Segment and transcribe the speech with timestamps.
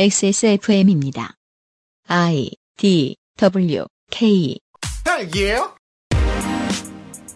[0.00, 1.34] XSFM입니다.
[2.06, 4.56] I D W K
[5.04, 5.74] 딸기예요?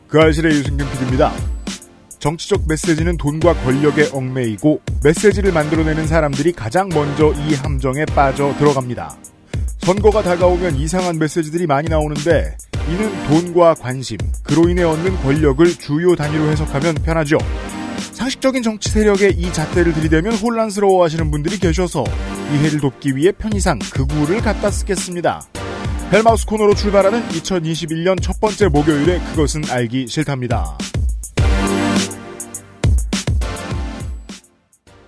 [0.06, 1.32] 그 알실의 유승균 PD입니다.
[2.20, 9.16] 정치적 메시지는 돈과 권력에 얽매이고 메시지를 만들어내는 사람들이 가장 먼저 이 함정에 빠져 들어갑니다.
[9.78, 12.56] 선거가 다가오면 이상한 메시지들이 많이 나오는데
[12.88, 17.38] 이는 돈과 관심, 그로 인해 얻는 권력을 주요 단위로 해석하면 편하죠.
[18.12, 22.04] 상식적인 정치 세력의 이 잣대를 들이대면 혼란스러워 하시는 분들이 계셔서
[22.52, 25.42] 이해를 돕기 위해 편의상 극우를 갖다 쓰겠습니다.
[26.12, 30.76] 헬마우스 코너로 출발하는 2021년 첫 번째 목요일에 그것은 알기 싫답니다.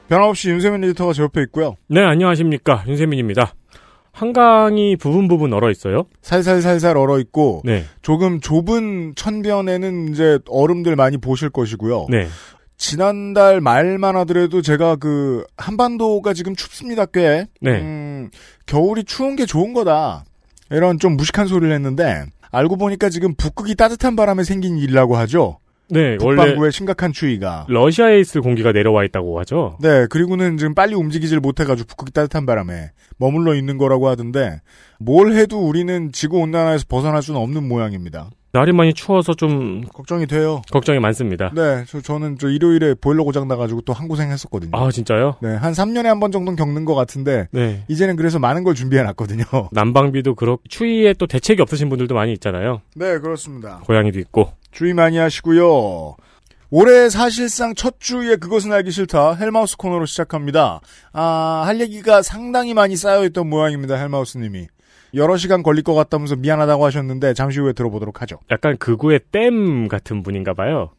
[0.08, 1.76] 변함없이 윤세민 에디터가 제 옆에 있고요.
[1.88, 2.84] 네, 안녕하십니까.
[2.86, 3.54] 윤세민입니다.
[4.12, 6.06] 한강이 부분 부분 얼어 있어요.
[6.22, 7.84] 살살살살 얼어 있고 네.
[8.00, 12.06] 조금 좁은 천변에는 이제 얼음들 많이 보실 것이고요.
[12.08, 12.28] 네.
[12.76, 17.46] 지난달 말만 하더라도 제가 그 한반도가 지금 춥습니다 꽤.
[17.60, 17.80] 네.
[17.80, 18.30] 음,
[18.66, 20.24] 겨울이 추운 게 좋은 거다.
[20.70, 25.58] 이런 좀 무식한 소리를 했는데 알고 보니까 지금 북극이 따뜻한 바람에 생긴 일이라고 하죠.
[25.88, 27.66] 네, 원래 북반구의 심각한 추위가.
[27.68, 29.76] 러시아에 있을 공기가 내려와 있다고 하죠.
[29.80, 34.60] 네, 그리고는 지금 빨리 움직이질 못해가지고 북극이 따뜻한 바람에 머물러 있는 거라고 하던데
[34.98, 38.30] 뭘 해도 우리는 지구 온난화에서 벗어날 수는 없는 모양입니다.
[38.54, 40.62] 날이 많이 추워서 좀 걱정이 돼요.
[40.70, 41.50] 걱정이 많습니다.
[41.54, 44.70] 네, 저, 저는 저 일요일에 보일러 고장 나가지고 또 한 고생 했었거든요.
[44.74, 45.36] 아, 진짜요?
[45.42, 47.84] 네, 한 3년에 한 번 정도는 겪는 것 같은데 네.
[47.88, 49.44] 이제는 그래서 많은 걸 준비해 놨거든요.
[49.72, 52.80] 난방비도 그렇고 추위에 또 대책이 없으신 분들도 많이 있잖아요.
[52.94, 53.80] 네, 그렇습니다.
[53.84, 54.52] 고양이도 있고.
[54.70, 56.16] 주의 많이 하시고요.
[56.70, 60.80] 올해 사실상 첫 주에 그것은 알기 싫다 헬마우스 코너로 시작합니다.
[61.12, 63.96] 아, 할 얘기가 상당히 많이 쌓여있던 모양입니다.
[63.96, 64.66] 헬마우스님이.
[65.14, 68.38] 여러 시간 걸릴 것 같다면서 미안하다고 하셨는데 잠시 후에 들어보도록 하죠.
[68.50, 70.90] 약간 극우의 댐 같은 분인가 봐요.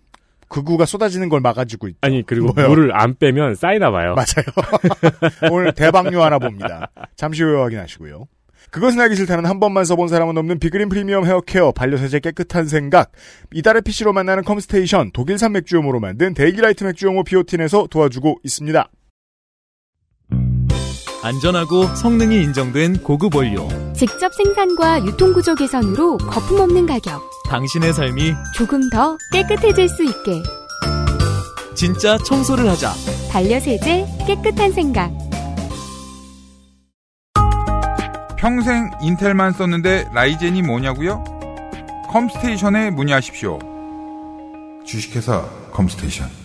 [0.47, 1.99] 극우가 쏟아지는 걸 막아주고 있죠.
[2.01, 2.69] 아니, 그리고 뭐요?
[2.69, 4.15] 물을 안 빼면 쌓이나 봐요.
[4.15, 5.51] 맞아요.
[5.51, 6.91] 오늘 대방류 하나 봅니다.
[7.15, 8.27] 잠시 후에 확인하시고요.
[8.71, 13.11] 그것은 알기 싫다는 한 번만 써본 사람은 없는 비그린 프리미엄 헤어케어, 반려세제 깨끗한 생각,
[13.53, 18.89] 이달의 PC로 만나는 컴스테이션, 독일산 맥주용으로 만든 데일리라이트 맥주용호 비오틴에서 도와주고 있습니다.
[21.25, 23.67] 안전하고 성능이 인정된 고급 원료.
[23.95, 27.19] 직접 생산과 유통구조 개선으로 거품 없는 가격.
[27.49, 30.43] 당신의 삶이 조금 더 깨끗해질 수 있게.
[31.73, 32.93] 진짜 청소를 하자.
[33.31, 35.11] 반려세제 깨끗한 생각.
[38.37, 41.23] 평생 인텔만 썼는데 라이젠이 뭐냐고요?
[42.09, 43.57] 컴스테이션에 문의하십시오.
[44.85, 46.44] 주식회사 컴스테이션.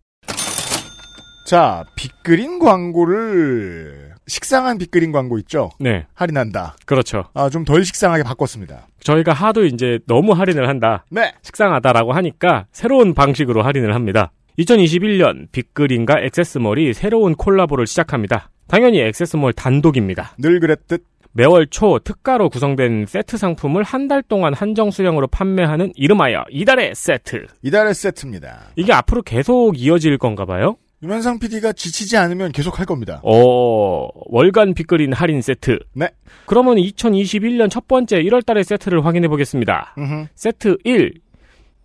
[1.51, 5.69] 자, 빅그린 광고를, 식상한 빅그린 광고 있죠?
[5.81, 6.05] 네.
[6.13, 6.77] 할인한다.
[6.85, 7.25] 그렇죠.
[7.33, 8.87] 아, 좀 덜 식상하게 바꿨습니다.
[9.01, 11.03] 저희가 하도 이제 너무 할인을 한다.
[11.11, 11.33] 네.
[11.41, 14.31] 식상하다라고 하니까 새로운 방식으로 할인을 합니다.
[14.59, 18.49] 2021년 빅그린과 액세스몰이 새로운 콜라보를 시작합니다.
[18.69, 20.35] 당연히 액세스몰 단독입니다.
[20.37, 21.03] 늘 그랬듯.
[21.33, 27.47] 매월 초 특가로 구성된 세트 상품을 한 달 동안 한정 수량으로 판매하는 이름하여 이달의 세트.
[27.61, 28.67] 이달의 세트입니다.
[28.77, 30.77] 이게 앞으로 계속 이어질 건가 봐요?
[31.03, 33.21] 유면상 PD가 지치지 않으면 계속 할 겁니다.
[33.23, 35.79] 어, 월간 빅그린 할인 세트.
[35.93, 36.09] 네.
[36.45, 39.95] 그러면 2021년 첫 번째 1월 달의 세트를 확인해 보겠습니다.
[40.35, 41.13] 세트 1.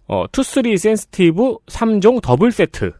[0.09, 2.93] 어, 투쓰리 sensitive 3종 더블 세트.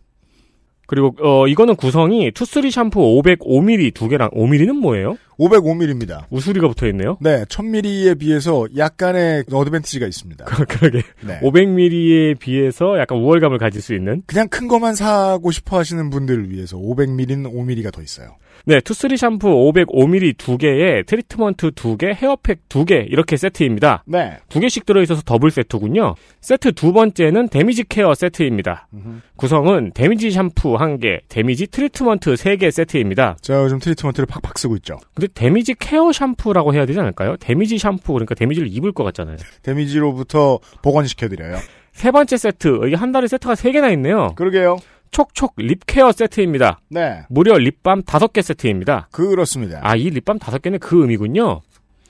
[0.87, 5.17] 그리고 어 이거는 구성이 투쓰리 샴푸 505ml 두 개랑 5ml는 뭐예요?
[5.39, 6.25] 505ml입니다.
[6.31, 7.19] 우수리가 붙어 있네요.
[7.21, 10.45] 네, 1000ml에 비해서 약간의 어드밴티지가 있습니다.
[10.69, 11.03] 그러게.
[11.27, 11.41] 네.
[11.41, 14.23] 500ml에 비해서 약간 우월감을 가질 수 있는.
[14.27, 18.37] 그냥 큰 것만 사고 싶어 하시는 분들을 위해서 500ml는 5ml가 더 있어요.
[18.69, 24.03] 네, 투쓰리 샴푸 505ml 두 개에 트리트먼트 두 개, 헤어팩 두개 이렇게 세트입니다.
[24.07, 24.39] 네.
[24.49, 26.17] 두 개씩 들어있어서 더블 세트군요.
[26.41, 28.89] 세트 두 번째는 damage care 세트입니다.
[29.37, 33.37] 구성은 damage 샴푸 한 개, damage 트리트먼트 세개 세트입니다.
[33.41, 34.99] 제가 요즘 트리트먼트를 팍팍 쓰고 있죠.
[35.15, 37.37] 근데 damage care 샴푸라고 해야 되지 않을까요?
[37.37, 39.37] damage 샴푸 그러니까 damage를 입을 것 같잖아요.
[39.63, 41.59] damage로부터 복원시켜드려요.
[41.93, 44.33] 세 번째 세트 이게 한 달에 세트가 세 개나 있네요.
[44.35, 44.79] 그러게요.
[45.11, 46.81] 촉촉 lip care 세트입니다.
[46.91, 47.23] 네.
[47.29, 49.09] 무려 립밤 다섯 개 세트입니다.
[49.13, 49.81] 그렇습니다.
[49.83, 51.61] 아 이 립밤 다섯 개는 그 의미군요.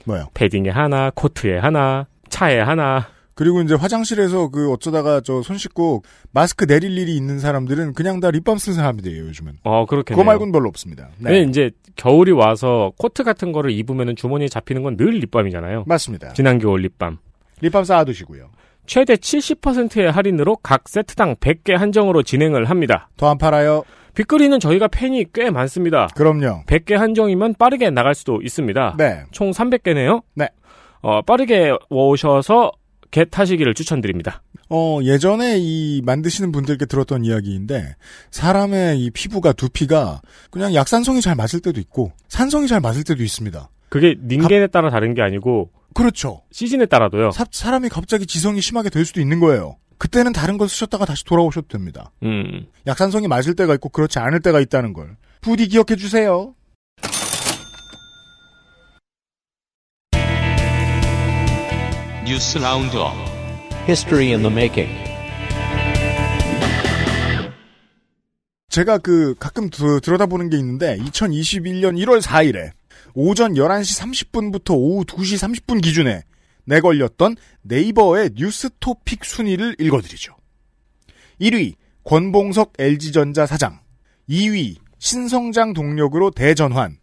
[0.05, 0.27] 뭐요?
[0.33, 3.07] 패딩에 하나, 코트에 하나, 차에 하나.
[3.33, 8.31] 그리고 이제 화장실에서 그 어쩌다가 저 손 씻고 마스크 내릴 일이 있는 사람들은 그냥 다
[8.31, 9.59] 립밤 쓰는 사람들이에요, 요즘은.
[9.63, 10.17] 어, 그렇겠네요.
[10.17, 11.09] 그거 말고는 별로 없습니다.
[11.19, 11.31] 네.
[11.31, 11.41] 네.
[11.43, 15.83] 이제 겨울이 와서 코트 같은 거를 입으면 주머니에 잡히는 건 늘 립밤이잖아요.
[15.87, 16.33] 맞습니다.
[16.33, 17.17] 지난 겨울 립밤.
[17.61, 18.49] 립밤 쌓아두시고요.
[18.87, 23.09] 최대 70%의 할인으로 각 세트당 100개 한정으로 진행을 합니다.
[23.17, 23.83] 더 안 팔아요?
[24.15, 26.07] 빗그리는 저희가 팬이 꽤 많습니다.
[26.15, 26.63] 그럼요.
[26.65, 28.95] 100개 한정이면 빠르게 나갈 수도 있습니다.
[28.97, 29.23] 네.
[29.31, 30.23] 총 300개네요.
[30.33, 30.47] 네.
[31.01, 32.71] 어, 빠르게 오셔서
[33.11, 34.41] 겟하시기를 추천드립니다.
[34.69, 37.95] 어, 예전에 이 만드시는 분들께 들었던 이야기인데,
[38.31, 43.69] 사람의 이 피부가, 두피가 그냥 약산성이 잘 맞을 때도 있고, 산성이 잘 맞을 때도 있습니다.
[43.89, 46.43] 그게 人間에 따라 다른 게 아니고 그렇죠.
[46.51, 47.31] 시즌에 따라도요.
[47.31, 49.77] 사, 사람이 갑자기 지성이 심하게 될 수도 있는 거예요.
[49.97, 52.11] 그때는 다른 걸 쓰셨다가 다시 돌아오셔도 됩니다.
[52.21, 52.67] 음.
[52.85, 56.53] 약산성이 맞을 때가 있고 그렇지 않을 때가 있다는 걸 부디 기억해 주세요.
[62.25, 63.13] 뉴스 roundup
[63.87, 64.91] History in the making.
[68.69, 72.71] 제가 그 가끔 드- 들여다보는 게 있는데 2021년 1월 4일에
[73.13, 76.23] 오전 11시 30분부터 오후 2시 30분 기준에
[76.65, 80.35] 내걸렸던 네이버의 뉴스 토픽 순위를 읽어드리죠.
[81.39, 83.79] 1위 권봉석 LG전자 사장
[84.29, 86.97] 2위 신성장 동력으로 대전환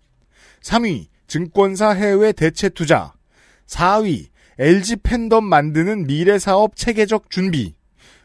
[0.63, 3.13] 3위 증권사 해외 대체 투자
[3.67, 7.75] 4위 LG 팬덤 만드는 미래 사업 체계적 준비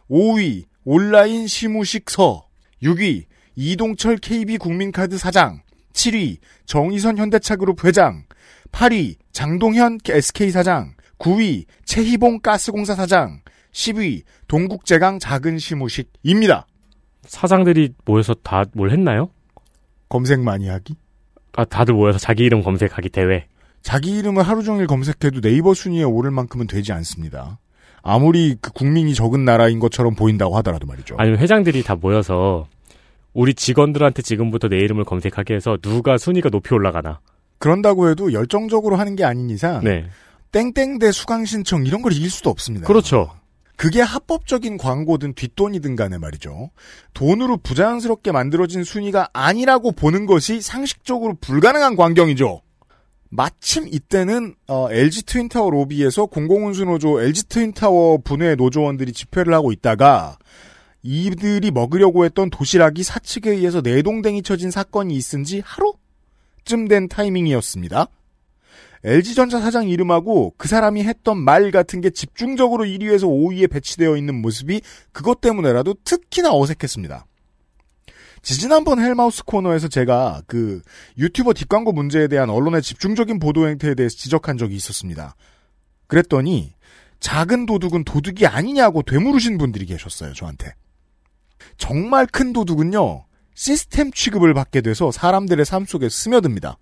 [0.10, 2.48] 5위 온라인 시무식서
[2.84, 3.26] 6위
[3.56, 5.62] 이동철 KB 국민카드 사장
[5.94, 8.24] 7위 정의선 현대차그룹 회장
[8.72, 13.42] 8위 장동현 SK 사장 9위 최희봉 가스공사 사장
[13.74, 16.66] 10위 동국제강 작은 시무식입니다.
[17.24, 19.30] 사장들이 모여서 다 뭘 했나요?
[20.08, 20.96] 검색 많이 하기?
[21.56, 23.46] 아, 다들 모여서 자기 이름 검색하기 대회.
[23.82, 27.60] 자기 이름을 하루 종일 검색해도 네이버 순위에 오를 만큼은 되지 않습니다.
[28.02, 31.16] 아무리 그 국민이 적은 나라인 것처럼 보인다고 하더라도 말이죠.
[31.18, 32.68] 아니면 회장들이 다 모여서
[33.34, 37.20] 우리 직원들한테 지금부터 내 이름을 검색하게 해서 누가 순위가 높이 올라가나.
[37.58, 40.06] 그런다고 해도 열정적으로 하는 게 아닌 이상 네.
[40.52, 42.88] 땡땡대 수강 신청 이런 걸 이길 수도 없습니다.
[42.88, 43.32] 그렇죠.
[43.76, 46.72] 그게 합법적인 광고든 뒷돈이든 간에 말이죠.
[47.14, 52.62] 돈으로 부자연스럽게 만들어진 순위가 아니라고 보는 것이 상식적으로 불가능한 광경이죠.
[53.30, 60.38] 마침 이때는 어, LG 트윈타워 로비에서 공공운수 노조 LG 트윈타워 분회 노조원들이 집회를 하고 있다가
[61.02, 68.08] 이들이 먹으려고 했던 도시락이 사측에 의해서 내동댕이 쳐진 사건이 있은 지 하루쯤 된 타이밍이었습니다.
[69.04, 74.82] LG전자 사장 이름하고 그 사람이 했던 말 같은 게 집중적으로 1위에서 5위에 배치되어 있는 모습이
[75.14, 77.26] 그것 때문에라도 특히나 어색했습니다.
[78.42, 80.82] 지지난번 헬마우스 코너에서 제가 그
[81.18, 85.36] 유튜버 뒷광고 문제에 대한 언론의 집중적인 보도 행태에 대해서 지적한 적이 있었습니다.
[86.08, 86.74] 그랬더니
[87.20, 90.74] 작은 도둑은 도둑이 아니냐고 되물으신 분들이 계셨어요, 저한테.
[91.78, 93.26] 정말 큰 도둑은요,
[93.56, 96.78] 시스템 취급을 받게 돼서 사람들의 삶 속에 스며듭니다.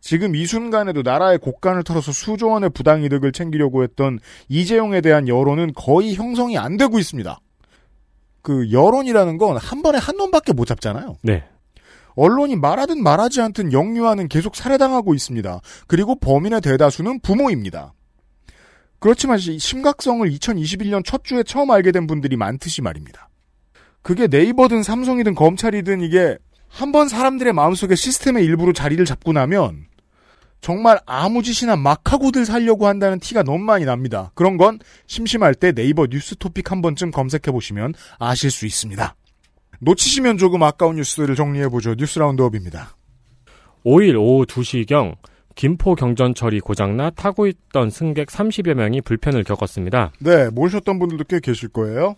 [0.00, 4.18] 지금 이 순간에도 나라의 곳간을 털어서 수조 원의 부당이득을 챙기려고 했던
[4.48, 7.38] 이재용에 대한 여론은 거의 형성이 안 되고 있습니다.
[8.42, 11.16] 그 여론이라는 건 한 번에 한 놈밖에 못 잡잖아요.
[11.22, 11.44] 네.
[12.16, 15.60] 언론이 말하든 말하지 않든 영유아는 계속 살해당하고 있습니다.
[15.86, 17.94] 그리고 범인의 대다수는 부모입니다.
[18.98, 23.28] 그렇지만 시- 심각성을 2021년 첫 주에 처음 알게 된 분들이 많듯이 말입니다.
[24.04, 26.36] 그게 네이버든 삼성이든 검찰이든 이게
[26.68, 29.86] 한번 사람들의 마음속에 시스템의 일부로 자리를 잡고 나면
[30.60, 34.30] 정말 아무 짓이나 막 하고들 살려고 한다는 티가 너무 많이 납니다.
[34.34, 39.16] 그런 건 심심할 때 네이버 뉴스 토픽 한 번쯤 검색해 보시면 아실 수 있습니다.
[39.80, 41.94] 놓치시면 조금 아까운 뉴스들을 정리해 보죠.
[41.94, 42.96] 뉴스 라운드업입니다.
[43.86, 45.16] 5일 오후 2시경
[45.54, 50.12] 김포 경전철이 고장나 타고 있던 승객 30여 명이 불편을 겪었습니다.
[50.18, 52.16] 네, 모르셨던 분들도 꽤 계실 거예요.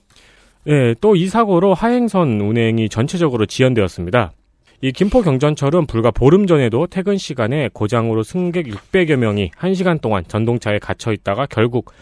[0.69, 4.33] 예, 또 이 사고로 하행선 운행이 전체적으로 지연되었습니다.
[4.83, 10.79] 이 김포 경전철은 불과 보름 전에도 퇴근 시간에 고장으로 승객 600여 명이 1시간 동안 전동차에
[10.79, 11.93] 갇혀 있다가 결국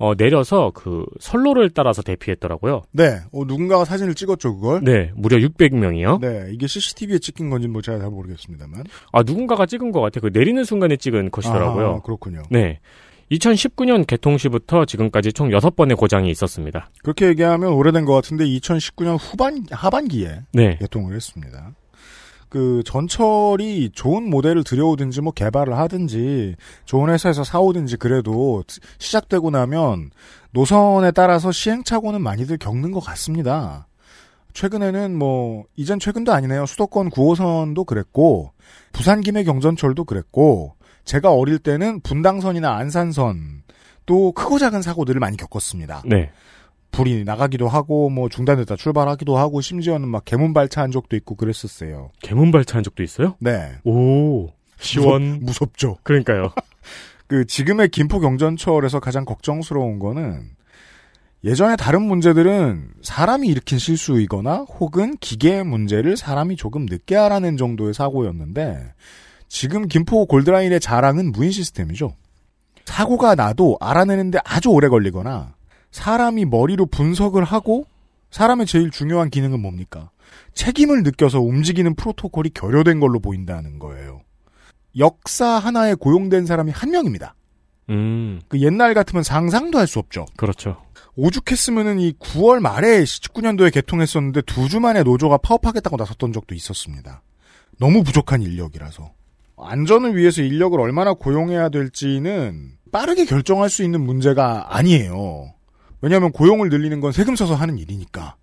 [0.00, 2.82] 어, 내려서 그 선로를 따라서 대피했더라고요.
[2.92, 4.84] 네, 어, 누군가가 사진을 찍었죠, 그걸.
[4.84, 6.20] 네, 무려 600명이요.
[6.20, 8.84] 네, 이게 CCTV에 찍힌 건지는 뭐 제가 잘 모르겠습니다만.
[9.12, 10.20] 아, 누군가가 찍은 것 같아요.
[10.22, 11.86] 그 내리는 순간에 찍은 것이더라고요.
[11.96, 12.42] 아, 그렇군요.
[12.50, 12.78] 네.
[13.30, 16.90] 2019년 개통 시부터 지금까지 총 6번의 고장이 있었습니다.
[17.02, 20.76] 그렇게 얘기하면 오래된 것 같은데 2019년 후반 하반기에 네.
[20.78, 21.72] 개통을 했습니다.
[22.48, 26.56] 그 전철이 좋은 모델을 들여오든지 뭐 개발을 하든지
[26.86, 28.64] 좋은 회사에서 사오든지 그래도
[28.98, 30.10] 시작되고 나면
[30.52, 33.86] 노선에 따라서 시행착오는 많이들 겪는 것 같습니다.
[34.54, 36.64] 최근에는 뭐 이젠 최근도 아니네요.
[36.64, 38.52] 수도권 9호선도 그랬고
[38.92, 40.74] 부산 김해 경전철도 그랬고
[41.08, 43.62] 제가 어릴 때는 분당선이나 안산선
[44.04, 46.02] 또 크고 작은 사고들을 많이 겪었습니다.
[46.04, 46.30] 네.
[46.90, 52.10] 불이 나가기도 하고 뭐 중단됐다 출발하기도 하고 심지어는 막 개문 발차한 적도 있고 그랬었어요.
[52.20, 53.36] 개문 발차한 적도 있어요?
[53.40, 53.72] 네.
[53.84, 54.50] 오.
[54.80, 55.40] 시원.
[55.40, 56.52] 무섭, 죠 그러니까요.
[57.26, 60.50] 그 지금의 김포 경전철에서 가장 걱정스러운 거는
[61.42, 68.92] 예전에 다른 문제들은 사람이 일으킨 실수이거나 혹은 기계의 문제를 사람이 조금 늦게 알아낸 정도의 사고였는데
[69.48, 72.14] 지금 김포 골드라인의 자랑은 무인 시스템이죠.
[72.84, 75.54] 사고가 나도 알아내는데 아주 오래 걸리거나
[75.90, 77.86] 사람이 머리로 분석을 하고
[78.30, 80.10] 사람의 제일 중요한 기능은 뭡니까?
[80.54, 84.20] 책임을 느껴서 움직이는 프로토콜이 결여된 걸로 보인다는 거예요.
[84.98, 87.34] 역사 하나에 고용된 사람이 한 명입니다.
[87.90, 88.40] 음.
[88.48, 90.26] 그 옛날 같으면 상상도 할 수 없죠.
[90.36, 90.76] 그렇죠.
[91.16, 97.22] 오죽했으면은 이 9월 말에 19년도에 개통했었는데 두 주 만에 노조가 파업하겠다고 나섰던 적도 있었습니다.
[97.78, 99.10] 너무 부족한 인력이라서.
[99.62, 105.52] 안전을 위해서 인력을 얼마나 고용해야 될지는 빠르게 결정할 수 있는 문제가 아니에요.
[106.00, 108.36] 왜냐하면 고용을 늘리는 건 세금 써서 하는 일이니까.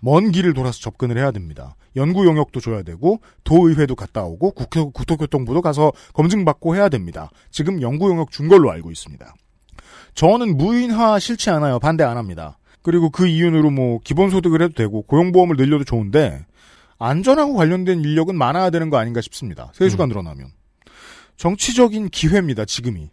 [0.00, 1.76] 먼 길을 돌아서 접근을 해야 됩니다.
[1.94, 7.30] 연구 용역도 줘야 되고 도의회도 갔다 오고 국토, 국토교통부도 가서 검증받고 해야 됩니다.
[7.50, 9.34] 지금 연구 용역 준 걸로 알고 있습니다.
[10.14, 11.78] 저는 무인화 싫지 않아요.
[11.78, 12.58] 반대 안 합니다.
[12.82, 16.44] 그리고 그 이윤으로 뭐 기본소득을 해도 되고 고용보험을 늘려도 좋은데
[17.04, 19.70] 안전하고 관련된 인력은 많아야 되는 거 아닌가 싶습니다.
[19.74, 20.08] 세수가 음.
[20.08, 20.52] 늘어나면.
[21.36, 22.64] 정치적인 기회입니다.
[22.64, 23.10] 지금이.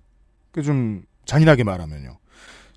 [0.52, 2.18] 그 좀 잔인하게 말하면요.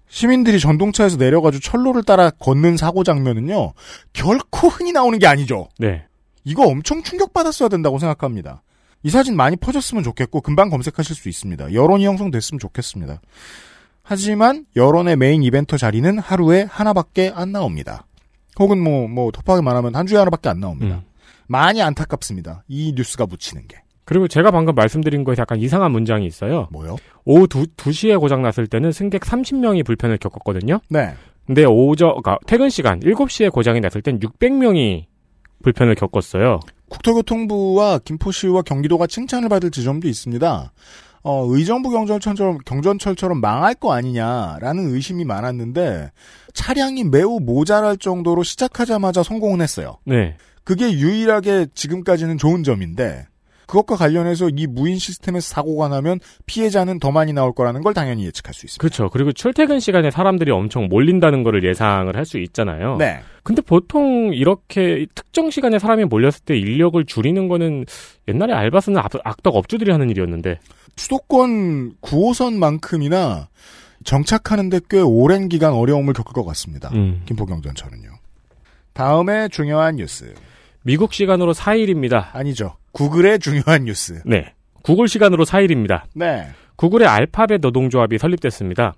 [0.08, 3.72] 시민들이 전동차에서 내려가지고 철로를 따라 걷는 사고 장면은요.
[4.12, 5.68] 결코 흔히 나오는 게 아니죠.
[5.78, 6.04] 네.
[6.44, 8.62] 이거 엄청 충격받았어야 된다고 생각합니다.
[9.04, 11.72] 이 사진 많이 퍼졌으면 좋겠고 금방 검색하실 수 있습니다.
[11.72, 13.20] 여론이 형성됐으면 좋겠습니다.
[14.02, 18.04] 하지만 여론의 메인 이벤터 자리는 하루에 하나밖에 안 나옵니다.
[18.58, 20.96] 혹은 뭐, 뭐, 톱하게 말하면 한 주에 하나밖에 안 나옵니다.
[20.96, 21.02] 음.
[21.46, 22.64] 많이 안타깝습니다.
[22.68, 23.78] 이 뉴스가 묻히는 게.
[24.04, 26.68] 그리고 제가 방금 말씀드린 거에 약간 이상한 문장이 있어요.
[26.70, 26.96] 뭐요?
[27.24, 30.80] 오후 2, 2시에 고장났을 때는 승객 30명이 불편을 겪었거든요.
[30.88, 31.14] 네.
[31.46, 35.04] 근데 오전, 그러니까 퇴근 시간 7시에 고장이 났을 땐 600명이
[35.62, 36.60] 불편을 겪었어요.
[36.88, 40.72] 국토교통부와 김포시와 경기도가 칭찬을 받을 지점도 있습니다.
[41.24, 46.10] 어, 의정부 경전철처럼, 경전철처럼 망할 거 아니냐라는 의심이 많았는데
[46.52, 49.98] 차량이 매우 모자랄 정도로 시작하자마자 성공은 했어요.
[50.04, 50.36] 네.
[50.64, 53.26] 그게 유일하게 지금까지는 좋은 점인데
[53.66, 58.52] 그것과 관련해서 이 무인 시스템에서 사고가 나면 피해자는 더 많이 나올 거라는 걸 당연히 예측할
[58.52, 58.80] 수 있습니다.
[58.80, 59.08] 그렇죠.
[59.10, 62.96] 그리고 출퇴근 시간에 사람들이 엄청 몰린다는 거를 예상을 할 수 있잖아요.
[62.98, 63.20] 네.
[63.42, 67.86] 근데 보통 이렇게 특정 시간에 사람이 몰렸을 때 인력을 줄이는 거는
[68.28, 70.58] 옛날에 알바스는 악- 악덕 업주들이 하는 일이었는데
[70.96, 73.46] 수도권 9호선만큼이나
[74.04, 76.90] 정착하는데 꽤 오랜 기간 어려움을 겪을 것 같습니다.
[76.92, 77.22] 음.
[77.26, 78.10] 김포경 전철은요.
[78.92, 80.34] 다음에 중요한 뉴스.
[80.82, 82.34] 미국 시간으로 4일입니다.
[82.34, 82.76] 아니죠.
[82.92, 84.20] 구글의 중요한 뉴스.
[84.26, 84.52] 네.
[84.82, 86.02] 구글 시간으로 4일입니다.
[86.14, 86.48] 네.
[86.76, 88.94] 구글의 알파벳 노동조합이 설립됐습니다.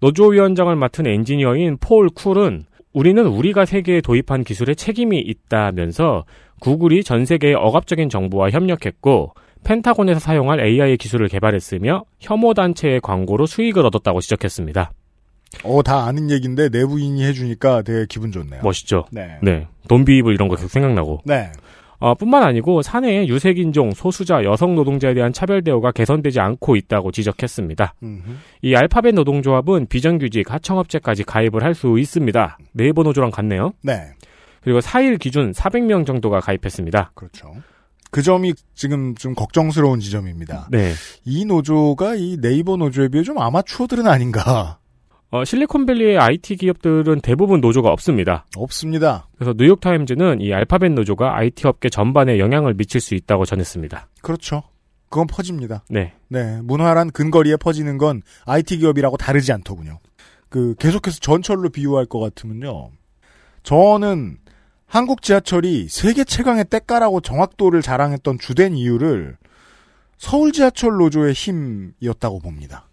[0.00, 6.24] 노조위원장을 맡은 엔지니어인 폴 쿨은 우리는 우리가 세계에 도입한 기술에 책임이 있다면서
[6.60, 9.32] 구글이 전 세계의 억압적인 정부와 협력했고
[9.64, 14.92] 펜타곤에서 사용할 AI 기술을 개발했으며 혐오 단체의 광고로 수익을 얻었다고 지적했습니다.
[15.64, 18.60] 어, 다 아는 얘기인데 내부인이 해주니까 되게 기분 좋네요.
[18.62, 19.04] 멋있죠?
[19.12, 19.38] 네.
[19.42, 19.66] 네.
[19.88, 21.20] 돈비입을 이런 거 계속 생각나고.
[21.24, 21.52] 네.
[21.98, 27.94] 어, 뿐만 아니고 사내의 유색인종, 소수자, 여성 노동자에 대한 차별 대우가 개선되지 않고 있다고 지적했습니다.
[28.02, 28.30] 음흠.
[28.62, 32.58] 이 알파벳 노동조합은 비정규직, 하청업체까지 가입을 할 수 있습니다.
[32.72, 33.72] 네이버 노조랑 같네요.
[33.82, 34.00] 네.
[34.62, 37.12] 그리고 4일 기준 400명 정도가 가입했습니다.
[37.14, 37.52] 그렇죠.
[38.12, 40.68] 그 점이 지금 좀 걱정스러운 지점입니다.
[40.70, 40.92] 네.
[41.24, 44.78] 이 노조가 이 네이버 노조에 비해 좀 아마추어들은 아닌가.
[45.30, 48.44] 어, 실리콘밸리의 IT 기업들은 대부분 노조가 없습니다.
[48.54, 49.30] 없습니다.
[49.34, 54.10] 그래서 뉴욕타임즈는 이 알파벳 노조가 IT 업계 전반에 영향을 미칠 수 있다고 전했습니다.
[54.20, 54.62] 그렇죠.
[55.08, 55.82] 그건 퍼집니다.
[55.88, 56.12] 네.
[56.28, 56.60] 네.
[56.62, 60.00] 문화란 근거리에 퍼지는 건 IT 기업이라고 다르지 않더군요.
[60.50, 62.90] 그, 계속해서 전철로 비유할 것 같으면요.
[63.62, 64.36] 저는
[64.92, 69.38] 한국 지하철이 세계 최강의 때가라고 정확도를 자랑했던 주된 이유를
[70.18, 72.90] 서울 지하철 노조의 힘이었다고 봅니다.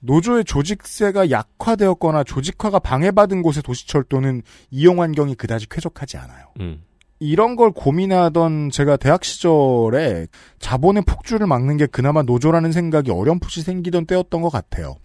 [0.00, 4.42] 노조의 조직세가 약화되었거나 조직화가 방해받은 곳의 도시철도는
[4.72, 6.46] 이용 환경이 그다지 쾌적하지 않아요.
[6.58, 6.82] 음.
[7.20, 10.26] 이런 걸 고민하던 제가 대학 시절에
[10.58, 14.96] 자본의 폭주를 막는 게 그나마 노조라는 생각이 어렴풋이 생기던 때였던 것 같아요.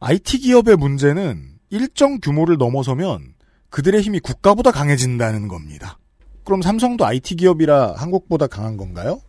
[0.00, 3.35] IT 기업의 문제는 일정 규모를 넘어서면
[3.76, 5.98] 그들의 힘이 국가보다 강해진다는 겁니다.
[6.44, 9.20] 그럼 삼성도 IT 기업이라 한국보다 강한 건가요?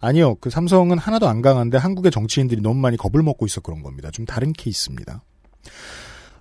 [0.00, 0.34] 아니요.
[0.40, 4.10] 그 삼성은 하나도 안 강한데 한국의 정치인들이 너무 많이 겁을 먹고 있어 그런 겁니다.
[4.10, 5.22] 좀 다른 케이스입니다.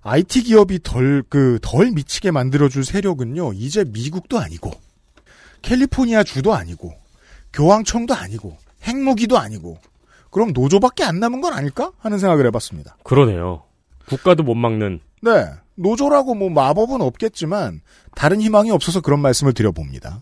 [0.02, 4.72] IT 기업이 덜, 그, 덜 미치게 만들어줄 세력은요, 이제 미국도 아니고,
[5.62, 6.92] 캘리포니아 주도 아니고,
[7.54, 9.78] 교황청도 아니고, 핵무기도 아니고,
[10.32, 12.98] 그럼 노조밖에 안 남은 건 아닐까 하는 생각을 해봤습니다.
[13.04, 13.62] 그러네요.
[14.08, 15.02] 국가도 못 막는.
[15.22, 15.46] 네,
[15.82, 17.82] 노조라고 뭐 마법은 없겠지만
[18.16, 20.22] 다른 희망이 없어서 그런 말씀을 드려봅니다.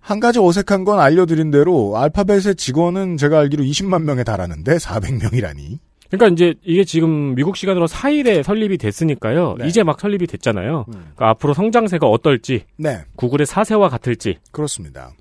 [0.00, 5.78] 한 가지 어색한 건 알려드린 대로 알파벳의 직원은 제가 알기로 20만 명에 달하는데 400명이라니.
[6.10, 9.56] 그러니까 이제 이게 지금 미국 시간으로 4일에 설립이 됐으니까요.
[9.58, 9.66] 네.
[9.68, 10.84] 이제 막 설립이 됐잖아요.
[10.88, 10.92] 음.
[10.92, 14.38] 그러니까 앞으로 성장세가 어떨지, 네, 구글의 사세와 같을지.
[14.52, 15.12] 그렇습니다.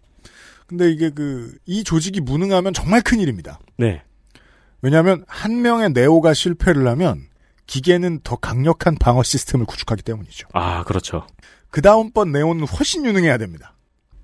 [0.68, 3.60] 근데 이게 그 이 조직이 무능하면 정말 큰 일입니다.
[3.78, 4.02] 네.
[4.82, 7.22] 왜냐하면 한 명의 네오가 실패를 하면
[7.68, 10.48] 기계는 더 강력한 방어 시스템을 구축하기 때문이죠.
[10.54, 11.26] 아, 그렇죠.
[11.70, 13.74] 그 다음번 네오는 훨씬 유능해야 됩니다.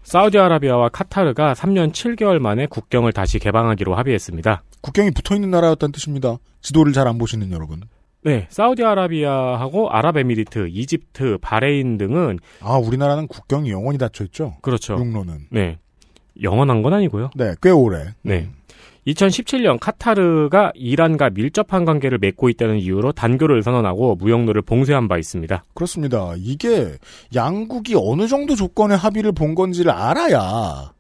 [0.04, 4.64] 사우디아라비아와 카타르가 3년 7개월 만에 국경을 다시 개방하기로 합의했습니다.
[4.82, 6.38] 국경이 붙어 있는 나라였다는 뜻입니다.
[6.62, 7.82] 지도를 잘 안 보시는 여러분.
[8.24, 14.56] 네, 사우디아라비아하고 아랍에미리트, 이집트, 바레인 등은 아, 우리나라는 국경이 영원히 닫혀 있죠?
[14.62, 14.94] 그렇죠.
[14.98, 15.48] 육로는.
[15.52, 15.78] 네.
[16.42, 17.32] 영원한 건 아니고요.
[17.36, 18.14] 네, 꽤 오래.
[18.22, 18.50] 네.
[19.10, 25.64] 2017년 카타르가 이란과 밀접한 관계를 맺고 있다는 이유로 단교를 선언하고 무역로를 봉쇄한 바 있습니다.
[25.74, 26.34] 그렇습니다.
[26.38, 26.94] 이게
[27.34, 30.94] 양국이 어느 정도 조건의 합의를 본 건지를 알아야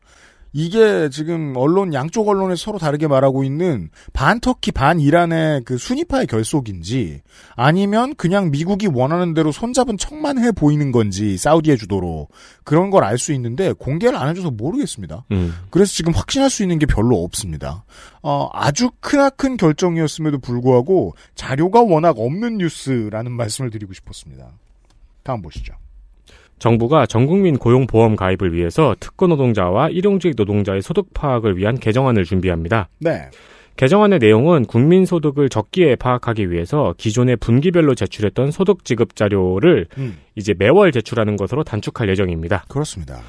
[0.51, 6.27] 이게 지금 언론 양쪽 언론에 서로 다르게 말하고 있는 반 터키 반 이란의 그 순위파의
[6.27, 7.22] 결속인지
[7.56, 12.27] 아니면 그냥 미국이 원하는 대로 손잡은 척만 해 보이는 건지 사우디의 주도로
[12.63, 15.25] 그런 걸 알 수 있는데 공개를 안 해줘서 모르겠습니다.
[15.32, 15.53] 음.
[15.70, 17.84] 그래서 지금 확신할 수 있는 게 별로 없습니다.
[18.22, 24.48] 어, 아주 크나큰 결정이었음에도 불구하고 자료가 워낙 없는 뉴스라는 말씀을 드리고 싶었습니다.
[25.24, 25.74] 다음 보시죠.
[26.59, 32.89] 정부가 전국민 고용보험 가입을 위해서 특고 노동자와 일용직 노동자의 소득 파악을 위한 개정안을 준비합니다.
[32.99, 33.29] 네.
[33.77, 40.53] 개정안의 내용은 국민 소득을 적기에 파악하기 위해서 기존의 분기별로 제출했던 소득 지급 자료를 음, 이제
[40.57, 42.65] 매월 제출하는 것으로 단축할 예정입니다.
[42.67, 43.21] 그렇습니다.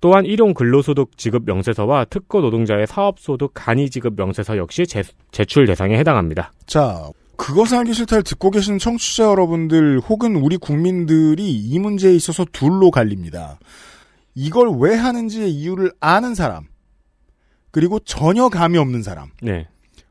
[0.00, 5.98] 또한 일용 근로소득 지급 명세서와 특고 노동자의 사업소득 간이 지급 명세서 역시 제, 제출 대상에
[5.98, 6.52] 해당합니다.
[6.66, 12.90] 자, 그것을 알기 싫다를 듣고 계시는 청취자 여러분들 혹은 우리 국민들이 이 문제에 있어서 둘로
[12.90, 13.58] 갈립니다.
[14.34, 16.66] 이걸 왜 하는지의 이유를 아는 사람,
[17.70, 19.30] 그리고 전혀 감이 없는 사람.
[19.40, 19.66] 네.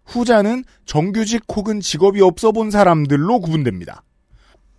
[0.05, 4.03] 후자는 정규직 혹은 직업이 없어 본 사람들로 구분됩니다.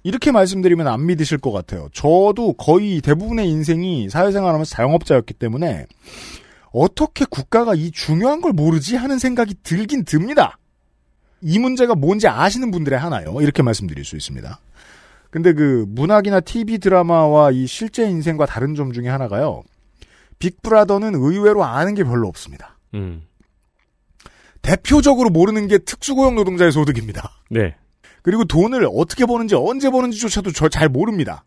[0.03, 1.89] 이렇게 말씀드리면 안 믿으실 것 같아요.
[1.93, 5.87] 저도 거의 대부분의 인생이 사회생활하면서 자영업자였기 때문에
[6.73, 10.59] 어떻게 국가가 이 중요한 걸 모르지 하는 생각이 들긴 듭니다.
[11.41, 13.37] 이 문제가 뭔지 아시는 분들의 하나요.
[13.41, 14.61] 이렇게 말씀드릴 수 있습니다.
[15.31, 19.63] 근데 그 문학이나 TV 드라마와 이 실제 인생과 다른 점 중에 하나가요.
[20.39, 22.79] 빅브라더는 의외로 아는 게 별로 없습니다.
[22.95, 23.23] 음.
[24.63, 27.31] 대표적으로 모르는 게 특수고용 노동자의 소득입니다.
[27.51, 27.77] 네.
[28.23, 31.45] 그리고 돈을 어떻게 버는지 언제 버는지조차도 저 잘 모릅니다.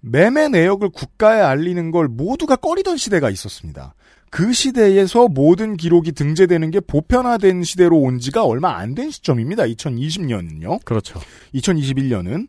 [0.00, 3.94] 매매 내역을 국가에 알리는 걸 모두가 꺼리던 시대가 있었습니다.
[4.30, 9.64] 그 시대에서 모든 기록이 등재되는 게 보편화된 시대로 온 지가 얼마 안 된 시점입니다.
[9.64, 10.84] 2020년은요.
[10.84, 11.20] 그렇죠.
[11.54, 12.48] 2021년은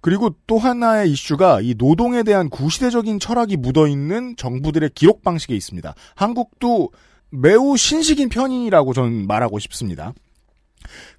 [0.00, 5.94] 그리고 또 하나의 이슈가 이 노동에 대한 구시대적인 철학이 묻어있는 정부들의 기록 방식에 있습니다.
[6.16, 6.90] 한국도
[7.30, 10.12] 매우 신식인 편이라고 저는 말하고 싶습니다.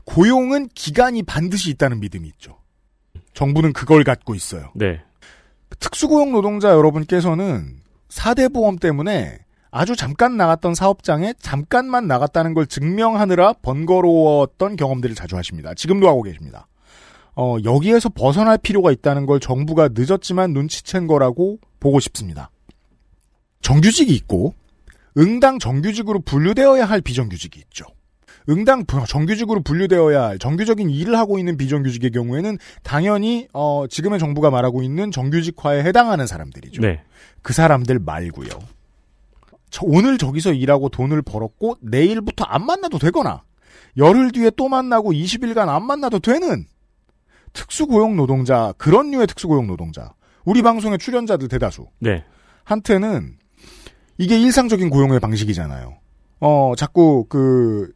[0.03, 2.57] 고용은 기간이 반드시 있다는 믿음이 있죠.
[3.33, 4.71] 정부는 그걸 갖고 있어요.
[4.75, 5.01] 네.
[5.79, 7.77] 특수고용 노동자 여러분께서는
[8.09, 9.39] 4대 보험 때문에
[9.75, 15.73] 아주 잠깐 나갔던 사업장에 잠깐만 나갔다는 걸 증명하느라 번거로웠던 경험들을 자주 하십니다.
[15.73, 16.67] 지금도 하고 계십니다.
[17.35, 22.51] 어, 여기에서 벗어날 필요가 있다는 걸 정부가 늦었지만 눈치챈 거라고 보고 싶습니다.
[23.61, 24.53] 정규직이 있고
[25.17, 27.85] 응당 정규직으로 분류되어야 할 비정규직이 있죠.
[28.49, 34.83] 응당 정규직으로 분류되어야 할 정규적인 일을 하고 있는 비정규직의 경우에는 당연히 어, 지금의 정부가 말하고
[34.83, 36.81] 있는 정규직화에 해당하는 사람들이죠.
[36.81, 37.01] 네.
[37.41, 38.49] 그 사람들 말고요.
[39.73, 43.41] 저 오늘 저기서 일하고 돈을 벌었고 내일부터 안 만나도 되거나
[43.97, 46.67] 열흘 뒤에 또 만나고 20일간 안 만나도 되는
[47.53, 50.13] 특수고용 노동자 그런 류의 특수고용 노동자
[50.45, 52.23] 우리 방송의 출연자들 대다수 네.
[52.63, 53.39] 한테는
[54.19, 55.97] 이게 일상적인 고용의 방식이잖아요.
[56.39, 57.91] 어 자꾸 그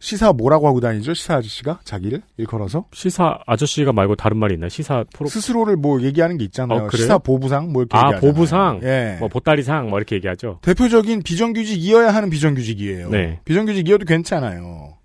[0.00, 1.14] 시사 뭐라고 하고 다니죠?
[1.14, 4.68] 시사 아저씨가 자기를 일컬어서 시사 아저씨가 말고 다른 말이 있나요?
[4.68, 6.84] 시사 프로 스스로를 뭐 얘기하는 게 있잖아요.
[6.84, 6.90] 어?
[6.90, 8.32] 시사 보부상 뭐 이렇게 아, 얘기하잖아요.
[8.32, 8.80] 보부상?
[8.84, 9.16] 예.
[9.18, 10.60] 뭐 보따리상 뭐 이렇게 얘기하죠.
[10.62, 13.10] 대표적인 비정규직이어야 하는 비정규직이에요.
[13.10, 13.40] 네.
[13.44, 14.98] 비정규직이어도 괜찮아요.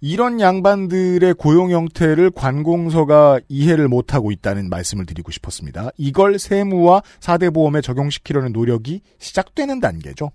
[0.00, 5.90] 이런 양반들의 고용 형태를 관공서가 이해를 못하고 있다는 말씀을 드리고 싶었습니다.
[5.96, 10.30] 이걸 세무와 사대보험에 적용시키려는 노력이 시작되는 단계죠.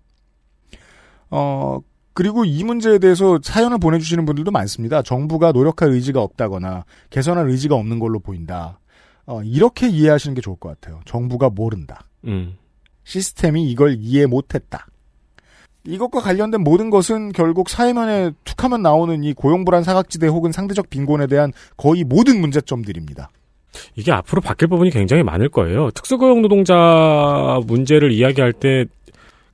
[1.29, 1.79] 어,
[2.13, 5.01] 그리고 이 문제에 대해서 사연을 보내주시는 분들도 많습니다.
[5.01, 8.79] 정부가 노력할 의지가 없다거나 개선할 의지가 없는 걸로 보인다.
[9.25, 10.99] 어, 이렇게 이해하시는 게 좋을 것 같아요.
[11.05, 12.05] 정부가 모른다.
[12.25, 12.57] 음.
[13.03, 14.87] 시스템이 이걸 이해 못했다.
[15.85, 21.51] 이것과 관련된 모든 것은 결국 사회면에 툭하면 나오는 이 고용불안 사각지대 혹은 상대적 빈곤에 대한
[21.75, 23.31] 거의 모든 문제점들입니다.
[23.95, 25.89] 이게 앞으로 바뀔 부분이 굉장히 많을 거예요.
[25.91, 28.85] 특수고용 노동자 문제를 이야기할 때,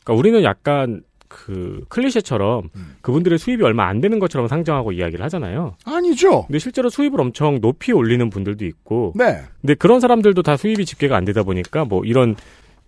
[0.04, 2.96] 그러니까 우리는 약간 그 클리셰처럼 음.
[3.02, 5.76] 그분들의 수입이 얼마 안 되는 것처럼 상정하고 이야기를 하잖아요.
[5.86, 6.46] 아니죠.
[6.48, 9.42] 근데 실제로 수입을 엄청 높이 올리는 분들도 있고, 네.
[9.62, 12.36] 근데 그런 사람들도 다 수입이 집계가 안 되다 보니까 뭐 이런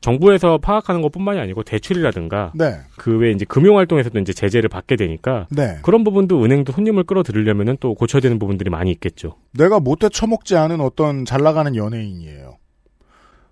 [0.02, 2.80] 정부에서 파악하는 것뿐만이 아니고 대출이라든가 네.
[2.98, 5.80] 그 외에 이제 금융 활동에서도 이제 제재를 받게 되니까 네.
[5.82, 9.36] 그런 부분도 은행도 손님을 끌어들이려면은 또 고쳐야 되는 부분들이 많이 있겠죠.
[9.52, 12.58] 내가 못돼 처먹지 않은 어떤 잘 나가는 연예인이에요.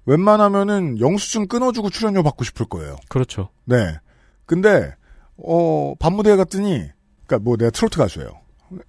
[0.05, 2.95] 웬만하면은 영수증 끊어주고 출연료 받고 싶을 거예요.
[3.09, 3.49] 그렇죠.
[3.65, 3.97] 네.
[4.47, 4.95] 근데
[5.37, 6.89] 어 밤무대에 갔더니
[7.27, 8.31] 그러니까 뭐 내가 트로트 가수예요.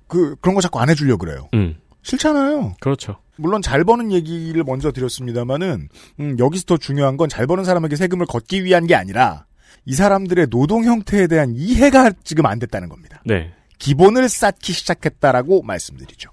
[0.07, 1.49] 그 그런 거 자꾸 안 해주려 그래요.
[1.53, 2.77] 음, 싫잖아요.
[2.81, 3.16] 그렇죠.
[3.37, 5.88] 물론 잘 버는 얘기를 먼저 드렸습니다만은
[6.21, 9.44] 음, 여기서 더 중요한 건 잘 버는 사람에게 세금을 걷기 위한 게 아니라
[9.85, 13.23] 이 사람들의 노동 형태에 대한 이해가 지금 안 됐다는 겁니다.
[13.27, 13.53] 네.
[13.79, 16.31] 기본을 쌓기 시작했다라고 말씀드리죠.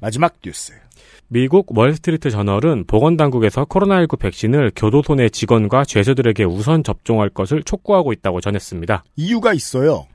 [0.00, 0.72] 마지막 뉴스.
[1.30, 8.40] 미국 월스트리트 저널은 보건당국에서 코로나19 백신을 교도소 내 직원과 죄수들에게 우선 접종할 것을 촉구하고 있다고
[8.40, 9.04] 전했습니다.
[9.16, 10.06] 이유가 있어요.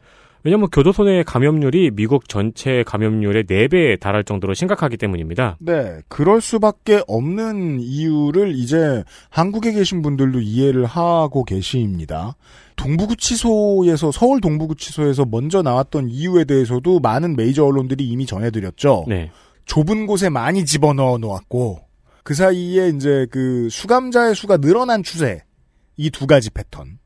[0.44, 5.58] 왜냐하면 교도소 내 감염률이 미국 전체 감염률의 4배에 달할 정도로 심각하기 때문입니다.
[5.60, 12.36] 네, 그럴 수밖에 없는 이유를 이제 한국에 계신 분들도 이해를 하고 계십니다.
[12.76, 19.06] 동부구치소에서 서울 동부구치소에서 먼저 나왔던 이유에 대해서도 많은 메이저 언론들이 이미 전해드렸죠.
[19.08, 19.32] 네.
[19.66, 21.80] 좁은 곳에 많이 집어넣어 놓았고
[22.24, 25.42] 그 사이에 이제 그 수감자의 수가 늘어난 추세
[25.98, 27.00] 이 두 가지 패턴.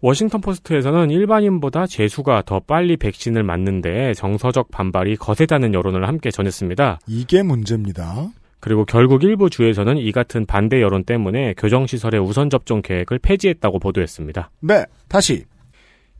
[0.00, 7.00] 워싱턴 포스트에서는 일반인보다 재수가 더 빨리 백신을 맞는데 정서적 반발이 거세다는 여론을 함께 전했습니다.
[7.06, 8.28] 이게 문제입니다.
[8.60, 14.50] 그리고 결국 일부 주에서는 이 같은 반대 여론 때문에 교정시설의 우선 접종 계획을 폐지했다고 보도했습니다.
[14.60, 15.44] 네, 다시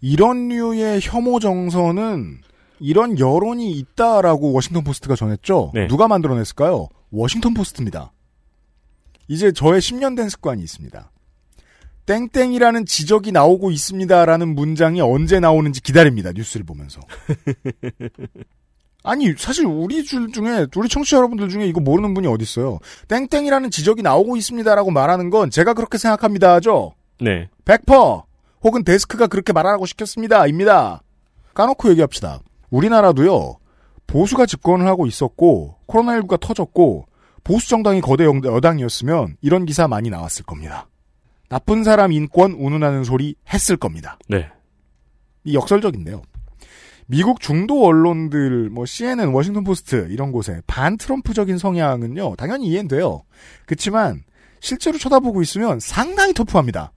[0.01, 2.39] 이런 류의 혐오 정서는
[2.81, 5.73] 이런 여론이 있다라고 워싱턴 포스트가 전했죠.
[5.75, 5.87] 네.
[5.89, 6.89] 누가 만들어냈을까요?
[7.11, 8.13] 워싱턴 포스트입니다.
[9.29, 11.11] 이제 저의 10년 된 습관이 있습니다.
[12.07, 16.31] 땡땡이라는 지적이 나오고 있습니다라는 문장이 언제 나오는지 기다립니다.
[16.33, 17.01] 뉴스를 보면서.
[19.03, 22.79] 아니 사실 우리 줄 중에 우리 청취자 여러분들 중에 이거 모르는 분이 어디 있어요?
[23.09, 26.93] 땡땡이라는 지적이 나오고 있습니다라고 말하는 건 제가 그렇게 생각합니다죠.
[27.21, 27.49] 네.
[27.65, 28.25] 100%
[28.63, 31.03] 혹은 데스크가 그렇게 말하라고 시켰습니다입니다.
[31.55, 32.41] 까놓고 얘기합시다.
[32.71, 33.57] 우리나라도요.
[34.07, 37.07] 보수가 집권을 하고 있었고 코로나19가 터졌고
[37.45, 40.89] 보수 정당이 거대 영- 여당이었으면 이런 기사 많이 나왔을 겁니다.
[41.49, 44.19] 나쁜 사람 인권 운운하는 소리 했을 겁니다.
[44.29, 44.49] 네.
[45.45, 46.23] 이 역설적인데요.
[47.09, 53.23] 미국 중도 언론들, 뭐 CNN, 워싱턴 포스트 이런 곳에 반 트럼프적인 성향은요, 당연히 이해는 돼요.
[53.65, 54.25] 그렇지만
[54.61, 56.91] 실제로 쳐다보고 있으면 상당히 터프합니다.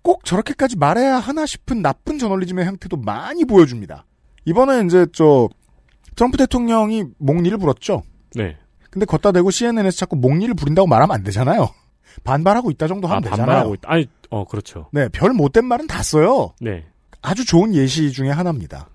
[0.00, 4.06] 꼭 저렇게까지 말해야 하나 싶은 나쁜 저널리즘의 형태도 많이 보여줍니다.
[4.44, 5.48] 이번에 이제 저
[6.16, 8.02] 트럼프 대통령이 목리를 불었죠.
[8.34, 8.56] 네.
[8.90, 11.68] 근데 걷다 대고 CNN에서 자꾸 목리를 부린다고 말하면 안 되잖아요.
[12.24, 13.46] 반발하고 있다 정도 아, 하면 되잖아요.
[13.46, 13.92] 반발하고 있다.
[13.92, 14.88] 아니, 어, 그렇죠.
[14.92, 16.54] 네, 별 못된 말은 다 써요.
[16.60, 16.84] 네.
[17.22, 18.88] 아주 좋은 예시 중에 하나입니다.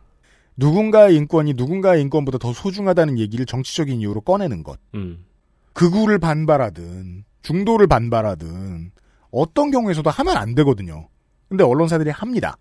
[0.57, 4.79] 누군가의 인권이 누군가의 인권보다 더 소중하다는 얘기를 정치적인 이유로 꺼내는 것.
[4.95, 5.25] 음.
[5.73, 8.91] 극우를 반발하든 중도를 반발하든
[9.31, 11.09] 어떤 경우에서도 하면 안 되거든요.
[11.49, 12.57] 근데 언론사들이 합니다.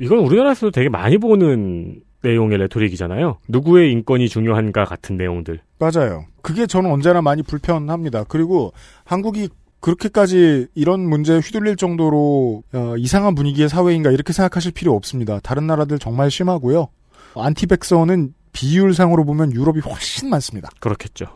[0.00, 3.38] 이건 우리나라에서도 되게 많이 보는 내용의 레토릭이잖아요.
[3.48, 5.60] 누구의 인권이 중요한가 같은 내용들.
[5.78, 6.24] 맞아요.
[6.42, 8.24] 그게 저는 언제나 많이 불편합니다.
[8.24, 8.72] 그리고
[9.04, 9.48] 한국이
[9.80, 15.38] 그렇게까지 이런 문제에 휘둘릴 정도로 어, 이상한 분위기의 사회인가 이렇게 생각하실 필요 없습니다.
[15.40, 16.88] 다른 나라들 정말 심하고요.
[17.36, 20.68] anti-vaxxer는 비율상으로 보면 유럽이 훨씬 많습니다.
[20.80, 21.26] 그렇겠죠.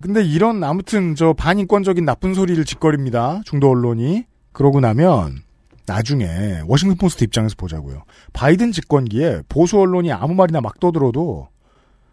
[0.00, 3.40] 근데 이런 아무튼 저 반인권적인 나쁜 소리를 짓거립니다.
[3.44, 4.24] 중도 언론이.
[4.50, 5.36] 그러고 나면
[5.92, 8.04] 나중에 워싱턴 포스트 입장에서 보자고요.
[8.32, 11.48] 바이든 집권기에 보수 언론이 아무 말이나 막 떠들어도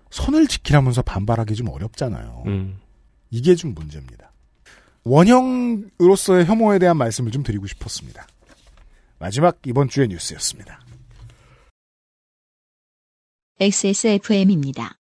[0.10, 2.44] 선을 지키라면서 반발하기 좀 어렵잖아요.
[2.48, 2.78] 음.
[3.30, 4.34] 이게 좀 문제입니다.
[5.06, 8.28] 원형으로서의 혐오에 대한 말씀을 좀 드리고 싶었습니다.
[9.18, 10.82] 마지막 이번 주의 뉴스였습니다.
[13.62, 14.98] XSFM입니다.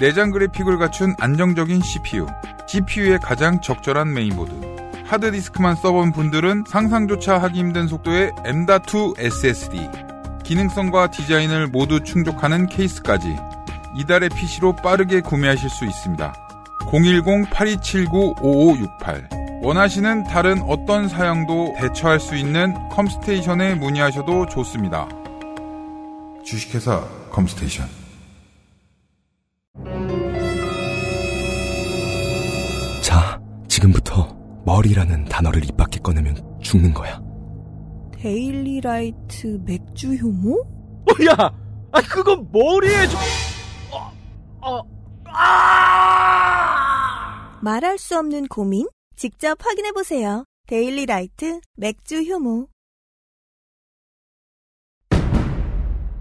[0.00, 2.26] 내장 그래픽을 갖춘 안정적인 CPU,
[2.68, 4.73] GPU의 가장 적절한 메인보드.
[5.04, 9.88] 하드디스크만 써본 분들은 상상조차 하기 힘든 속도의 M.2 SSD.
[10.42, 13.36] 기능성과 디자인을 모두 충족하는 케이스까지
[13.96, 16.32] 이달의 PC로 빠르게 구매하실 수 있습니다.
[16.90, 25.08] 010-8279-5568 원하시는 다른 어떤 사양도 대처할 수 있는 컴스테이션에 문의하셔도 좋습니다.
[26.44, 27.88] 주식회사 컴스테이션
[33.00, 34.33] 자, 지금부터
[34.64, 37.20] 머리라는 단어를 입 밖에 꺼내면 죽는 거야.
[38.16, 40.54] 데일리라이트 맥주 효모?
[40.60, 41.34] 어, 야,
[41.92, 43.20] 아 그건 머리에 좀.
[43.92, 44.10] 어,
[44.62, 44.80] 어,
[45.26, 46.64] 아!
[47.62, 48.88] 말할 수 없는 고민?
[49.16, 50.44] 직접 확인해보세요.
[50.66, 52.68] 데일리라이트 맥주 효모.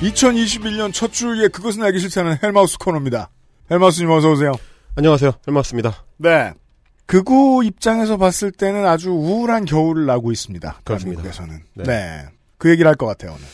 [0.00, 3.30] 2021년 첫 주에 그것은 알기 싫다는 헬마우스 코너입니다.
[3.70, 4.52] 헬마우스님 어서 오세요.
[4.96, 6.52] 안녕하세요 헬마우스입니다 네.
[7.06, 10.80] 극우 입장에서 봤을 때는 아주 우울한 겨울을 나고 있습니다.
[10.84, 11.22] 그렇습니다.
[11.22, 11.62] 대한민국에서는.
[11.74, 11.84] 네.
[11.84, 12.24] 네.
[12.58, 13.44] 그 얘기를 할 것 같아요, 오늘.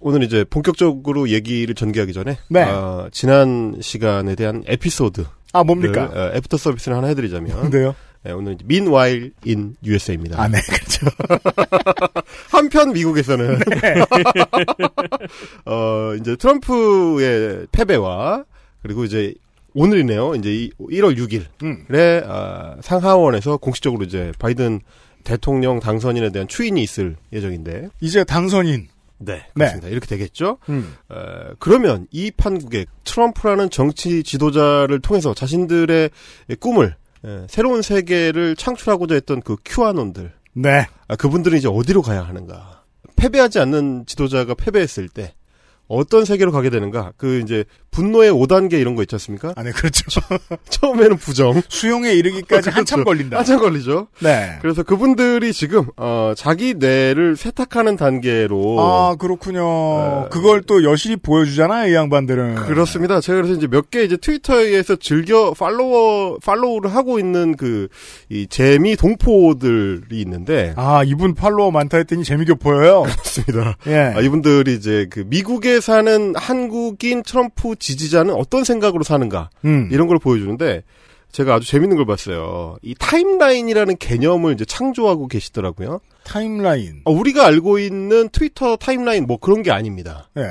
[0.00, 2.62] 오늘 이제 본격적으로 얘기를 전개하기 전에 네.
[2.64, 6.10] 아, 지난 시간에 대한 에피소드 아, 뭡니까?
[6.12, 7.94] 어, 애프터 서비스를 하나 해드리자면 근데요?
[8.24, 10.40] 네, 오늘 Meanwhile in USA입니다.
[10.40, 11.06] 아, 네, 그렇죠.
[12.50, 13.58] 한편 미국에서는
[15.66, 18.44] 어 이제 트럼프의 패배와
[18.82, 19.34] 그리고 이제
[19.74, 20.36] 오늘이네요.
[20.36, 21.86] 이제 이 1월 6일에 음.
[22.26, 24.80] 아, 상하원에서 공식적으로 이제 바이든
[25.24, 28.88] 대통령 당선인에 대한 추인이 있을 예정인데 이제 당선인.
[29.18, 29.88] 네, 그렇습니다.
[29.88, 30.58] 이렇게 되겠죠.
[30.68, 30.94] 음.
[31.08, 36.10] 어, 그러면 이 판국에 트럼프라는 정치 지도자를 통해서 자신들의
[36.58, 40.86] 꿈을 예, 새로운 세계를 창출하고자 했던 그 큐아논들 네.
[41.08, 42.82] 아, 그분들은 이제 어디로 가야 하는가?
[43.16, 45.34] 패배하지 않는 지도자가 패배했을 때
[45.88, 47.12] 어떤 세계로 가게 되는가?
[47.16, 49.52] 그 이제 분노의 5단계 이런 거 있지 않습니까?
[49.54, 50.02] 아, 네, 그렇죠.
[50.70, 51.60] 처음에는 부정.
[51.68, 53.04] 수용에 이르기까지 한참 그렇죠.
[53.04, 53.38] 걸린다.
[53.38, 54.08] 한참 걸리죠.
[54.20, 54.58] 네.
[54.62, 59.62] 그래서 그분들이 지금 어, 자기 뇌를 세탁하는 단계로 아, 그렇군요.
[59.64, 62.54] 어, 그걸 또 여실히 보여주잖아요, 이 양반들은.
[62.56, 63.20] 그렇습니다.
[63.20, 67.88] 제가 그래서 이제 몇 개 이제 트위터에서 즐겨 follower follow를 하고 있는 그
[68.30, 73.02] 이 재미 동포들이 있는데 아, 이분 팔로워 많다 했더니 재미 교포예요.
[73.20, 73.76] 그렇습니다.
[73.86, 74.12] 예.
[74.16, 79.88] 아, 이분들이 이제 그 미국에 사는 한국인 트럼프 지지자는 어떤 생각으로 사는가 음.
[79.90, 80.84] 이런 걸 보여주는데
[81.32, 82.76] 제가 아주 재밌는 걸 봤어요.
[82.82, 86.00] 이 timeline이라는 개념을 이제 창조하고 계시더라고요.
[86.24, 87.00] timeline.
[87.04, 90.28] 어, 우리가 알고 있는 트위터 timeline 뭐 그런 게 아닙니다.
[90.36, 90.42] 예.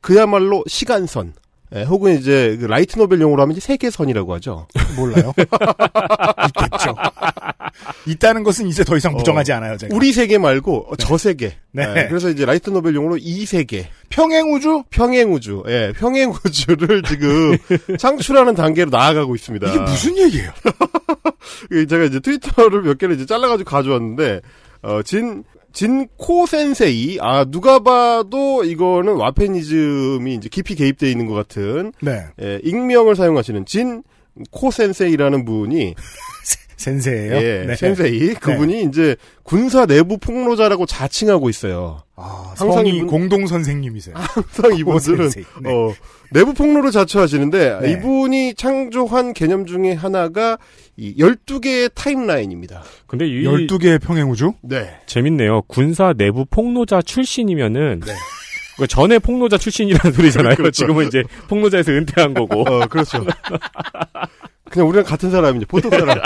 [0.00, 1.34] 그야말로 시간선.
[1.74, 4.66] 예, 혹은 이제 그 light novel 용어로 하면 이제 세계선이라고 하죠.
[4.96, 5.32] 몰라요.
[6.48, 6.94] 있겠죠.
[8.06, 9.94] 있다는 것은 이제 더 이상 부정하지 않아요, 제가.
[9.94, 11.54] 우리 세계 말고 어, 저 세계.
[11.70, 11.84] 네.
[11.96, 13.88] 예, 그래서 이제 light novel 용어로 이세계.
[14.10, 14.84] 평행우주?
[14.90, 15.64] 평행우주.
[15.68, 17.56] 예, 평행우주를 지금
[17.98, 19.68] 창출하는 단계로 나아가고 있습니다.
[19.68, 20.50] 이게 무슨 얘기예요?
[21.70, 24.40] 그 제가 이제 트위터를 몇 개를 이제 잘라가지고 가져왔는데,
[24.82, 31.92] 어, 진, 진코 센세이, 아, 누가 봐도 이거는 와페니즘이 이제 깊이 개입되어 있는 것 같은,
[32.00, 32.24] 네.
[32.40, 34.02] 예, 익명을 사용하시는 진,
[34.50, 35.94] 코 센세이라는 분이,
[36.76, 37.34] 센세예요.
[37.36, 37.76] 예, 네.
[37.76, 42.02] 센세이, 그분이 이제 군사 내부 폭로자라고 자칭하고 있어요.
[42.16, 44.14] 아, 항상 이분- 공동 선생님이세요.
[44.18, 45.30] 항상 이분들은.
[45.62, 45.72] 네.
[45.72, 45.94] 어,
[46.32, 47.92] 내부 폭로를 자처하시는데, 네.
[47.92, 50.58] 이분이 창조한 개념 중에 하나가,
[50.96, 52.82] 이 12개의 타임라인입니다.
[53.06, 54.52] 근데 이 12개의 평행우주?
[54.62, 54.98] 네.
[55.06, 55.62] 재밌네요.
[55.62, 58.00] 군사 내부 폭로자 출신이면은
[58.76, 60.56] 그 전에 폭로자 출신이라는 소리잖아요.
[60.56, 60.72] 그렇죠.
[60.72, 62.62] 지금은 이제 폭로자에서 은퇴한 거고.
[62.62, 63.24] 어, 그렇죠.
[64.70, 65.66] 그냥 우리랑 같은 사람이죠.
[65.66, 66.18] 보통 사람.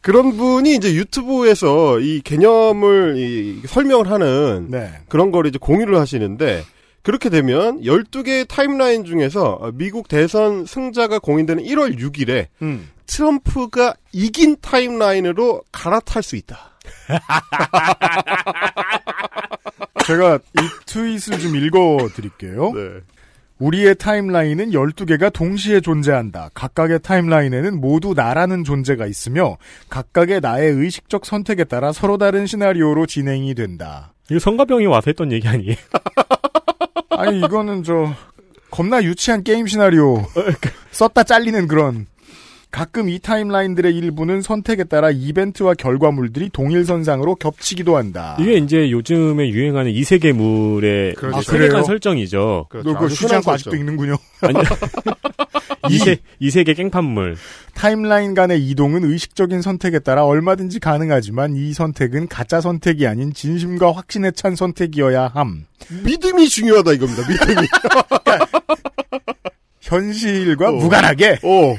[0.00, 4.92] 그런 분이 이제 유튜브에서 이 개념을 이 설명을 하는 네.
[5.08, 6.62] 그런 거를 이제 공유를 하시는데
[7.04, 12.88] 그렇게 되면 12개의 타임라인 중에서 미국 대선 승자가 공인되는 1월 6일에 음.
[13.06, 16.78] 트럼프가 이긴 타임라인으로 갈아탈 수 있다.
[20.06, 22.72] 제가 이 트윗을 좀 읽어 드릴게요.
[22.72, 23.00] 네.
[23.58, 26.50] 우리의 타임라인은 12개가 동시에 존재한다.
[26.54, 29.58] 각각의 타임라인에는 모두 나라는 존재가 있으며
[29.90, 34.14] 각각의 나의 의식적 선택에 따라 서로 다른 시나리오로 진행이 된다.
[34.30, 35.76] 이거 성가병이 와서 했던 얘기 아니에요?
[37.16, 38.12] 아니 이거는 저
[38.70, 40.24] 겁나 유치한 게임 시나리오
[40.90, 42.06] 썼다 잘리는 그런
[42.70, 48.36] 가끔 이 타임라인들의 일부는 선택에 따라 이벤트와 결과물들이 동일선상으로 겹치기도 한다.
[48.40, 51.36] 이게 이제 요즘에 유행하는 이세계물의 그렇죠.
[51.36, 51.84] 아, 아, 세계관?
[51.84, 52.66] 설정이죠.
[52.68, 52.88] 그렇죠.
[52.88, 53.78] 너 그거 쉬지 흔한 않고 아직도 설정.
[53.78, 54.16] 읽는군요.
[55.90, 57.36] 이세 이세계 깽판물.
[57.74, 64.30] 타임라인 간의 이동은 의식적인 선택에 따라 얼마든지 가능하지만 이 선택은 가짜 선택이 아닌 진심과 확신에
[64.30, 65.64] 찬 선택이어야 함.
[66.04, 67.22] 믿음이 중요하다 이겁니다.
[67.28, 67.66] 믿음이.
[69.80, 70.72] 현실과 어.
[70.72, 71.76] 무관하게 어.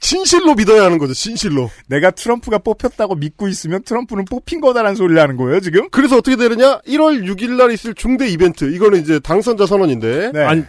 [0.00, 1.14] 진실로 믿어야 하는 거죠.
[1.14, 1.70] 진실로.
[1.86, 5.88] 내가 트럼프가 뽑혔다고 믿고 있으면 트럼프는 뽑힌 거다라는 소리를 하는 거예요, 지금?
[5.88, 6.78] 그래서 어떻게 되느냐?
[6.86, 8.70] 1월 6일 날 있을 중대 이벤트.
[8.70, 10.32] 이거는 이제 당선자 선언인데.
[10.34, 10.44] 네.
[10.44, 10.62] 아니,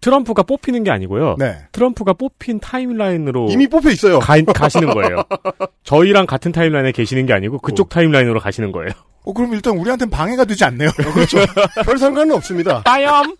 [0.00, 1.36] 트럼프가 뽑히는 게 아니고요.
[1.38, 1.58] 네.
[1.72, 4.20] 트럼프가 뽑힌 타임라인으로 이미 뽑혀 있어요.
[4.20, 5.22] 가, 가시는 거예요.
[5.84, 8.90] 저희랑 같은 타임라인에 계시는 게 아니고 그쪽 타임라인으로 가시는 거예요.
[9.24, 10.90] 어, 그럼 일단 우리한테는 방해가 되지 않네요.
[10.96, 11.38] 그렇죠.
[11.84, 12.82] 별 상관은 없습니다.
[12.84, 13.36] 따염!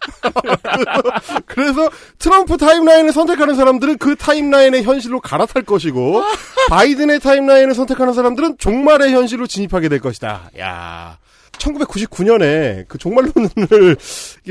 [1.47, 6.23] 그래서 트럼프 timeline을 선택하는 사람들은 그 timeline의 현실로 갈아탈 것이고
[6.69, 10.51] 바이든의 timeline을 선택하는 사람들은 종말의 현실로 진입하게 될 것이다.
[10.59, 11.19] 야.
[11.59, 13.97] 1999년에 그 종말론을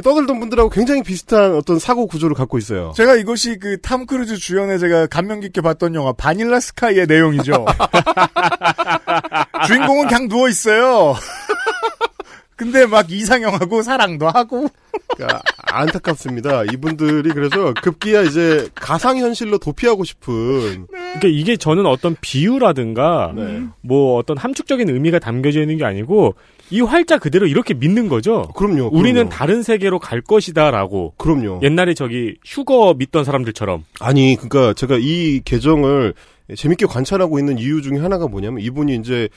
[0.03, 2.93] 떠들던 분들하고 굉장히 비슷한 어떤 사고 구조를 갖고 있어요.
[2.95, 7.65] 제가 이것이 그 탐 크루즈 주연의 제가 감명 깊게 봤던 영화 바닐라 스카이의 내용이죠.
[9.67, 11.15] 주인공은 그냥 누워 있어요.
[12.57, 14.67] 근데 막 이상형하고 사랑도 하고.
[15.15, 15.41] 그러니까
[15.71, 16.63] 안타깝습니다.
[16.65, 20.87] 이분들이 그래서 급기야 이제 가상현실로 도피하고 싶은.
[20.87, 23.63] 그러니까 이게 저는 어떤 비유라든가 네.
[23.81, 26.35] 뭐 어떤 함축적인 의미가 담겨져 있는 게 아니고
[26.69, 28.43] 이 활자 그대로 이렇게 믿는 거죠.
[28.55, 28.89] 그럼요.
[28.91, 29.29] 우리는 그럼요.
[29.29, 31.13] 다른 세계로 갈 것이다라고.
[31.17, 31.61] 그럼요.
[31.63, 33.85] 옛날에 저기 휴거 믿던 사람들처럼.
[33.99, 36.13] 아니, 그러니까 제가 이 계정을
[36.55, 39.29] 재밌게 관찰하고 있는 이유 중에 하나가 뭐냐면 이분이 이제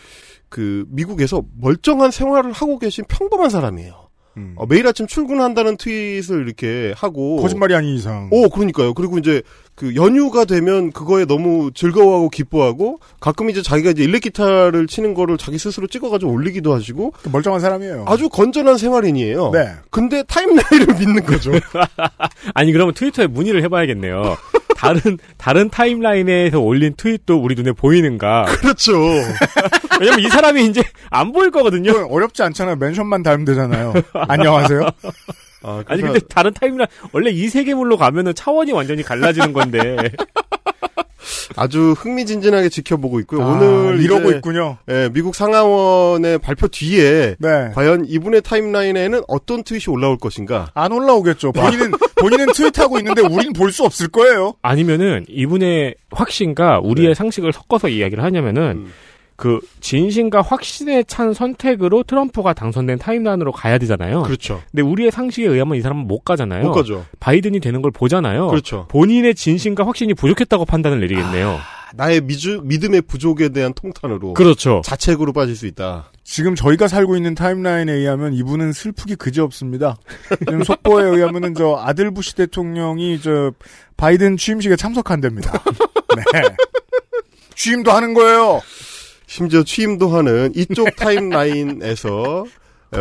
[0.49, 4.00] 그 미국에서 멀쩡한 생활을 하고 계신 평범한 사람이에요.
[4.57, 8.29] 어, 매일 아침 출근한다는 트윗을 이렇게 하고 거짓말이 아닌 이상.
[8.31, 8.95] 오, 그러니까요.
[8.95, 9.43] 그리고 이제
[9.75, 15.39] 그 연휴가 되면 그거에 너무 즐거워하고 기뻐하고 가끔 이제 자기가 이제 일렉 기타를 치는 거를
[15.39, 18.05] 자기 스스로 찍어가지고 올리기도 하시고 멀쩡한 사람이에요.
[18.07, 19.51] 아주 건전한 생활인이에요.
[19.53, 19.73] 네.
[19.91, 21.53] 근데 타임라인을 믿는 거죠.
[22.55, 24.37] 아니 그러면 트위터에 문의를 해봐야겠네요.
[24.81, 28.45] 다른 다른 타임라인에서 올린 트윗도 우리 눈에 보이는가?
[28.47, 28.93] 그렇죠.
[30.01, 32.07] 왜냐면 이 사람이 이제 안 보일 거거든요.
[32.11, 32.77] 어렵지 않잖아요.
[32.77, 33.93] mention만 달면 되잖아요.
[34.13, 34.89] 안녕하세요.
[35.63, 39.97] 아, 그래서- 근데 다른 timeline 원래 이 세계물로 가면은 차원이 완전히 갈라지는 건데.
[41.57, 43.43] 아주 흥미진진하게 지켜보고 있고요.
[43.43, 44.79] 아, 오늘 이러고 이제, 있군요.
[44.89, 47.71] 예, 미국 상하원의 발표 뒤에 네.
[47.75, 50.69] 과연 이분의 timeline에는 어떤 트윗이 올라올 것인가?
[50.75, 51.53] 안 올라오겠죠.
[51.53, 54.55] 본인은 본인은 tweet하고 있는데 우린 볼 수 없을 거예요.
[54.63, 57.15] 아니면은 이분의 확신과 우리의 네.
[57.15, 58.93] 상식을 섞어서 이야기를 하냐면은 음.
[59.41, 64.23] 그 진심과 확신에 찬 선택으로 트럼프가 당선된 타임라인으로 가야 되잖아요.
[64.23, 64.61] 그렇죠.
[64.71, 66.65] 근데 우리의 상식에 의하면 이 사람은 못 가잖아요.
[66.65, 67.07] 못 가죠.
[67.21, 68.49] 바이든이 되는 걸 보잖아요.
[68.49, 68.87] 그렇죠.
[68.89, 71.59] 본인의 진심과 확신이 부족했다고 판단을 내리겠네요.
[71.95, 74.83] 나의 미주, 믿음의 부족에 대한 통탄으로 그렇죠.
[74.85, 76.11] 자책으로 빠질 수 있다.
[76.23, 79.97] 지금 저희가 살고 있는 타임라인에 의하면 이분은 슬프기 그지없습니다.
[80.41, 83.53] 지금 속보에 의하면은 저 아들 부시 대통령이 저
[83.97, 85.51] 바이든 취임식에 참석한답니다.
[86.15, 86.43] 네.
[87.57, 88.61] 취임도 하는 거예요.
[89.31, 92.45] 심지어 취임도 하는 이쪽 타임라인에서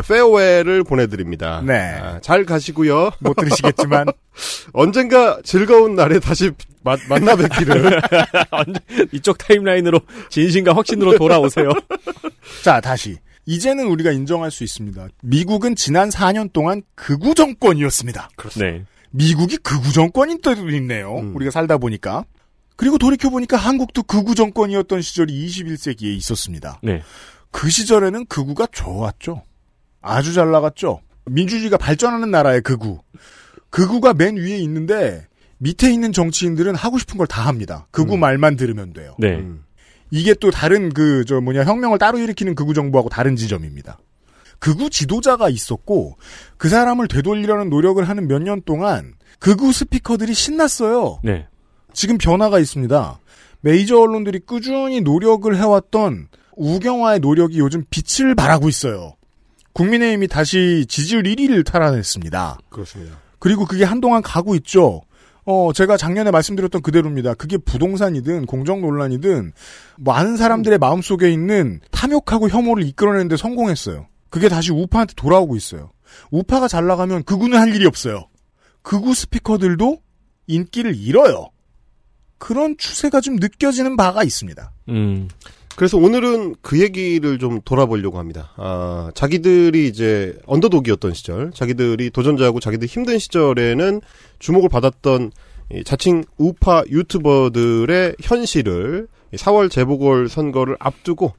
[0.07, 1.63] 페어웨이를 보내드립니다.
[1.65, 1.73] 네.
[1.99, 3.09] 아, 잘 가시고요.
[3.19, 4.05] 못 들으시겠지만
[4.73, 6.51] 언젠가 즐거운 날에 다시
[6.83, 7.99] 마- 만나 뵙기를.
[9.11, 11.69] 이쪽 타임라인으로 진심과 확신으로 돌아오세요.
[12.63, 15.07] 자 다시 이제는 우리가 인정할 수 있습니다.
[15.23, 18.29] 미국은 지난 4년 동안 극우 정권이었습니다.
[18.59, 18.83] 네.
[19.09, 21.17] 미국이 극우 정권인 때도 있네요.
[21.17, 21.35] 음.
[21.35, 22.25] 우리가 살다 보니까.
[22.79, 26.79] 그리고 돌이켜보니까 한국도 극우 정권이었던 시절이 21세기에 있었습니다.
[26.81, 27.01] 네.
[27.51, 29.41] 그 시절에는 극우가 좋았죠.
[30.01, 31.01] 아주 잘 나갔죠.
[31.25, 32.99] 민주주의가 발전하는 나라의 극우.
[33.69, 37.85] 극우가 맨 위에 있는데 밑에 있는 정치인들은 하고 싶은 걸 다 합니다.
[37.91, 38.21] 극우 음.
[38.21, 39.13] 말만 들으면 돼요.
[39.19, 39.35] 네.
[39.35, 39.65] 음.
[40.09, 43.99] 이게 또 다른 그 저 뭐냐 혁명을 따로 일으키는 극우 정부하고 다른 지점입니다.
[44.59, 46.17] 극우 지도자가 있었고
[46.55, 51.19] 그 사람을 되돌리려는 노력을 하는 몇 년 동안 극우 스피커들이 신났어요.
[51.25, 51.45] 네.
[51.93, 53.19] 지금 변화가 있습니다.
[53.61, 59.15] 메이저 언론들이 꾸준히 노력을 해왔던 우경화의 노력이 요즘 빛을 발하고 있어요.
[59.73, 62.57] 국민의힘이 다시 지지율 1위를 탈환했습니다.
[62.69, 63.17] 그렇습니다.
[63.39, 65.01] 그리고 그게 한동안 가고 있죠.
[65.45, 67.33] 어, 제가 작년에 말씀드렸던 그대로입니다.
[67.33, 69.53] 그게 부동산이든 공정 논란이든
[69.97, 74.07] 많은 사람들의 마음속에 있는 탐욕하고 혐오를 이끌어내는데 성공했어요.
[74.29, 75.91] 그게 다시 우파한테 돌아오고 있어요.
[76.29, 78.27] 우파가 잘 나가면 극우는 할 일이 없어요.
[78.81, 79.97] 극우 스피커들도
[80.47, 81.49] 인기를 잃어요.
[82.39, 84.71] 그런 추세가 좀 느껴지는 바가 있습니다.
[84.89, 85.27] 음.
[85.75, 88.51] 그래서 오늘은 그 얘기를 좀 돌아보려고 합니다.
[88.57, 94.01] 아, 자기들이 이제 언더독이었던 시절, 자기들이 도전자하고 자기들 힘든 시절에는
[94.39, 95.31] 주목을 받았던
[95.71, 101.33] 이 자칭 우파 유튜버들의 현실을 4월 재보궐 선거를 앞두고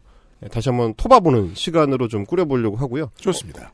[0.51, 3.11] 다시 한번 토바보는 시간으로 좀 꾸려보려고 하고요.
[3.17, 3.73] 좋습니다.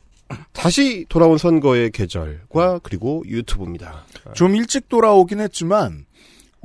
[0.53, 4.05] 다시 돌아온 선거의 계절과 그리고 유튜브입니다.
[4.35, 6.06] 좀 일찍 돌아오긴 했지만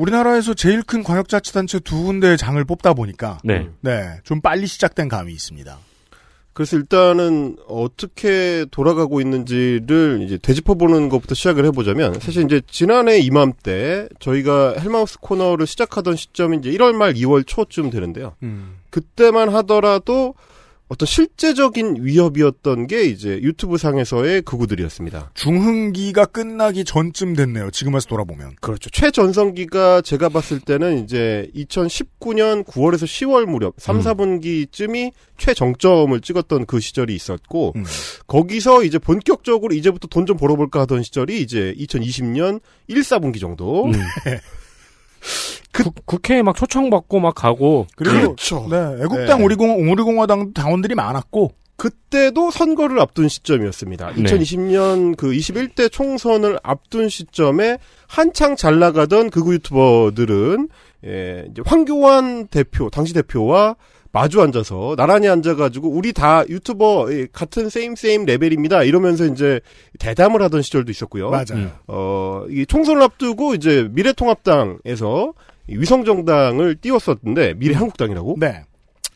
[0.01, 3.69] 우리나라에서 제일 큰 광역자치단체 두 군데의 장을 뽑다 보니까 네.
[3.81, 5.77] 네, 좀 빨리 시작된 감이 있습니다.
[6.53, 14.73] 그래서 일단은 어떻게 돌아가고 있는지를 이제 되짚어보는 것부터 시작을 해보자면 사실 이제 지난해 이맘때 저희가
[14.79, 18.35] 헬마우스 코너를 시작하던 시점이 이제 1월 말 2월 초쯤 되는데요.
[18.43, 18.77] 음.
[18.89, 20.33] 그때만 하더라도
[20.91, 25.31] 어떤 실제적인 위협이었던 게 이제 유튜브 상에서의 극우들이었습니다.
[25.35, 27.71] 중흥기가 끝나기 전쯤 됐네요.
[27.71, 28.57] 지금 와서 돌아보면.
[28.59, 28.89] 그렇죠.
[28.89, 34.01] 최전성기가 제가 봤을 때는 이제 2019년 9월에서 10월 무렵 3, 음.
[34.01, 37.85] 4분기쯤이 최정점을 찍었던 그 시절이 있었고 음.
[38.27, 43.85] 거기서 이제 본격적으로 이제부터 돈 좀 벌어볼까 하던 시절이 이제 2020년 1, 4분기 정도.
[43.85, 43.93] 음.
[45.73, 48.67] 국- 국회에 막 초청받고 막 가고 그리고 그렇죠.
[48.69, 49.45] 네, 애국당 네.
[49.45, 54.11] 우리공 우리공화당 당원들이 많았고 그때도 선거를 앞둔 시점이었습니다.
[54.15, 54.23] 네.
[54.23, 60.69] 2020년 그 21대 총선을 앞둔 시점에 한창 잘 나가던 극우 유튜버들은
[61.07, 63.75] 예, 이제 황교안 대표, 당시 대표와
[64.11, 68.83] 마주 앉아서 나란히 앉아가지고 우리 다 유튜버 예, 같은 세임 세임 레벨입니다.
[68.83, 69.59] 이러면서 이제
[69.97, 71.31] 대담을 하던 시절도 있었고요.
[71.31, 71.45] 맞아요.
[71.53, 71.71] 음.
[71.87, 78.63] 어, 이 총선을 앞두고 이제 미래통합당에서 이 위성정당을 띄웠었는데 미래한국당이라고 네.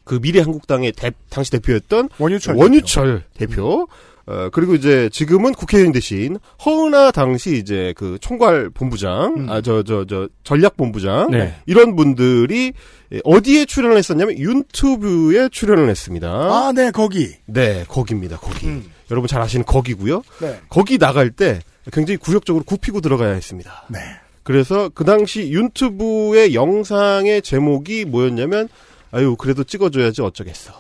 [0.04, 2.56] 그 미래한국당의 대- 당시 대표였던 원유철.
[2.56, 3.88] 원유철 대표.
[4.28, 9.50] 어, 그리고 이제 지금은 국회의원 대신 허은하 당시 이제 그 총괄 본부장, 음.
[9.52, 11.30] 아, 저, 저, 저, 전략 본부장.
[11.30, 11.54] 네.
[11.68, 12.74] 이런 분들이
[13.14, 16.28] 예, 어디에 출연을 했었냐면 유튜브에 출연을 했습니다.
[16.28, 17.36] 아, 네, 거기.
[17.46, 18.66] 네, 거기입니다, 거기.
[18.66, 18.92] 음.
[19.12, 20.24] 여러분 잘 아시는 거기고요.
[20.42, 20.60] 네.
[20.70, 21.60] 거기 나갈 때
[21.94, 23.86] 굉장히 구역적으로 굽히고 들어가야 했습니다.
[23.90, 24.00] 네.
[24.46, 28.70] 그래서 그 당시 유튜브의 영상의 제목이 뭐였냐면
[29.10, 30.72] 아유 그래도 찍어줘야지 어쩌겠어.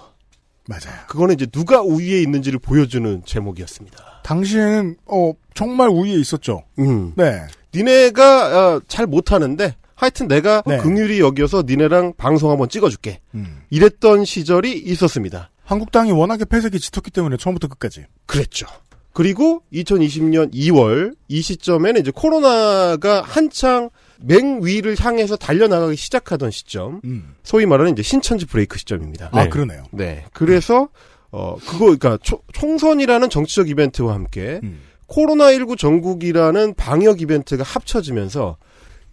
[0.68, 0.96] 맞아요.
[1.08, 4.22] 그거는 이제 누가 우위에 있는지를 보여주는 제목이었습니다.
[4.24, 6.64] 당시에는 어 정말 우위에 있었죠.
[6.78, 7.14] 음.
[7.16, 7.42] 네.
[7.74, 10.78] 니네가 어, 잘 못하는데 하여튼 내가 네.
[10.78, 13.20] 긍휼히 여겨서 니네랑 방송 한번 찍어줄게.
[13.34, 13.64] 음.
[13.72, 15.50] 이랬던 시절이 있었습니다.
[15.64, 18.06] 한국당이 워낙에 폐색이 짙었기 때문에 처음부터 끝까지.
[18.28, 18.68] 그랬죠.
[19.16, 23.90] 그리고 2020년 2월 이 시점에는 이제 코로나가 한창
[24.20, 27.34] 맹 위를 향해서 달려나가기 시작하던 시점, 음.
[27.42, 29.30] 소위 말하는 이제 신천지 브레이크 시점입니다.
[29.32, 29.50] 아 네.
[29.50, 29.84] 그러네요.
[29.92, 30.26] 네.
[30.34, 30.90] 그래서
[31.32, 34.80] 어 그거 그러니까 초- 총선이라는 정치적 이벤트와 함께 음.
[35.08, 38.58] 코로나19 전국이라는 방역 이벤트가 합쳐지면서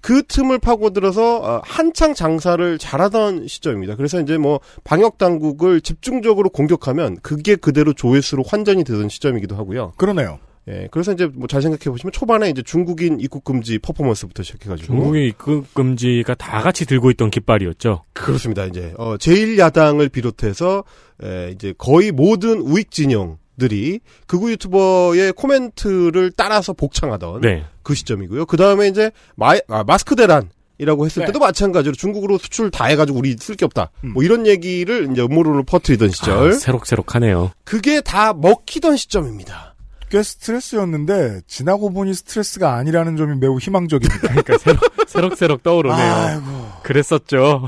[0.02, 3.96] 그 틈을 파고들어서 어, 한창 장사를 잘하던 시점입니다.
[3.96, 9.92] 그래서 이제 뭐 방역 당국을 집중적으로 공격하면 그게 그대로 조회수로 환전이 되던 시점이기도 하고요.
[9.96, 10.38] 그러네요.
[10.68, 15.28] 예, 그래서 이제 뭐 잘 생각해 보시면 초반에 이제 중국인 입국 금지 퍼포먼스부터 시작해가지고 중국의
[15.28, 18.04] 입국 금지가 다 같이 들고 있던 깃발이었죠.
[18.12, 18.64] 그렇습니다.
[18.66, 20.84] 이제 어 제1야당을 비롯해서
[21.22, 27.64] 에, 이제 거의 모든 우익 진영 들이 극우 유튜버의 코멘트를 따라서 복창하던 네.
[27.82, 28.46] 그 시점이고요.
[28.46, 31.26] 그 다음에 이제 마, 아, 마스크 대란 이라고 했을 네.
[31.26, 33.90] 때도 마찬가지로 중국으로 수출 다 해가지고 우리 쓸 게 없다.
[34.04, 34.14] 음.
[34.14, 36.52] 뭐 이런 얘기를 이제 음모론을 퍼뜨리던 시절.
[36.52, 37.52] 아, 새록새록하네요.
[37.64, 39.74] 그게 다 먹히던 시점입니다.
[40.10, 44.28] 꽤 스트레스였는데 지나고 보니 스트레스가 아니라는 점이 매우 희망적입니다.
[44.28, 46.14] 그러니까 새록, 새록새록 떠오르네요.
[46.14, 46.42] 아이고.
[46.82, 47.66] 그랬었죠.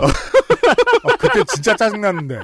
[1.04, 2.40] 아, 그때 진짜 짜증났는데.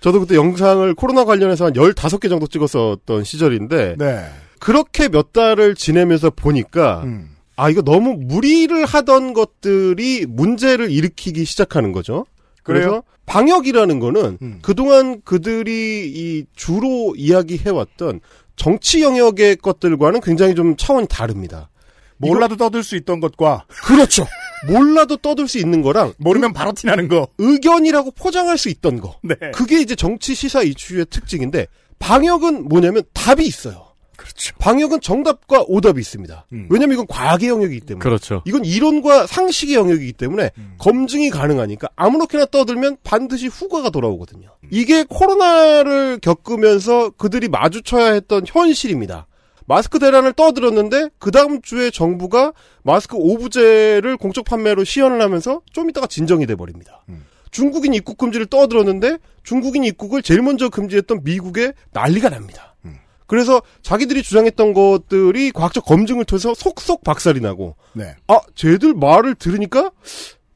[0.00, 4.24] 저도 그때 영상을 코로나 관련해서 한 15개 정도 찍었었던 시절인데 네.
[4.58, 7.36] 그렇게 몇 달을 지내면서 보니까 음.
[7.56, 12.26] 아 이거 너무 무리를 하던 것들이 문제를 일으키기 시작하는 거죠.
[12.62, 13.02] 그래서 그래요?
[13.26, 14.58] 방역이라는 거는 음.
[14.62, 18.20] 그동안 그들이 이 주로 이야기해왔던
[18.56, 21.70] 정치 영역의 것들과는 굉장히 좀 차원이 다릅니다.
[22.18, 24.26] 몰라도 떠들 수 있던 것과 그렇죠.
[24.66, 27.28] 몰라도 떠들 수 있는 거랑 모르면 바로 티나는 거.
[27.38, 29.18] 의견이라고 포장할 수 있던 거.
[29.22, 29.34] 네.
[29.54, 31.66] 그게 이제 정치 시사 이슈의 특징인데
[31.98, 33.86] 방역은 뭐냐면 답이 있어요.
[34.16, 34.54] 그렇죠.
[34.58, 36.46] 방역은 정답과 오답이 있습니다.
[36.52, 36.66] 음.
[36.70, 38.02] 왜냐면 이건 과학의 영역이기 때문에.
[38.02, 38.42] 그렇죠.
[38.44, 40.74] 이건 이론과 상식의 영역이기 때문에 음.
[40.78, 44.48] 검증이 가능하니까 아무렇게나 떠들면 반드시 후과가 돌아오거든요.
[44.70, 49.26] 이게 코로나를 겪으면서 그들이 마주쳐야 했던 현실입니다.
[49.66, 52.52] 마스크 대란을 떠들었는데 그 다음 주에 정부가
[52.82, 57.04] 마스크 오부제를 공적 판매로 시연을 하면서 좀 이따가 진정이 돼 버립니다.
[57.08, 57.24] 음.
[57.50, 62.76] 중국인 입국 금지를 떠들었는데 중국인 입국을 제일 먼저 금지했던 미국에 난리가 납니다.
[62.84, 62.96] 음.
[63.26, 68.14] 그래서 자기들이 주장했던 것들이 과학적 검증을 통해서 속속 박살이 나고 네.
[68.28, 69.90] 아, 쟤들 말을 들으니까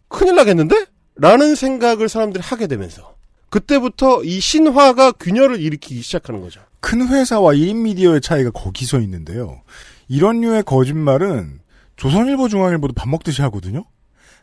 [0.09, 0.87] 큰일 나겠는데?
[1.17, 3.15] 라는 생각을 사람들이 하게 되면서
[3.51, 6.61] 그때부터 이 신화가 균열을 일으키기 시작하는 거죠.
[6.81, 9.63] 큰 회사와 1인 미디어의 차이가 거기서 있는데요.
[10.09, 11.61] 이런 류의 거짓말은
[11.97, 13.85] 조선일보 중앙일보도 밥 먹듯이 하거든요.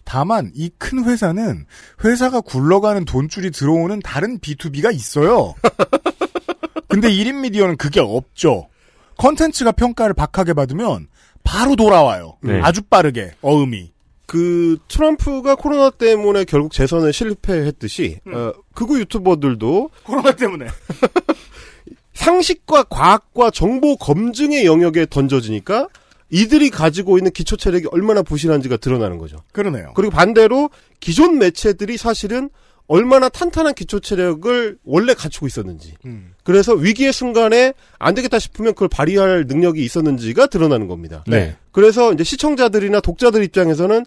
[0.03, 1.65] 다만 이 큰 회사는
[2.03, 5.55] 회사가 굴러가는 돈줄이 들어오는 다른 B2B가 있어요.
[6.87, 8.69] 근데 1인 미디어는 그게 없죠.
[9.17, 11.07] 컨텐츠가 평가를 박하게 받으면
[11.43, 12.37] 바로 돌아와요.
[12.41, 12.61] 네.
[12.61, 13.91] 아주 빠르게 어음이.
[14.28, 20.67] 그 트럼프가 코로나 때문에 결국 재선에 실패했듯이 어, 극우 유튜버들도 코로나 때문에.
[22.13, 25.88] 상식과 과학과 정보 검증의 영역에 던져지니까
[26.30, 29.38] 이들이 가지고 있는 기초 체력이 얼마나 부실한지가 드러나는 거죠.
[29.53, 29.93] 그러네요.
[29.95, 30.69] 그리고 반대로
[30.99, 32.49] 기존 매체들이 사실은
[32.88, 35.93] 얼마나 탄탄한 기초 체력을 원래 갖추고 있었는지.
[36.05, 36.33] 음.
[36.43, 41.23] 그래서 위기의 순간에 안 되겠다 싶으면 그걸 발휘할 능력이 있었는지가 드러나는 겁니다.
[41.27, 41.55] 네.
[41.71, 44.05] 그래서 이제 시청자들이나 독자들 입장에서는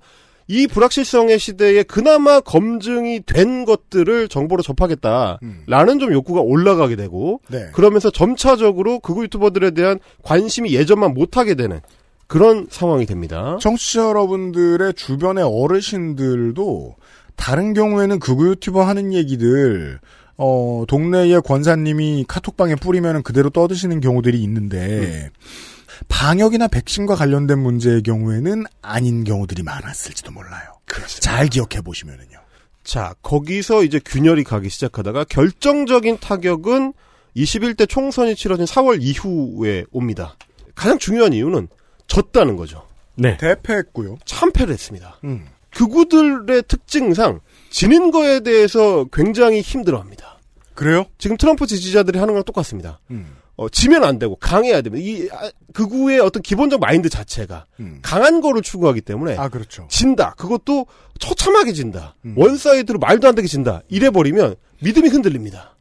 [0.48, 7.68] 이 불확실성의 시대에 그나마 검증이 된 것들을 정보로 접하겠다라는 좀 욕구가 올라가게 되고 네.
[7.72, 11.80] 그러면서 점차적으로 극우 유튜버들에 대한 관심이 예전만 못하게 되는
[12.26, 13.58] 그런 상황이 됩니다.
[13.60, 16.96] 청취자 여러분들의 주변의 어르신들도
[17.40, 19.98] 다른 경우에는 극우 유튜버 하는 얘기들
[20.36, 25.30] 어 동네의 권사님이 카톡방에 뿌리면 그대로 떠드시는 경우들이 있는데
[26.08, 30.74] 방역이나 백신과 관련된 문제의 경우에는 아닌 경우들이 많았을지도 몰라요.
[31.20, 32.38] 잘 기억해 보시면은요.
[32.84, 36.92] 자, 거기서 이제 균열이 가기 시작하다가 결정적인 타격은
[37.36, 40.36] 21대 총선이 치러진 4월 이후에 옵니다.
[40.74, 41.68] 가장 중요한 이유는
[42.06, 42.86] 졌다는 거죠.
[43.14, 43.36] 네.
[43.36, 44.18] 대패했고요.
[44.24, 45.18] 참패를 했습니다.
[45.24, 45.46] 음.
[45.74, 47.40] 극우들의 특징상
[47.70, 50.38] 지는 거에 대해서 굉장히 힘들어합니다.
[50.74, 51.06] 그래요?
[51.18, 53.00] 지금 트럼프 지지자들이 하는 거랑 똑같습니다.
[53.10, 53.36] 음.
[53.56, 55.04] 어, 지면 안 되고 강해야 됩니다.
[55.06, 57.98] 이 아, 극우의 어떤 기본적 마인드 자체가 음.
[58.00, 59.86] 강한 거를 추구하기 때문에 아 그렇죠.
[59.90, 60.34] 진다.
[60.38, 60.86] 그것도
[61.18, 62.16] 처참하게 진다.
[62.36, 63.82] one side로 말도 안 되게 진다.
[63.88, 65.76] 이래 버리면 믿음이 흔들립니다.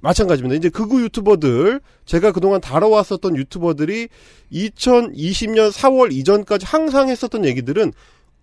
[0.00, 0.56] 마찬가지입니다.
[0.56, 4.08] 이제 극우 유튜버들, 제가 그동안 다뤄왔었던 유튜버들이
[4.52, 7.92] 2020년 4월 이전까지 항상 했었던 얘기들은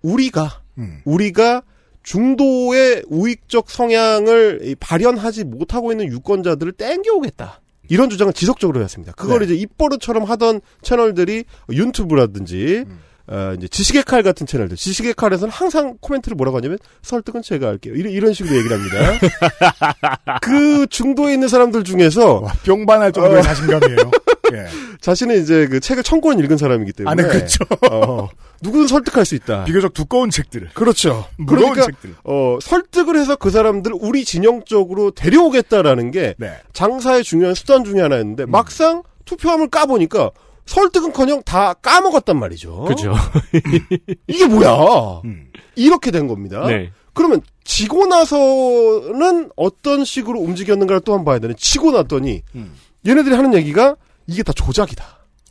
[0.02, 1.02] 우리가, 음.
[1.06, 1.64] 우리가
[2.04, 7.62] 중도의 우익적 성향을 이 발현하지 못하고 있는 유권자들을 땡겨오겠다.
[7.90, 9.14] 이런 주장을 지속적으로 해왔습니다.
[9.14, 9.46] 그걸 네.
[9.46, 12.86] 이제 입버릇처럼 하던 채널들이 유튜브라든지
[13.30, 14.78] 어, 이제 지식의 칼 같은 채널들.
[14.78, 17.94] 지식의 칼에서는 항상 코멘트를 뭐라고 하냐면 설득은 제가 할게요.
[17.96, 20.40] 이런, 이런 식으로 얘기를 합니다.
[20.42, 23.42] 그 중도에 있는 사람들 중에서 뿅반할 정도의 어.
[23.42, 24.12] 자신감이에요.
[24.54, 24.68] 예.
[25.02, 27.64] 자신은 이제 그 책을 천 권 읽은 사람이기 때문에 아, 네, 그렇죠.
[27.92, 28.28] 어,
[28.62, 29.66] 누구든 설득할 수 있다.
[29.66, 30.70] 비교적 두꺼운 책들을.
[30.74, 31.26] 그렇죠.
[31.38, 32.16] 무거운 그러니까 책들.
[32.24, 36.54] 어, 설득을 해서 그 사람들 을 우리 진영 쪽으로 데려오겠다라는 게 네.
[36.74, 40.32] 장사의 중요한 수단 중에 하나였는데 막상 투표함을 까보니까
[40.66, 42.86] 설득은커녕 다 까먹었단 말이죠.
[42.86, 43.14] 그죠.
[44.28, 45.22] 이게 뭐야?
[45.24, 45.48] 음.
[45.76, 46.66] 이렇게 된 겁니다.
[46.68, 46.92] 네.
[47.14, 51.54] 그러면 지고 나서는 어떤 식으로 움직였는가를 또 한번 봐야 되네.
[51.58, 52.74] 치고 났더니 음.
[53.08, 53.96] 얘네들이 하는 얘기가
[54.28, 55.04] 이게 다 조작이다.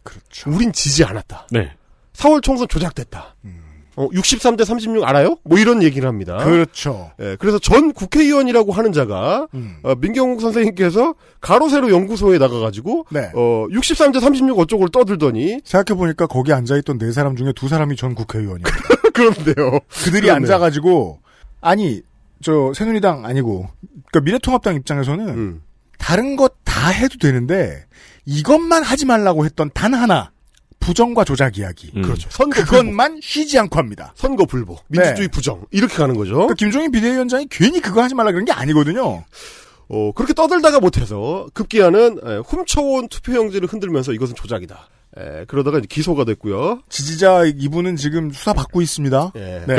[0.02, 0.50] 그렇죠.
[0.50, 1.48] 우린 지지 않았다.
[1.50, 1.72] 네.
[2.14, 3.34] 4월 총선 조작됐다.
[3.98, 5.38] 어, 63대 36 알아요?
[5.42, 6.36] 뭐 이런 얘기를 합니다.
[6.44, 7.12] 그렇죠.
[7.18, 9.78] 예, 그래서 전 국회의원이라고 하는 자가 음.
[9.82, 13.30] 어, 민경욱 선생님께서 가로세로 연구소에 나가가지고 네.
[13.34, 17.96] 어, 63대 36 어쪽을 떠들더니 생각해 보니까 거기 앉아 있던 네 사람 중에 두 사람이
[17.96, 18.64] 전 국회의원이에요.
[19.14, 19.80] 그런데요.
[19.88, 20.34] 그들이 그러네요.
[20.34, 21.20] 앉아가지고,
[21.62, 22.02] 아니,
[22.42, 23.66] 저, 새누리당 아니고,
[24.12, 25.62] 그니까 미래통합당 입장에서는 음.
[25.98, 27.86] 다른 것 다 해도 되는데,
[28.26, 30.30] 이것만 하지 말라고 했던 단 하나,
[30.80, 31.90] 부정과 조작 이야기.
[31.96, 32.02] 음.
[32.02, 32.28] 그렇죠.
[32.30, 32.70] 선거 불복.
[32.70, 34.12] 그것만 쉬지 않고 합니다.
[34.14, 36.34] 선거 불복, 민주주의 부정 이렇게 가는 거죠.
[36.34, 39.24] 그러니까 김종인 비대위원장이 괜히 그거 하지 말라 그런 게 아니거든요.
[39.88, 44.88] 어, 그렇게 떠들다가 못해서 급기야는 에, 훔쳐온 투표용지를 흔들면서 이것은 조작이다.
[45.18, 46.80] 에, 그러다가 이제 기소가 됐고요.
[46.90, 49.32] 지지자 이분은 지금 수사 받고 있습니다.
[49.36, 49.62] 예.
[49.66, 49.76] 네.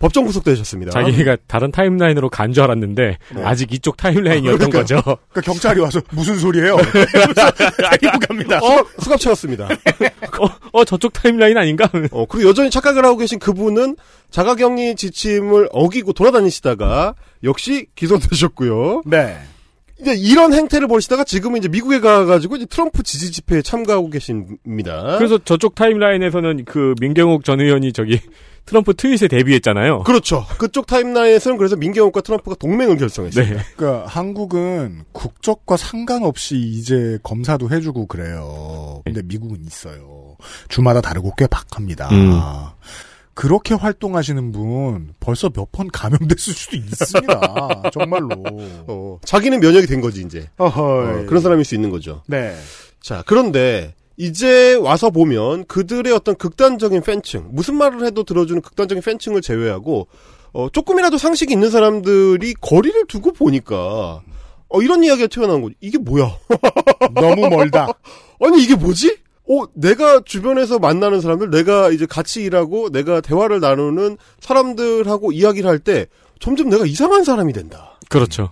[0.00, 0.90] 법정 구속되셨습니다.
[0.90, 4.78] 자기가 다른 타임라인으로 간 줄 알았는데 아직 이쪽 타임라인이었던 그러니까.
[4.80, 5.00] 거죠.
[5.30, 6.76] 그러니까 경찰이 와서 무슨 소리예요?
[8.00, 8.58] 데리고 갑니다.
[8.58, 9.66] 어, 수갑 채웠습니다.
[9.66, 11.88] 어, 어, 저쪽 타임라인 아닌가?
[12.10, 13.96] 어, 그리고 여전히 착각을 하고 계신 그분은
[14.30, 17.14] 자가격리 지침을 어기고 돌아다니시다가
[17.44, 19.02] 역시 기소되셨고요.
[19.06, 19.38] 네.
[20.02, 25.16] 이제 이런 행태를 보시다가 지금은 이제 미국에 가가지고 이제 트럼프 지지 집회에 참가하고 계십니다.
[25.16, 28.20] 그래서 저쪽 타임라인에서는 그 민경욱 전 의원이 저기
[28.66, 30.02] 트럼프 트윗에 데뷔했잖아요.
[30.02, 30.44] 그렇죠.
[30.58, 33.44] 그쪽 타임라인에서는 그래서 민경욱과 트럼프가 동맹을 결성했어요.
[33.44, 33.56] 네.
[33.76, 39.02] 그러니까 한국은 국적과 상관없이 이제 검사도 해주고 그래요.
[39.04, 40.36] 근데 미국은 있어요.
[40.68, 42.08] 주마다 다르고 꽤 박합니다.
[42.10, 42.40] 음.
[43.34, 47.82] 그렇게 활동하시는 분 벌써 몇 번 감염됐을 수도 있습니다.
[47.92, 48.28] 정말로.
[48.86, 50.48] 어, 자기는 면역이 된 거지 이제.
[50.58, 52.22] 어, 그런 사람일 수 있는 거죠.
[52.26, 52.54] 네.
[53.00, 59.40] 자, 그런데 이제 와서 보면 그들의 어떤 극단적인 팬층, 무슨 말을 해도 들어주는 극단적인 팬층을
[59.40, 60.06] 제외하고
[60.52, 64.20] 어, 조금이라도 상식이 있는 사람들이 거리를 두고 보니까
[64.68, 65.74] 어, 이런 이야기가 튀어나온 거죠.
[65.80, 66.36] 이게 뭐야?
[67.14, 67.88] 너무 멀다.
[68.40, 69.16] 아니 이게 뭐지?
[69.52, 75.78] 어, 내가 주변에서 만나는 사람들, 내가 이제 같이 일하고 내가 대화를 나누는 사람들하고 이야기를 할
[75.78, 76.06] 때
[76.40, 77.98] 점점 내가 이상한 사람이 된다.
[78.08, 78.50] 그렇죠.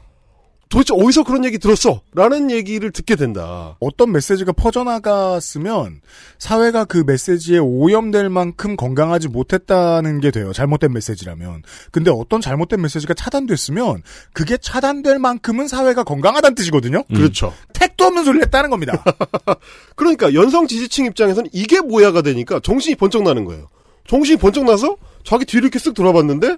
[0.69, 2.01] 도대체 어디서 그런 얘기 들었어?
[2.15, 3.77] 라는 얘기를 듣게 된다.
[3.81, 6.01] 어떤 메시지가 퍼져나갔으면
[6.39, 10.53] 사회가 그 메시지에 오염될 만큼 건강하지 못했다는 게 돼요.
[10.53, 11.63] 잘못된 메시지라면.
[11.91, 16.99] 근데 어떤 잘못된 메시지가 차단됐으면 그게 차단될 만큼은 사회가 건강하다는 뜻이거든요.
[17.11, 17.15] 음.
[17.17, 17.53] 그렇죠.
[18.01, 19.05] 택도 없는 소리를 했다는 겁니다.
[19.95, 23.69] 그러니까 연성 지지층 입장에서는 이게 뭐야가 되니까 정신이 번쩍 나는 거예요.
[24.09, 26.57] 정신이 번쩍 나서 자기 뒤를 이렇게 쓱 돌아봤는데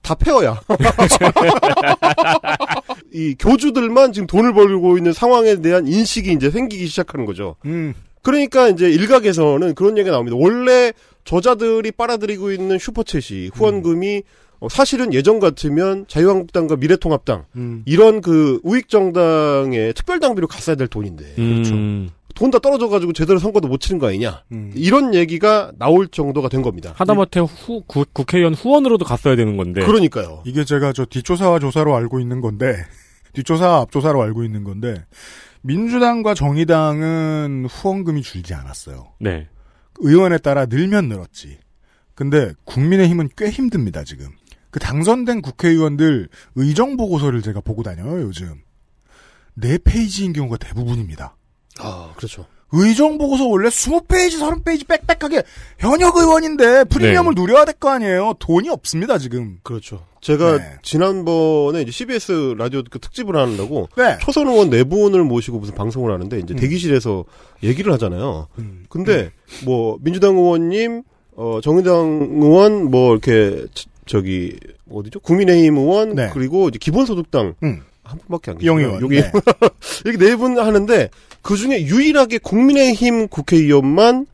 [0.00, 0.60] 다 폐허야.
[3.12, 7.56] 이 교주들만 지금 돈을 벌고 있는 상황에 대한 인식이 이제 생기기 시작하는 거죠.
[7.64, 7.94] 음.
[8.22, 10.36] 그러니까 이제 일각에서는 그런 얘기가 나옵니다.
[10.38, 10.92] 원래
[11.24, 14.22] 저자들이 빨아들이고 있는 슈퍼챗이 후원금이 어,
[14.70, 17.82] 사실은 예전 같으면 자유한국당과 미래통합당 음.
[17.86, 22.08] 이런 그 우익 정당의 특별 당비로 갔어야 될 돈인데 음.
[22.34, 24.72] 돈다 떨어져 가지고 제대로 선거도 못 치는 거 아니냐 음.
[24.74, 26.92] 이런 얘기가 나올 정도가 된 겁니다.
[26.96, 29.84] 하다못해 후, 구- 국회의원 후원으로도 갔어야 되는 건데.
[29.84, 30.42] 그러니까요.
[30.44, 32.74] 이게 제가 저 뒷조사와 조사로 알고 있는 건데
[33.34, 35.04] 뒷조사와 앞조사로 알고 있는 건데
[35.62, 39.12] 민주당과 정의당은 후원금이 줄지 않았어요.
[39.20, 39.48] 네.
[39.98, 41.58] 의원에 따라 늘면 늘었지.
[42.14, 44.26] 근데 국민의힘은 꽤 힘듭니다 지금.
[44.74, 48.60] 그 당선된 국회의원들 의정 보고서를 제가 보고 다녀요 요즘.
[49.54, 51.36] 네 페이지인 경우가 대부분입니다.
[51.78, 52.46] 아 그렇죠.
[52.72, 55.44] 의정 보고서 원래 20페이지, 30페이지 빽빽하게
[55.78, 58.34] 현역 의원인데 프리미엄을 누려야 될 거 아니에요.
[58.40, 59.60] 돈이 없습니다 지금.
[59.62, 60.04] 그렇죠.
[60.20, 60.72] 제가 네.
[60.82, 64.18] 지난번에 이제 CBS 라디오 그 특집을 하려고 네.
[64.22, 66.56] 초선 의원 네 분을 모시고 무슨 방송을 하는데 이제 음.
[66.56, 67.24] 대기실에서
[67.62, 68.48] 얘기를 하잖아요.
[68.58, 68.86] 음.
[68.88, 69.30] 근데
[69.64, 71.04] 뭐 민주당 의원님,
[71.36, 73.66] 어 정의당 의원 뭐 이렇게
[74.06, 74.56] 저- 저기
[74.90, 75.20] 어디죠?
[75.20, 76.30] 국민의힘 의원 네.
[76.32, 77.80] 그리고 이제 기본소득당 음.
[78.02, 78.96] 한 분밖에 안 이영 계세요.
[78.98, 79.02] 의원.
[79.04, 79.30] 여기 네.
[80.04, 81.08] 이렇게 네분 하는데
[81.42, 84.26] 그 중에 유일하게 국민의힘 국회의원만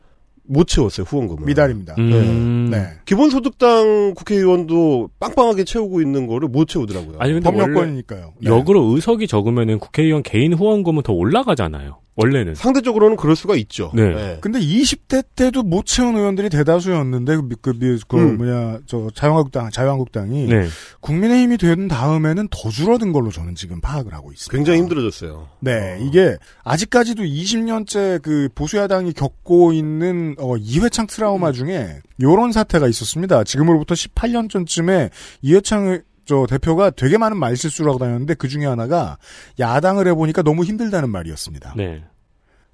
[0.43, 1.45] 못 채웠어요 후원금을.
[1.45, 1.95] 미달입니다.
[1.97, 2.67] 음.
[2.71, 2.87] 네.
[3.05, 7.15] 기본소득당 국회의원도 빵빵하게 채우고 있는 거를 못 채우더라고요.
[7.19, 8.33] 아니 근데 원래 법령권이니까요.
[8.41, 8.49] 네.
[8.49, 11.99] 역으로 의석이 적으면은 국회의원 개인 후원금은 더 올라가잖아요.
[12.15, 12.55] 원래는.
[12.55, 13.91] 상대적으로는 그럴 수가 있죠.
[13.95, 14.37] 네.
[14.41, 18.37] 근데 20대 때도 못 채운 의원들이 대다수였는데 그, 미- 그, 미- 그 음.
[18.37, 20.67] 뭐냐 저 자유한국당 자유한국당이 네.
[20.99, 24.51] 국민의힘이 된 다음에는 더 줄어든 걸로 저는 지금 파악을 하고 있습니다.
[24.55, 25.47] 굉장히 힘들어졌어요.
[25.61, 33.43] 네, 이게 아직까지도 20년째 그 보수야당이 겪고 있는 어, 이회창 트라우마 중에 요런 사태가 있었습니다.
[33.45, 35.09] 지금으로부터 18년 전쯤에
[35.41, 36.01] 이회창
[36.31, 39.17] 저 대표가 되게 많은 말실수를 하고 다녔는데 그 중에 하나가
[39.59, 41.73] 야당을 해보니까 너무 힘들다는 말이었습니다.
[41.75, 42.05] 네.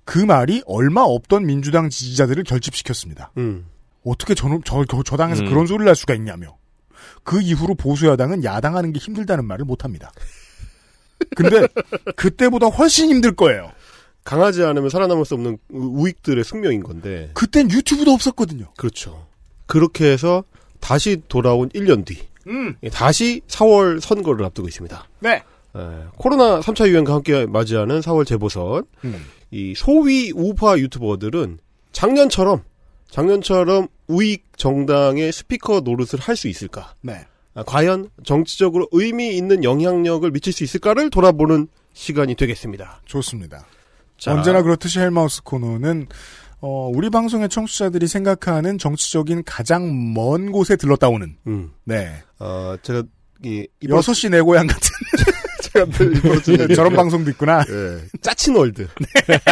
[0.06, 3.32] 그 말이 얼마 없던 민주당 지지자들을 결집시켰습니다.
[3.38, 3.66] 음.
[4.06, 5.50] 어떻게 저, 저, 저, 저 당에서 음.
[5.50, 6.56] 그런 소리를 할 수가 있냐며.
[7.24, 10.12] 그 이후로 보수야당은 야당하는 게 힘들다는 말을 못합니다.
[11.36, 11.68] 근데
[12.16, 13.72] 그때보다 훨씬 힘들 거예요.
[14.24, 17.32] 강하지 않으면 살아남을 수 없는 우- 우익들의 숙명인 건데.
[17.34, 18.68] 그땐 유튜브도 없었거든요.
[18.78, 19.26] 그렇죠.
[19.66, 20.44] 그렇게 해서
[20.80, 22.28] 다시 돌아온 1년 뒤.
[22.48, 22.76] 음.
[22.84, 25.08] 예, 다시 4월 선거를 앞두고 있습니다.
[25.20, 25.44] 네.
[25.76, 25.80] 에,
[26.18, 28.86] 코로나 3차 유행과 함께 맞이하는 4월 재보선.
[29.06, 29.26] 음.
[29.52, 31.60] 이 소위 우파 유튜버들은
[31.92, 32.64] 작년처럼
[33.10, 36.94] 작년처럼 우익 정당의 스피커 노릇을 할 수 있을까?
[37.02, 37.26] 네.
[37.54, 43.02] 아, 과연 정치적으로 의미 있는 영향력을 미칠 수 있을까를 돌아보는 시간이 되겠습니다.
[43.06, 43.66] 좋습니다.
[44.18, 46.08] 자, 언제나 그렇듯이 헬마우스 코너는
[46.60, 52.12] 어, 우리 방송의 청취자들이 생각하는 정치적인 가장 먼 곳에 들렀다 오는 음, 네.
[52.40, 53.04] 어, 제가
[53.44, 54.90] 이 이번 여섯 시내 고향 같은
[55.78, 56.68] 제가 얘기죠.
[56.76, 57.64] 저런 방송도 있구나.
[57.70, 58.88] 예, 짜친 world.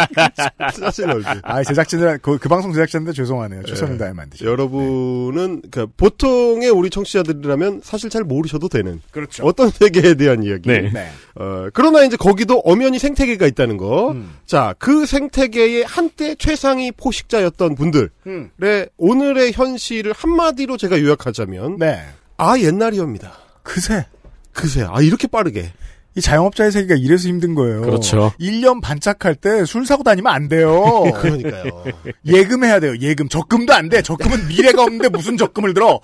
[0.80, 1.26] 짜친 world.
[1.42, 3.62] 아, 제작진들 그, 그 방송 제작자인데 죄송하네요.
[3.64, 3.98] 최선을 예.
[3.98, 4.44] 다해 만드시.
[4.44, 9.44] 여러분은 그 보통의 우리 청취자들이라면 사실 잘 모르셔도 되는 그렇죠.
[9.44, 10.68] 어떤 세계에 대한 이야기.
[10.68, 10.90] 네.
[10.92, 11.08] 네.
[11.34, 14.12] 어, 그러나 이제 거기도 엄연히 생태계가 있다는 거.
[14.12, 14.34] 음.
[14.46, 18.50] 자, 그 생태계의 한때 최상위 포식자였던 분들의 음.
[18.96, 22.04] 오늘의 현실을 한마디로 제가 요약하자면 네.
[22.36, 23.45] 아 옛날이여입니다.
[23.66, 24.06] 그새
[24.52, 24.86] 그새.
[24.88, 25.72] 아 이렇게 빠르게
[26.16, 27.82] 이 자영업자의 세계가 이래서 힘든 거예요.
[27.82, 28.32] 그렇죠.
[28.40, 31.04] 1년 반짝할 때 술 사고 다니면 안 돼요.
[31.20, 31.84] 그러니까요.
[32.24, 32.94] 예금해야 돼요.
[33.00, 33.28] 예금.
[33.28, 34.00] 적금도 안 돼.
[34.02, 36.00] 적금은 미래가 없는데 무슨 적금을 들어.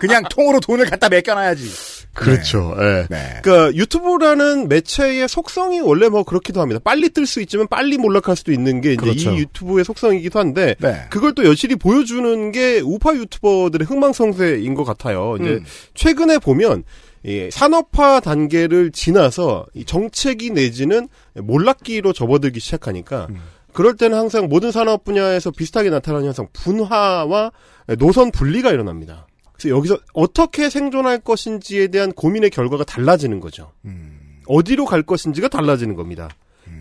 [0.00, 1.70] 그냥 통으로 돈을 갖다 맡겨놔야지.
[2.14, 2.74] 그렇죠.
[2.80, 3.06] 예.
[3.08, 3.40] 네.
[3.42, 6.80] 그러니까 유튜브라는 매체의 속성이 원래 뭐 그렇기도 합니다.
[6.82, 9.30] 빨리 뜰 수 있지만 빨리 몰락할 수도 있는 게 이제 그렇죠.
[9.32, 11.02] 이 유튜브의 속성이기도 한데 네.
[11.10, 15.36] 그걸 또 여실히 보여주는 게 우파 유튜버들의 흥망성쇠인 것 같아요.
[15.40, 15.64] 이제 음.
[15.94, 16.82] 최근에 보면
[17.22, 23.40] 이 산업화 단계를 지나서 이 정책이 내지는 몰락기로 접어들기 시작하니까 음.
[23.72, 27.52] 그럴 때는 항상 모든 산업 분야에서 비슷하게 나타나는 현상 분화와
[27.98, 29.26] 노선 분리가 일어납니다.
[29.52, 33.72] 그래서 여기서 어떻게 생존할 것인지에 대한 고민의 결과가 달라지는 거죠.
[33.84, 34.40] 음.
[34.46, 36.28] 어디로 갈 것인지가 달라지는 겁니다.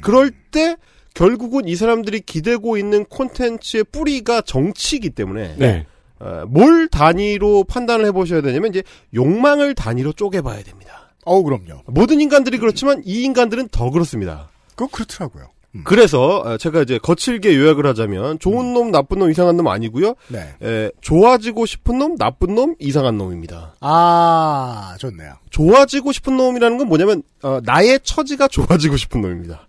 [0.01, 0.77] 그럴 때
[1.13, 5.85] 결국은 이 사람들이 기대고 있는 콘텐츠의 뿌리가 정치이기 때문에 네.
[6.19, 11.11] 어, 뭘 단위로 판단을 해보셔야 되냐면 이제 욕망을 단위로 쪼개봐야 됩니다.
[11.25, 11.83] 어우, 그럼요.
[11.87, 14.49] 모든 인간들이 그렇지만 이 인간들은 더 그렇습니다.
[14.75, 15.49] 그거 그렇더라고요.
[15.75, 15.83] 음.
[15.83, 20.15] 그래서 어, 제가 이제 거칠게 요약을 하자면 좋은 놈, 나쁜 놈, 이상한 놈 아니고요.
[20.29, 20.55] 네.
[20.63, 23.75] 에, 좋아지고 싶은 놈, 나쁜 놈, 이상한 놈입니다.
[23.79, 25.33] 아, 좋네요.
[25.51, 29.67] 좋아지고 싶은 놈이라는 건 뭐냐면 어, 나의 처지가 좋아지고 싶은 놈입니다.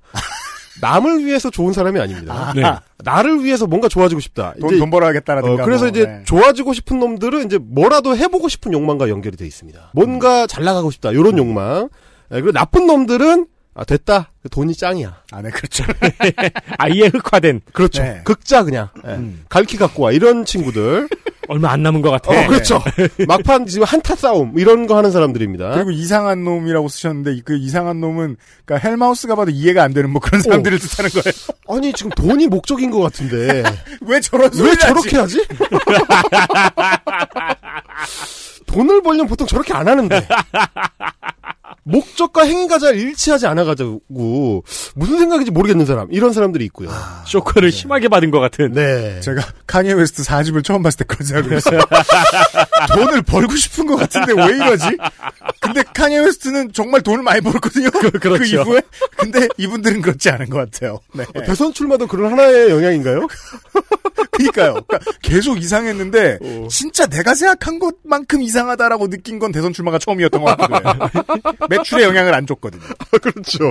[0.80, 2.52] 남을 위해서 좋은 사람이 아닙니다.
[2.54, 2.62] 네.
[3.04, 4.54] 나를 위해서 뭔가 좋아지고 싶다.
[4.60, 5.62] 돈, 돈 벌어야겠다라든가.
[5.62, 6.22] 어, 그래서 뭐, 이제 네.
[6.24, 9.90] 좋아지고 싶은 놈들은 이제 뭐라도 해보고 싶은 욕망과 연결이 돼 있습니다.
[9.94, 11.10] 뭔가 잘 나가고 싶다.
[11.12, 11.88] 이런 욕망.
[12.32, 14.30] 예, 그리고 나쁜 놈들은 아 됐다.
[14.50, 15.22] 돈이 짱이야.
[15.32, 15.84] 아, 네, 그렇죠.
[16.78, 18.02] 아예 흑화된 그렇죠.
[18.02, 18.20] 네.
[18.24, 18.88] 극자 그냥.
[19.06, 19.10] 예.
[19.12, 19.44] 음.
[19.48, 21.08] 갈키 갖고 와 이런 친구들.
[21.48, 22.30] 얼마 안 남은 것 같아.
[22.30, 22.80] 어, 그렇죠.
[23.26, 25.70] 막판 지금 한타 싸움 이런 거 하는 사람들입니다.
[25.74, 30.20] 그리고 이상한 놈이라고 쓰셨는데 이- 그 이상한 놈은 그러니까 헬마우스가 봐도 이해가 안 되는 뭐
[30.20, 31.32] 그런 사람들을 뜻하는 거예요.
[31.68, 33.64] 아니 지금 돈이 목적인 것 같은데
[34.02, 35.44] 왜 저런 왜 저렇게 하지?
[38.66, 40.26] 돈을 벌려면 보통 저렇게 안 하는데
[41.82, 44.64] 목적과 행위가 잘 일치하지 않아가지고
[44.94, 46.90] 무슨 생각인지 모르겠는 사람 이런 사람들이 있고요.
[47.26, 48.72] 쇼크를 심하게 받은 것 같은.
[48.72, 49.20] 네.
[49.20, 51.80] 제가 카니에 웨스트 4집을 처음 봤을 때 그런 생각을 했어요.
[52.88, 54.96] 돈을 벌고 싶은 것 같은데 왜 이러지?
[55.60, 57.90] 근데 카니에 웨스트는 정말 돈을 많이 벌었거든요.
[57.90, 58.44] 그, 그렇죠.
[58.62, 58.80] 이후에.
[59.16, 61.00] 근데 이분들은 그렇지 않은 것 같아요.
[61.12, 61.24] 네.
[61.34, 63.26] 어, 대선 출마도 그런 하나의 영향인가요?
[64.32, 64.80] 그니까요.
[64.86, 66.68] 그러니까 계속 이상했는데 어.
[66.70, 71.10] 진짜 내가 생각한 것만큼 이상하다라고 느낀 건 대선 출마가 처음이었던 것 같아요.
[71.68, 72.82] 매출에 영향을 안 줬거든요.
[73.20, 73.70] 그렇죠.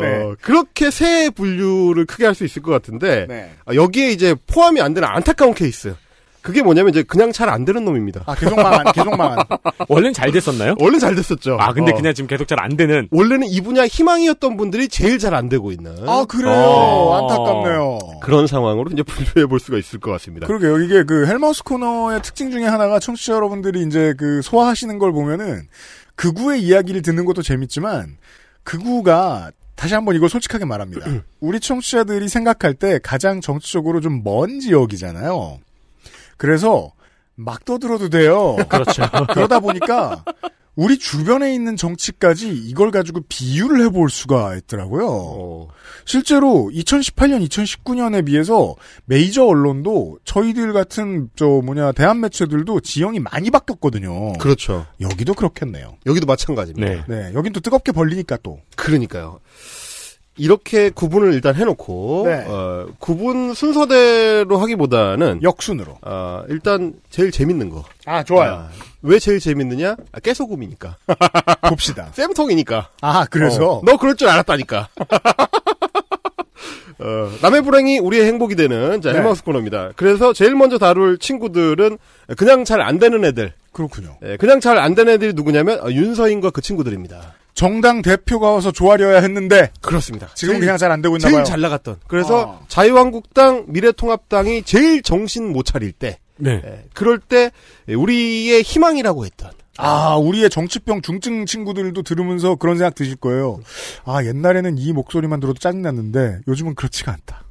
[0.00, 0.06] 네.
[0.22, 3.52] 어, 그렇게 세 분류를 크게 할 수 있을 것 같은데 네.
[3.66, 5.94] 아, 여기에 이제 포함이 안 되는 안타까운 케이스.
[6.42, 8.22] 그게 뭐냐면 이제 그냥 잘 안 되는 놈입니다.
[8.26, 9.38] 아 계속 망한, 계속 망한.
[9.88, 10.74] 원래는 잘 됐었나요?
[10.78, 11.56] 원래 잘 됐었죠.
[11.60, 11.94] 아, 근데 어.
[11.96, 13.08] 그냥 지금 계속 잘 안 되는.
[13.10, 16.52] 원래는 이 분야 희망이었던 분들이 제일 잘 안 되고 있는 아 그래요.
[16.52, 17.22] 어.
[17.22, 18.20] 안타깝네요.
[18.22, 20.46] 그런 상황으로 이제 분류해 볼 수가 있을 것 같습니다.
[20.46, 20.78] 그러게요.
[20.80, 25.68] 이게 그 헬마우스 코너의 특징 중에 하나가 청취자 여러분들이 이제 그 소화하시는 걸 보면은
[26.16, 28.16] 극우의 이야기를 듣는 것도 재밌지만
[28.64, 31.06] 극우가 다시 한번 이걸 솔직하게 말합니다.
[31.40, 35.58] 우리 청취자들이 생각할 때 가장 정치적으로 좀 먼 지역이잖아요.
[36.40, 36.94] 그래서
[37.34, 38.56] 막 떠들어도 돼요.
[38.66, 39.02] 그렇죠.
[39.34, 40.24] 그러다 보니까
[40.74, 45.06] 우리 주변에 있는 정치까지 이걸 가지고 비유를 해볼 수가 있더라고요.
[45.06, 45.68] 어,
[46.06, 48.74] 실제로 2018년, 2019년에 비해서
[49.04, 54.32] 메이저 언론도 저희들 같은 저 뭐냐 대한 매체들도 지형이 많이 바뀌었거든요.
[54.38, 54.86] 그렇죠.
[55.02, 55.98] 여기도 그렇겠네요.
[56.06, 56.88] 여기도 마찬가지입니다.
[56.88, 57.04] 네.
[57.06, 58.60] 네, 여긴 또 뜨겁게 벌리니까 또.
[58.76, 59.40] 그러니까요.
[60.36, 62.44] 이렇게 구분을 일단 해놓고 네.
[62.46, 65.98] 어, 구분 순서대로 하기보다는 역순으로.
[66.02, 67.84] 어, 일단 제일 재밌는 거.
[68.06, 68.52] 아 좋아요.
[68.52, 68.68] 아,
[69.02, 69.96] 왜 제일 재밌느냐?
[70.12, 70.96] 아, 깨소금이니까.
[71.68, 72.10] 봅시다.
[72.14, 72.88] 쌤통이니까.
[73.02, 74.88] 아 그래서 어, 너 그럴 줄 알았다니까.
[77.02, 79.18] 어, 남의 불행이 우리의 행복이 되는 자, 네.
[79.18, 79.92] 헬마우스 코너입니다.
[79.96, 81.96] 그래서 제일 먼저 다룰 친구들은
[82.36, 83.52] 그냥 잘 안 되는 애들.
[83.72, 84.16] 그렇군요.
[84.24, 87.34] 예, 그냥 잘 안 되는 애들이 누구냐면 어, 윤서인과 그 친구들입니다.
[87.54, 90.28] 정당 대표가 와서 조아려야 했는데 그렇습니다.
[90.34, 91.44] 지금 제일- 그냥 잘 안 되고 있나 제일 봐요.
[91.44, 92.00] 잘 나갔던.
[92.06, 92.64] 그래서 어.
[92.68, 96.62] 자유한국당, 미래통합당이 제일 정신 못 차릴 때, 네.
[96.64, 97.50] 예, 그럴 때
[97.88, 99.50] 우리의 희망이라고 했던.
[99.76, 103.60] 아, 우리의 정치병 중증 친구들도 들으면서 그런 생각 드실 거예요.
[104.04, 107.44] 아, 옛날에는 이 목소리만 들어도 짜증났는데 요즘은 그렇지가 않다.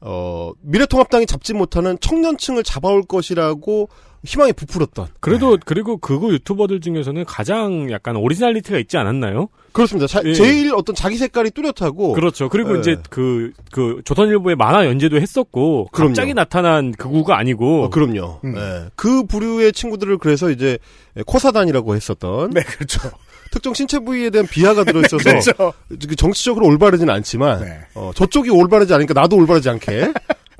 [0.00, 3.88] 어, 미래통합당이 잡지 못하는 청년층을 잡아올 것이라고
[4.24, 5.06] 희망에 부풀었던.
[5.20, 9.48] 그래도 그리고 그거 유튜버들 중에서는 가장 약간 originality가 있지 않았나요?
[9.72, 10.06] 그렇습니다.
[10.08, 10.32] 자- 예.
[10.34, 12.14] 제일 어떤 자기 색깔이 뚜렷하고.
[12.14, 12.48] 그렇죠.
[12.48, 12.80] 그리고 예.
[12.80, 16.10] 이제 그, 그, 조선일보의 만화 연재도 했었고, 그럼요.
[16.10, 18.40] 갑자기 나타난 그 구가 아니고, 어, 그럼요.
[18.44, 18.56] 음.
[18.56, 18.88] 예.
[18.96, 20.78] 그 부류의 친구들을 그래서 이제
[21.26, 23.00] 코사단이라고 했었던 네, 그렇죠.
[23.50, 25.72] 특정 신체 부위에 대한 비하가 들어있어서 그렇죠.
[25.88, 27.78] 그 정치적으로 올바르지는 않지만 네.
[27.94, 30.12] 어, 저쪽이 올바르지 않으니까 나도 올바르지 않게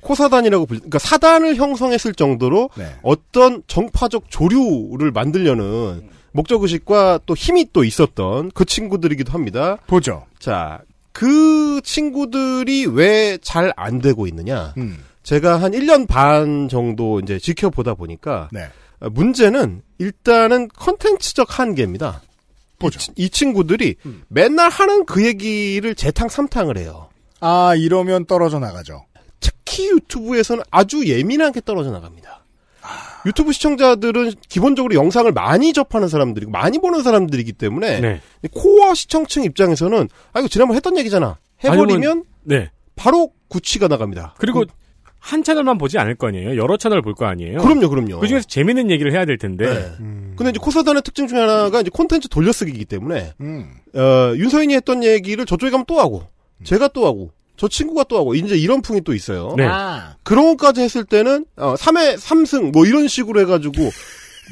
[0.02, 2.86] 코사단이라고 불, 그러니까 사단을 형성했을 정도로 네.
[3.02, 9.78] 어떤 정파적 조류를 만들려는 목적 의식과 또 힘이 또 있었던 그 친구들이기도 합니다.
[9.86, 10.24] 보죠.
[10.38, 10.80] 자,
[11.12, 14.74] 그 친구들이 왜 잘 안 되고 있느냐?
[14.78, 14.98] 음.
[15.24, 18.68] 제가 한 1년 반 정도 이제 지켜보다 보니까 네.
[19.00, 22.22] 어, 문제는 일단은 컨텐츠적 한계입니다.
[22.78, 23.00] 보죠.
[23.16, 24.22] 이, 이 친구들이 음.
[24.28, 27.08] 맨날 하는 그 얘기를 재탕 삼탕을 해요.
[27.40, 29.04] 아, 이러면 떨어져 나가죠.
[29.40, 32.44] 특히 유튜브에서는 아주 예민하게 떨어져 나갑니다.
[32.82, 33.22] 아.
[33.26, 38.20] 유튜브 시청자들은 기본적으로 영상을 많이 접하는 사람들이고 많이 보는 사람들이기 때문에 네.
[38.52, 42.70] 코어 시청층 입장에서는 아 이거 지난번 했던 얘기잖아 해버리면 네.
[42.96, 44.34] 바로 구치가 나갑니다.
[44.38, 44.64] 그리고
[45.20, 46.56] 한 채널만 보지 않을 거 아니에요?
[46.56, 47.58] 여러 채널 볼 거 아니에요?
[47.58, 48.20] 그럼요, 그럼요.
[48.20, 49.90] 그 중에서 재밌는 얘기를 해야 될 텐데, 네.
[49.98, 50.34] 음.
[50.36, 53.68] 근데 이제 코사단의 특징 중에 하나가 이제 콘텐츠 돌려쓰기이기 때문에 음.
[53.94, 56.22] 어, 윤서인이 했던 얘기를 저쪽에 가면 또 하고
[56.62, 59.54] 제가 또 하고 저 친구가 또 하고 이제 이런 풍이 또 있어요.
[59.56, 59.66] 네.
[59.66, 60.14] 아.
[60.22, 63.90] 그런 것까지 했을 때는 어 3회 3승 뭐 이런 식으로 해가지고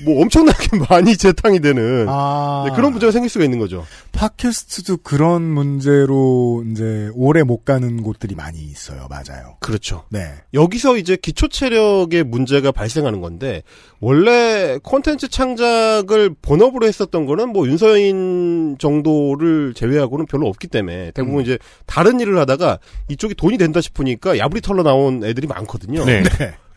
[0.04, 2.64] 뭐 엄청나게 많이 재탕이 되는 아.
[2.68, 3.84] 네, 그런 문제가 생길 수가 있는 거죠.
[4.12, 9.06] 팟캐스트도 그런 문제로 이제 오래 못 가는 곳들이 많이 있어요.
[9.08, 9.56] 맞아요.
[9.60, 10.04] 그렇죠.
[10.10, 10.34] 네.
[10.54, 13.62] 여기서 이제 기초 체력의 문제가 발생하는 건데
[14.00, 21.58] 원래 콘텐츠 창작을 본업으로 했었던 거는 뭐 윤서인 정도를 제외하고는 별로 없기 때문에 대부분 이제
[21.86, 22.78] 다른 일을 하다가
[23.08, 26.04] 이쪽이 돈이 된다 싶으니까 야부리 털러 나온 애들이 많거든요.
[26.04, 26.22] 네.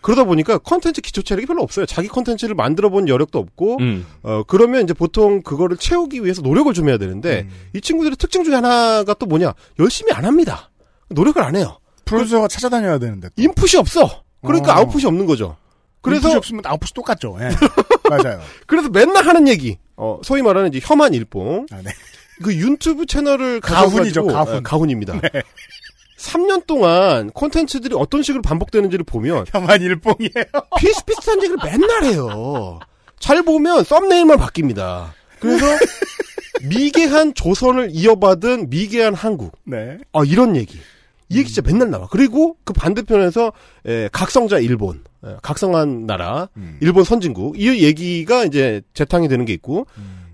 [0.01, 1.85] 그러다 보니까 컨텐츠 기초 체력이 별로 없어요.
[1.85, 4.05] 자기 컨텐츠를 만들어 본 여력도 없고 음.
[4.23, 7.69] 어 그러면 이제 보통 그거를 채우기 위해서 노력을 좀 해야 되는데 음.
[7.73, 10.69] 이 친구들의 특징 중에 하나가 또 뭐냐 열심히 안 합니다.
[11.09, 11.79] 노력을 안 해요.
[12.05, 13.29] 프로듀서가 찾아다녀야 되는데.
[13.29, 13.41] 또.
[13.41, 14.23] input이 없어.
[14.45, 14.77] 그러니까 어.
[14.77, 15.57] output이 없는 거죠.
[16.01, 17.37] 그래서 input이 없으면 output이 똑같죠.
[17.41, 17.49] 예.
[18.09, 18.39] 맞아요.
[18.67, 19.77] 그래서 맨날 하는 얘기.
[19.97, 21.65] 어 소위 말하는 이제 혐한 일뽕.
[21.71, 21.91] 아, 네.
[22.41, 24.51] 그 유튜브 채널을 가훈이죠, 가훈.
[24.53, 24.57] 네.
[24.57, 25.19] 아, 가훈입니다.
[26.19, 30.45] 3년 동안 콘텐츠들이 어떤 식으로 반복되는지를 보면 혐한 일봉이에요.
[30.77, 32.79] 비슷비슷한 얘기를 맨날 해요.
[33.19, 35.11] 잘 보면 썸네일만 바뀝니다.
[35.39, 35.65] 그래서
[36.63, 39.57] 미개한 조선을 이어받은 미개한 한국.
[39.63, 39.97] 네.
[40.11, 40.77] 아 이런 얘기.
[41.29, 42.07] 이 얘기 진짜 맨날 나와.
[42.11, 43.53] 그리고 그 반대편에서
[43.85, 46.77] 에, 각성자 일본, 에, 각성한 나라, 음.
[46.81, 49.85] 일본 선진국 이 얘기가 이제 재탕이 되는 게 있고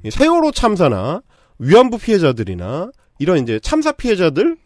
[0.03, 1.21] 이 세월호 참사나
[1.59, 4.57] 위안부 피해자들이나 이런 이제 참사 피해자들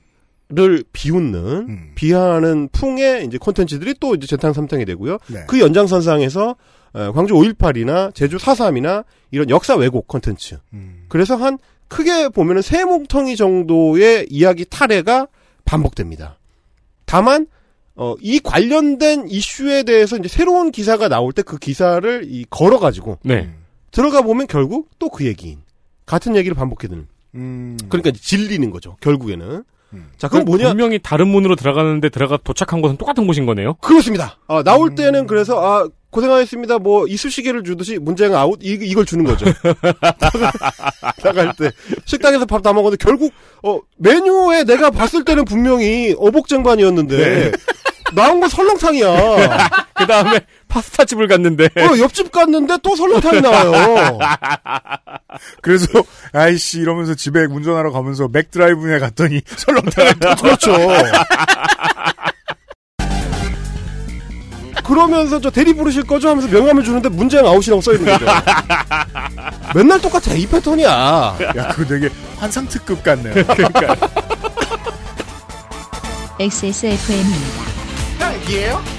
[0.58, 1.36] 을 비웃는
[1.70, 1.92] 음.
[1.94, 5.20] 비하하는 풍의 이제 콘텐츠들이 또 이제 재탕 삼탕이 되고요.
[5.28, 5.44] 네.
[5.48, 6.56] 그 연장선상에서
[6.94, 10.58] 어, 광주 5.18이나 제주 4.3이나 이런 역사 왜곡 콘텐츠.
[10.74, 11.06] 음.
[11.08, 15.28] 그래서 한 크게 보면은 세 뭉텅이 정도의 이야기 탈해가
[15.66, 16.40] 반복됩니다.
[17.06, 17.46] 다만
[17.96, 23.20] 어, 이 관련된 이슈에 대해서 이제 새로운 기사가 나올 때 그 기사를 이 걸어 가지고
[23.24, 23.52] 네.
[23.92, 25.60] 들어가 보면 결국 또 그 얘기인
[26.08, 27.08] 같은 얘기를 반복해 드는.
[27.36, 27.78] 음.
[27.88, 28.98] 그러니까 이제 질리는 거죠.
[29.02, 29.64] 결국에는.
[29.94, 30.10] 음.
[30.18, 30.70] 자, 그건 뭐냐?
[30.70, 33.74] 분명히 다른 문으로 들어가는데 들어가 도착한 곳은 똑같은 곳인 거네요.
[33.76, 34.38] 그렇습니다.
[34.48, 36.80] 아, 나올 때는 그래서 아 고생하셨습니다.
[36.80, 39.46] 뭐 이쑤시개를 주듯이 문제가 아웃 이, 이걸 주는 거죠.
[41.24, 41.72] 나갈 때
[42.06, 43.32] 식당에서 밥 다 먹었는데 결국
[43.64, 47.52] 어 메뉴에 내가 봤을 때는 분명히 어복쟁반이었는데
[48.16, 49.70] 나온 건 설렁탕이야.
[49.96, 51.66] 그 다음에 파스타 집을 갔는데.
[51.66, 54.18] 어, 옆집 갔는데 또 설렁탕이 나와요.
[55.62, 55.88] 그래서
[56.32, 60.74] 아이씨 이러면서 집에 운전하러 가면서 맥드라이브에 갔더니 설렁탕을 또 그렇죠.
[64.86, 68.26] 그러면서 저 대리 부르실 거죠 하면서 명함을 주는데 문제는 아웃이라고 써 있는 거죠.
[69.76, 70.34] 맨날 똑같아.
[70.34, 70.90] 이 패턴이야.
[71.58, 73.34] 야, 그거 되게 환상 특급 같네요.
[73.46, 73.96] 그러니까
[76.40, 77.64] XSFM입니다.
[78.18, 78.99] 딸기예요?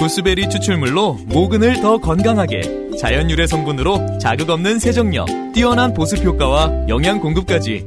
[0.00, 7.20] 구스베리 추출물로 모근을 더 건강하게 자연 유래 성분으로 자극 없는 세정력, 뛰어난 보습 효과와 영양
[7.20, 7.86] 공급까지.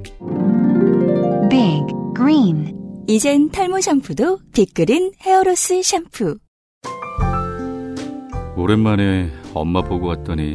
[1.49, 1.81] Big
[2.15, 2.71] Green
[3.07, 6.37] 이젠 탈모 샴푸도 빅그린 헤어로스 샴푸
[8.55, 10.53] 오랜만에 엄마 보고 왔더니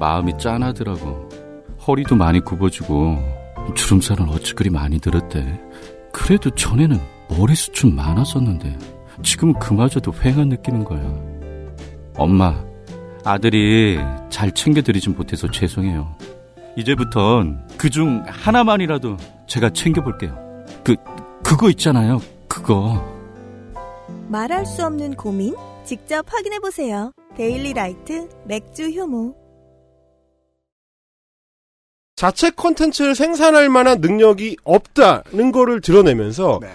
[0.00, 1.28] 마음이 짠하더라고.
[1.86, 3.16] 허리도 많이 굽어지고
[3.76, 5.60] 주름살은 어찌 그리 많이 들었대.
[6.12, 6.98] 그래도 전에는
[7.30, 11.00] 머리숱은 많았었는데 지금은 그마저도 휑한 느낌인 거야.
[12.16, 12.64] 엄마,
[13.24, 13.98] 아들이
[14.30, 16.14] 잘 챙겨드리진 못해서 죄송해요.
[16.76, 20.64] 이제부턴 그중 하나만이라도 제가 챙겨볼게요.
[20.84, 20.94] 그,
[21.42, 22.20] 그거 있잖아요.
[22.48, 23.02] 그거.
[24.28, 25.54] 말할 수 없는 고민?
[25.84, 27.12] 직접 확인해보세요.
[27.36, 29.34] 데일리 라이트 맥주 효모.
[32.16, 36.68] 자체 콘텐츠를 생산할 만한 능력이 없다는 거를 드러내면서 네.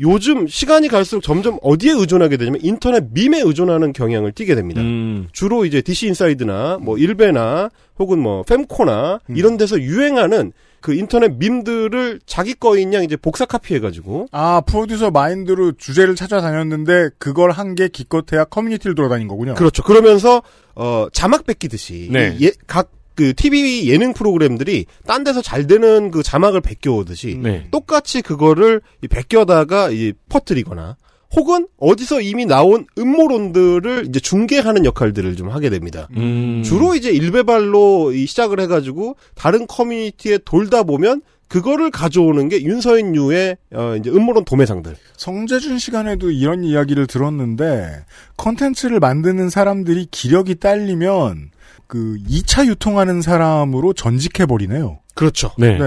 [0.00, 4.80] 요즘 시간이 갈수록 점점 어디에 의존하게 되냐면 인터넷 밈에 의존하는 경향을 띠게 됩니다.
[4.80, 5.28] 음.
[5.32, 12.20] 주로 이제 DC 인사이드나 뭐 일베나 혹은 뭐 펨코나 이런 데서 유행하는 그 인터넷 밈들을
[12.26, 18.44] 자기 거인 양 이제 복사 카피해가지고 아, 프로듀서 마인드로 주제를 찾아다녔는데 그걸 한 게 기껏해야
[18.44, 19.54] 커뮤니티를 돌아다닌 거군요.
[19.54, 19.82] 그렇죠.
[19.82, 20.42] 그러면서
[20.76, 22.36] 어 자막 뺏기듯이 네.
[22.40, 27.66] 예, 각 그 TV 예능 프로그램들이 딴 데서 잘 되는 그 자막을 베껴오듯이 네.
[27.72, 30.96] 똑같이 그거를 이 베껴다가 이 퍼뜨리거나
[31.34, 36.06] 혹은 어디서 이미 나온 음모론들을 이제 중계하는 역할들을 좀 하게 됩니다.
[36.16, 36.62] 음.
[36.64, 43.96] 주로 이제 일베발로 이 시작을 해가지고 다른 커뮤니티에 돌다 보면 그거를 가져오는 게 윤서인류의 어,
[43.98, 44.94] 이제 음모론 도매상들.
[45.16, 48.04] 성재준 시간에도 이런 이야기를 들었는데
[48.36, 51.50] 컨텐츠를 만드는 사람들이 기력이 딸리면
[51.88, 55.00] 그 2차 유통하는 사람으로 전직해 버리네요.
[55.14, 55.50] 그렇죠.
[55.58, 55.78] 네.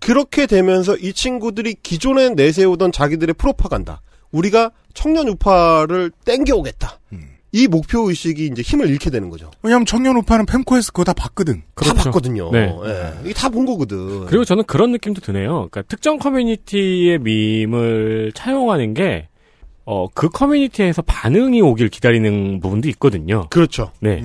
[0.00, 4.00] 그렇게 되면서 이 친구들이 기존에 내세우던 자기들의 프로파간다.
[4.32, 6.98] 우리가 청년 우파를 땡겨오겠다.
[7.52, 9.50] 이 목표 의식이 이제 힘을 잃게 되는 거죠.
[9.62, 11.62] 왜냐하면 청년 우파는 팸코에서 그거 다 봤거든.
[11.74, 12.50] 다 봤거든요.
[12.50, 12.74] 네.
[12.84, 13.12] 예.
[13.24, 14.26] 이게 다 본 거거든.
[14.26, 15.68] 그리고 저는 그런 느낌도 드네요.
[15.70, 19.28] 그러니까 특정 커뮤니티의 밈을 차용하는 게,
[19.88, 23.46] 어, 그 커뮤니티에서 반응이 오길 기다리는 부분도 있거든요.
[23.50, 23.92] 그렇죠.
[24.00, 24.20] 네.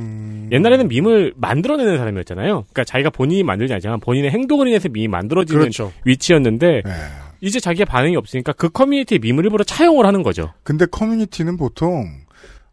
[0.51, 2.47] 옛날에는 밈을 만들어내는 사람이었잖아요.
[2.49, 5.93] 그러니까 자기가 본인이 만들지 않지만 본인의 행동을 인해서 밈이 만들어지는 그렇죠.
[6.03, 6.91] 위치였는데, 네.
[7.41, 10.51] 이제 자기의 반응이 없으니까 그 커뮤니티의 밈을 일부러 차용을 하는 거죠.
[10.63, 12.07] 근데 커뮤니티는 보통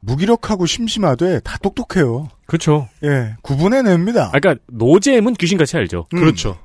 [0.00, 2.28] 무기력하고 심심하되 다 똑똑해요.
[2.46, 2.88] 그렇죠.
[3.04, 4.30] 예, 구분해냅니다.
[4.32, 6.06] 아, 그러니까 노잼은 귀신같이 알죠.
[6.10, 6.56] 그렇죠.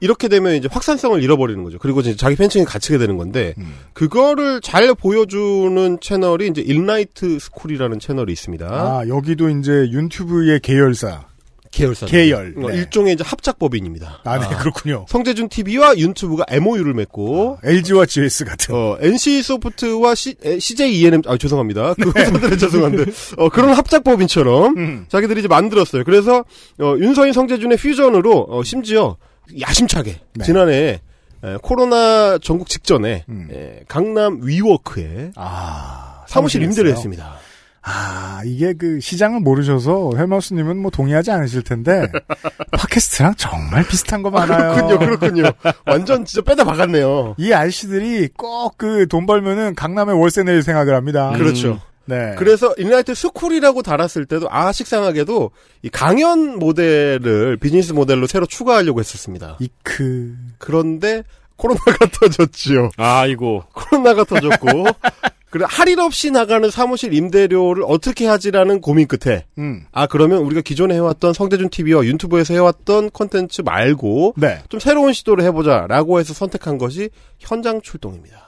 [0.00, 1.78] 이렇게 되면 이제 확산성을 잃어버리는 거죠.
[1.78, 3.54] 그리고 이제 자기 팬층이 갇히게 되는 건데
[3.92, 8.66] 그거를 잘 보여주는 채널이 이제 인라이트 스쿨이라는 채널이 있습니다.
[8.66, 11.26] 아, 여기도 이제 윾튜브의 계열사.
[11.70, 12.06] 계열사.
[12.06, 12.54] 계열.
[12.56, 12.76] 어, 네.
[12.78, 14.20] 일종의 이제 합작법인입니다.
[14.24, 15.06] 아, 네, 그렇군요.
[15.08, 18.74] 성제준 TV와 윾튜브가 MOU를 맺고 LG와 GS 같은.
[18.74, 21.94] 어, NC 소프트와 CJ ENM 아 죄송합니다.
[21.98, 22.04] 네.
[22.04, 23.04] 그분들은 죄송한데
[23.36, 25.06] 어, 그런 합작법인처럼 음.
[25.08, 26.04] 자기들이 이제 만들었어요.
[26.04, 26.44] 그래서
[26.80, 29.16] 어, 윤서인 성재준의 퓨전으로 어, 심지어
[29.60, 30.44] 야심차게 네.
[30.44, 31.00] 지난해
[31.44, 33.48] 에, 코로나 전국 직전에 음.
[33.52, 36.90] 에, 강남 위워크에 아, 사무실 임대를?
[36.90, 37.36] 했습니다.
[37.80, 42.06] 아, 이게 그 시장을 모르셔서 헬마우스님은 뭐 동의하지 않으실 텐데
[42.72, 44.74] 팟캐스트랑 정말 비슷한 거 많아요.
[44.74, 45.52] 그렇군요, 그렇군요.
[45.86, 47.36] 완전 진짜 빼다 박았네요.
[47.38, 51.32] 이 아저씨들이 꼭 그 돈 벌면은 강남에 월세 낼 생각을 합니다.
[51.36, 51.80] 그렇죠.
[52.08, 52.34] 네.
[52.38, 55.50] 그래서 인라이트 스쿨이라고 달았을 때도 아 식상하게도
[55.82, 59.58] 이 강연 모델을 비즈니스 모델로 새로 추가하려고 했었습니다.
[59.60, 60.34] 이크.
[60.56, 61.22] 그런데
[61.56, 62.90] 코로나가 터졌지요.
[62.96, 63.64] 아이고.
[63.74, 64.66] 코로나가 터졌고
[65.50, 69.84] 그래 할일 없이 나가는 사무실 임대료를 어떻게 하지라는 고민 끝에 음.
[69.92, 74.60] 아 그러면 우리가 기존에 해왔던 성제준 TV와 윾튜브에서 해왔던 콘텐츠 말고 네.
[74.68, 78.47] 좀 새로운 시도를 해보자라고 해서 선택한 것이 현장 출동입니다.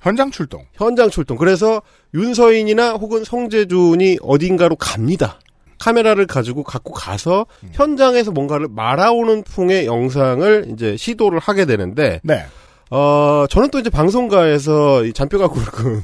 [0.00, 0.64] 현장 출동.
[0.74, 1.36] 현장 출동.
[1.36, 1.82] 그래서
[2.14, 5.38] 윤서인이나 혹은 성재준이 어딘가로 갑니다.
[5.78, 12.46] 카메라를 가지고 갖고 가서 현장에서 뭔가를 말아오는 풍의 영상을 이제 시도를 하게 되는데, 네.
[12.90, 16.02] 어, 저는 또 이제 방송가에서 이 잔뼈가 굵은,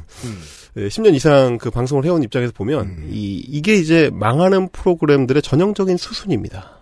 [0.78, 6.78] 예, 10년 이상 그 방송을 해온 입장에서 보면, 이, 이게 이제 망하는 프로그램들의 전형적인 수순입니다.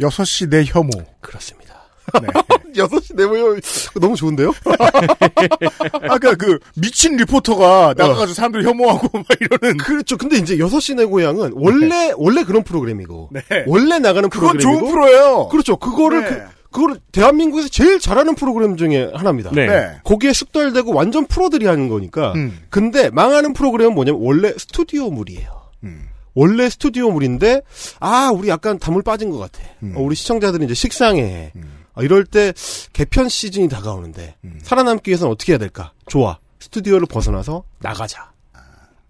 [0.00, 0.88] 6시 내 혐오.
[1.20, 1.67] 그렇습니다.
[2.22, 2.28] 네.
[2.74, 3.56] 6시 내모여
[4.00, 4.52] 너무 좋은데요?
[6.08, 9.76] 아까 그 미친 리포터가 나가가지고 사람들 혐오하고 막 이러는.
[9.78, 10.16] 그렇죠.
[10.16, 13.42] 근데 이제 6시 내 고향은 원래, 원래 그런 프로그램이고, 네.
[13.66, 15.48] 원래 나가는 그건 프로그램이고, 좋은 프로예요.
[15.48, 15.76] 그렇죠.
[15.76, 16.28] 그거를 네.
[16.28, 19.50] 그, 그거를 대한민국에서 제일 잘하는 프로그램 중에 하나입니다.
[19.52, 19.66] 네.
[19.66, 20.00] 네.
[20.04, 22.32] 거기에 숙달되고 완전 프로들이 하는 거니까.
[22.34, 22.58] 음.
[22.68, 25.62] 근데 망하는 프로그램은 뭐냐면 원래 스튜디오물이에요.
[25.84, 26.08] 음.
[26.34, 27.62] 원래 스튜디오물인데
[28.00, 29.60] 아 우리 약간 담을 빠진 것 같아.
[29.82, 29.94] 음.
[29.96, 31.52] 어, 우리 시청자들이 이제 식상해.
[31.56, 31.77] 음.
[31.98, 32.52] 어, 이럴 때
[32.92, 34.58] 개편 시즌이 다가오는데 음.
[34.62, 35.92] 살아남기 위해서는 어떻게 해야 될까?
[36.06, 36.38] 좋아.
[36.60, 38.30] 스튜디오를 벗어나서 나가자.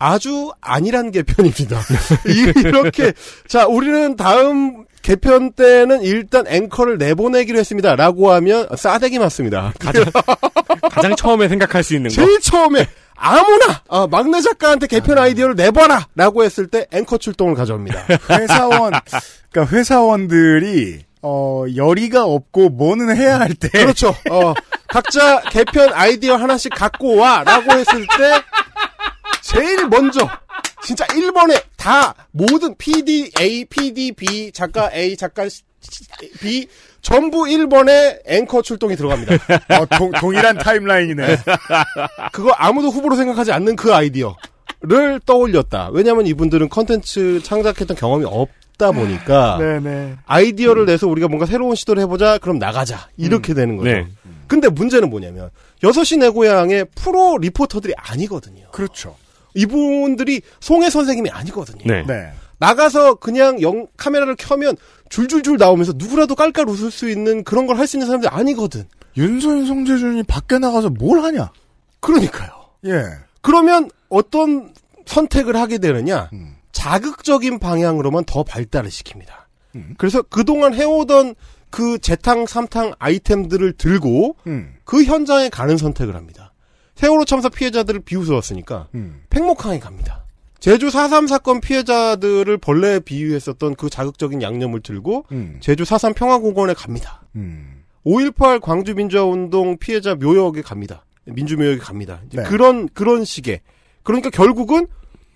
[0.01, 1.80] 아주 안일한 개편입니다.
[2.28, 3.12] 이- 이렇게
[3.49, 7.97] 자 우리는 다음 개편 때는 일단 앵커를 내보내기로 했습니다.
[7.97, 9.72] 라고 하면 싸대기 맞습니다.
[9.80, 10.05] 가장,
[10.91, 12.14] 가장 처음에 생각할 수 있는 거.
[12.14, 12.86] 제일 처음에
[13.16, 18.05] 아무나 아, 막내 작가한테 개편 아이디어를 내봐라 라고 했을 때 앵커 출동을 가져옵니다.
[18.30, 18.93] 회사원,
[19.51, 23.68] 그러니까 회사원들이 어 열의가 없고 뭐는 해야 할 때.
[23.68, 24.08] 그렇죠.
[24.30, 24.54] 어,
[24.88, 28.42] 각자 개편 아이디어 하나씩 갖고 와 라고 했을 때
[29.42, 30.28] 제일 먼저
[30.82, 35.44] 진짜 1번에 다 모든 PD A, PD B, 작가 A, 작가
[36.40, 36.68] B
[37.02, 39.34] 전부 1번에 앵커 출동이 들어갑니다.
[39.80, 41.38] 어, 동, 동일한 타임라인이네.
[42.32, 44.36] 그거 아무도 후보로 생각하지 않는 그 아이디어
[44.80, 45.90] 를 떠올렸다.
[45.92, 48.48] 왜냐하면 이분들은 컨텐츠 창작했던 경험이 없
[48.79, 50.16] 다 보니까 네네.
[50.26, 52.39] 아이디어를 내서 우리가 뭔가 새로운 시도를 해보자.
[52.39, 53.09] 그럼 나가자.
[53.16, 53.91] 이렇게 되는 거죠.
[53.91, 54.07] 네.
[54.47, 55.51] 근데 문제는 뭐냐면
[55.83, 58.68] 6시 내 고향의 프로 리포터들이 아니거든요.
[58.72, 59.16] 그렇죠.
[59.55, 61.83] 이분들이 송혜 선생님이 아니거든요.
[61.85, 62.05] 네.
[62.07, 62.31] 네.
[62.59, 64.76] 나가서 그냥 영 카메라를 켜면
[65.11, 68.85] 줄줄줄 나오면서 누구라도 깔깔 웃을 수 있는 그런 걸 할 수 있는 사람들이 아니거든.
[69.16, 71.51] 윤소인 성재준이 밖에 나가서 뭘 하냐?
[72.01, 72.51] 그러니까요.
[72.87, 73.03] 예.
[73.43, 74.72] 그러면 어떤
[75.07, 76.31] 선택을 하게 되느냐?
[76.33, 76.55] 음.
[76.79, 79.33] 자극적인 방향으로만 더 발달을 시킵니다.
[79.74, 79.95] 음.
[79.99, 81.35] 그래서 그동안 해오던
[81.70, 84.76] 그 재탕, 삼탕 아이템들을 들고 음.
[84.85, 86.53] 그 현장에 가는 선택을 합니다.
[86.95, 89.22] 세월호 참사 피해자들을 비웃어왔으니까 음.
[89.29, 90.24] 팽목항에 갑니다.
[90.61, 95.59] 제주 4.3 사건 피해자들을 벌레에 비유했었던 그 자극적인 양념을 들고 음.
[95.61, 97.22] 제주 4.3 평화공원에 갑니다.
[97.35, 97.83] 음.
[98.07, 101.05] 5.18 광주 민주화 운동 피해자 묘역에 갑니다.
[101.24, 102.20] 민주묘역에 갑니다.
[102.33, 102.45] 네.
[102.45, 103.62] 그런 그런 식의
[104.05, 104.87] 그러니까 결국은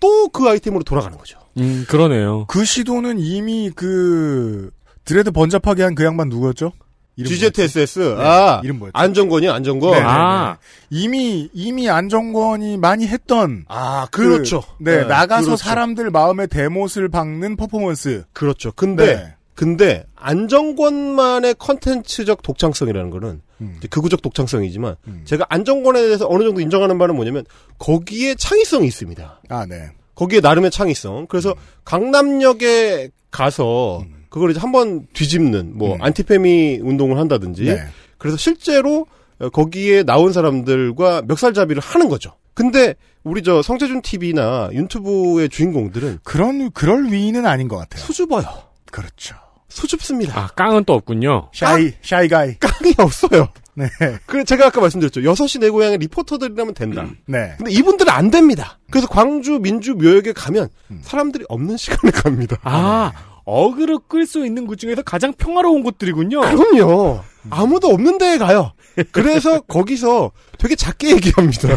[0.03, 1.39] 또 그 아이템으로 돌아가는 거죠.
[1.57, 2.45] 음, 그러네요.
[2.47, 4.71] 그 시도는 이미 그
[5.05, 6.71] 드레드 번잡하게 한 그 양반 누구였죠?
[7.15, 7.99] GZSS?
[7.99, 8.97] 네, 아 이름 뭐였죠?
[8.97, 9.91] 안정권이 안정권.
[9.91, 10.57] 네, 네, 아.
[10.89, 10.97] 네.
[10.97, 14.63] 이미 이미 안정권이 많이 했던 아 그렇죠.
[14.79, 15.63] 그, 네, 나가서 그렇죠.
[15.63, 18.23] 사람들 마음에 대못을 박는 퍼포먼스.
[18.33, 18.71] 그렇죠.
[18.75, 19.35] 근데 네.
[19.53, 23.79] 근데 안정권만의 컨텐츠적 독창성이라는 거는 음.
[23.89, 25.21] 극우적 독창성이지만 음.
[25.25, 27.45] 제가 안정권에 대해서 어느 정도 인정하는 바는 뭐냐면
[27.79, 29.41] 거기에 창의성이 있습니다.
[29.49, 29.89] 아, 네.
[30.15, 31.27] 거기에 나름의 창의성.
[31.27, 31.55] 그래서
[31.85, 36.01] 강남역에 가서 그걸 이제 한번 뒤집는 뭐 음.
[36.01, 37.79] 안티페미 운동을 한다든지 네.
[38.17, 39.05] 그래서 실제로
[39.39, 42.33] 어, 거기에 나온 사람들과 멱살잡이를 하는 거죠.
[42.53, 48.03] 근데 우리 저 성재준 TV나 유튜브의 주인공들은 그런 그럴 위인은 아닌 것 같아요.
[48.03, 48.43] 수줍어요.
[48.91, 49.35] 그렇죠.
[49.73, 50.39] 수줍습니다.
[50.39, 51.49] 아, 깡은 또 없군요.
[51.53, 52.57] 샤이 샤이 가이.
[52.59, 53.47] 깡이 없어요.
[53.75, 53.87] 네.
[54.27, 55.21] 그 제가 아까 말씀드렸죠.
[55.21, 57.07] 6시 내 고향의 리포터들이라면 된다.
[57.25, 57.55] 네.
[57.57, 58.77] 근데 이분들은 안 됩니다.
[58.91, 60.69] 그래서 광주 민주 묘역에 가면
[61.01, 62.57] 사람들이 없는 시간에 갑니다.
[62.61, 63.11] 아,
[63.45, 66.41] 어그로 끌 수 있는 곳 중에서 가장 평화로운 곳들이군요.
[66.41, 67.21] 그럼요.
[67.49, 68.73] 아무도 없는 데에 가요.
[69.11, 71.67] 그래서 거기서 되게 작게 얘기합니다.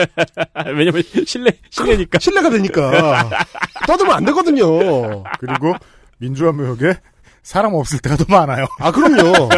[0.74, 2.18] 왜냐면 실내 실내니까.
[2.18, 3.28] 신뢰가 되니까.
[3.86, 5.22] 떠들면 안 되거든요.
[5.38, 5.74] 그리고
[6.18, 6.94] 민주화 묘역에
[7.44, 8.66] 사람 없을 때가 더 많아요.
[8.80, 9.48] 아, 그럼요.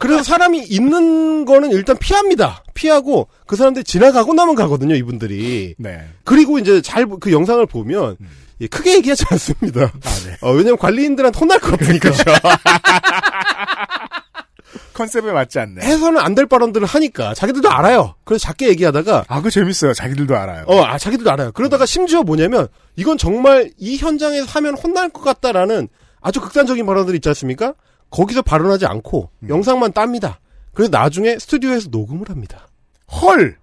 [0.00, 2.62] 그래서 사람이 있는 거는 일단 피합니다.
[2.74, 5.74] 피하고 그 사람들이 지나가고 나면 가거든요, 이분들이.
[5.78, 6.06] 네.
[6.24, 8.16] 그리고 이제 잘 그 영상을 보면
[8.60, 9.82] 예, 크게 얘기하지 않습니다.
[9.84, 10.36] 아, 네.
[10.42, 12.10] 어, 왜냐면 관리인들한테 혼날 것 같으니까.
[14.94, 15.80] 컨셉에 맞지 않네.
[15.84, 18.14] 해서는 안 될 발언들을 하니까 자기들도 알아요.
[18.24, 19.92] 그래서 작게 얘기하다가 아, 그 재밌어요.
[19.94, 20.64] 자기들도 알아요.
[20.66, 21.52] 어, 아, 자기들도 알아요.
[21.52, 25.88] 그러다가 심지어 뭐냐면 이건 정말 이 현장에서 하면 혼날 것 같다라는
[26.20, 27.74] 아주 극단적인 발언들이 있지 않습니까?
[28.10, 30.40] 거기서 발언하지 않고 영상만 땁니다.
[30.72, 32.68] 그래서 나중에 스튜디오에서 녹음을 합니다.
[33.20, 33.56] 헐!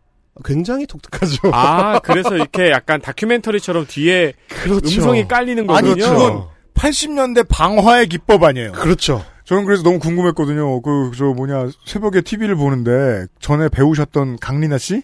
[0.44, 1.50] 굉장히 독특하죠.
[1.54, 4.86] 아, 그래서 이렇게 약간 다큐멘터리처럼 뒤에 그렇죠.
[4.88, 6.06] 음성이 깔리는 아니, 거군요.
[6.06, 6.44] 그건
[6.74, 8.74] 80년대 방화의 기법 아니에요.
[8.74, 9.24] 그렇죠.
[9.46, 10.82] 저는 그래서 너무 궁금했거든요.
[10.82, 15.04] 그, 저 뭐냐, 새벽에 TV를 보는데, 전에 배우셨던 강리나 씨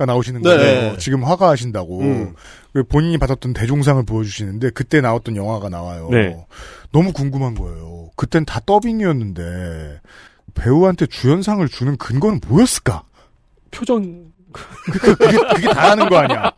[0.00, 0.48] 가 나오시는 네.
[0.48, 0.96] 거예요.
[0.96, 2.00] 지금 화가하신다고.
[2.00, 2.34] 음.
[2.72, 6.08] 그 본인이 받았던 대종상을 보여주시는데, 그때 나왔던 영화가 나와요.
[6.10, 6.42] 네.
[6.92, 8.10] 너무 궁금한 거예요.
[8.16, 10.00] 그땐 다 더빙이었는데,
[10.54, 13.04] 배우한테 주연상을 주는 근거는 뭐였을까?
[13.70, 16.50] 표정 그, 그게, 그게 다라는 거 아니야.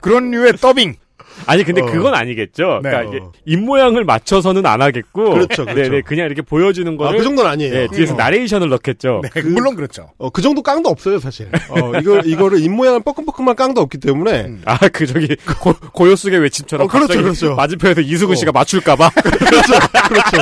[0.00, 0.96] 그런 류의 더빙.
[1.46, 1.86] 아니 근데 어.
[1.86, 2.80] 그건 아니겠죠.
[2.82, 2.90] 네.
[2.90, 5.80] 그러니까 이게 입 모양을 맞춰서는 안 하겠고, 그렇죠, 그렇죠.
[5.82, 7.72] 네네 그냥 이렇게 보여주는 아, 거를 그 정도는 아니에요.
[7.74, 8.16] 네, 뒤에서 어.
[8.16, 9.22] 나레이션을 넣겠죠.
[9.34, 10.10] 네, 물론 그렇죠.
[10.18, 11.48] 어, 그 정도 깡도 없어요, 사실.
[11.68, 14.44] 어, 이거, 이거를 입 모양을 뻐끔뻐끔한 깡도 없기 때문에.
[14.46, 14.62] 음.
[14.64, 15.36] 아그 저기
[15.92, 17.54] 고요 속의 외침처럼 어, 그렇죠, 그렇죠.
[17.54, 18.36] 맞은편에서 이수근 어.
[18.36, 19.72] 씨가 맞출까봐 그렇죠,
[20.08, 20.36] 그렇죠.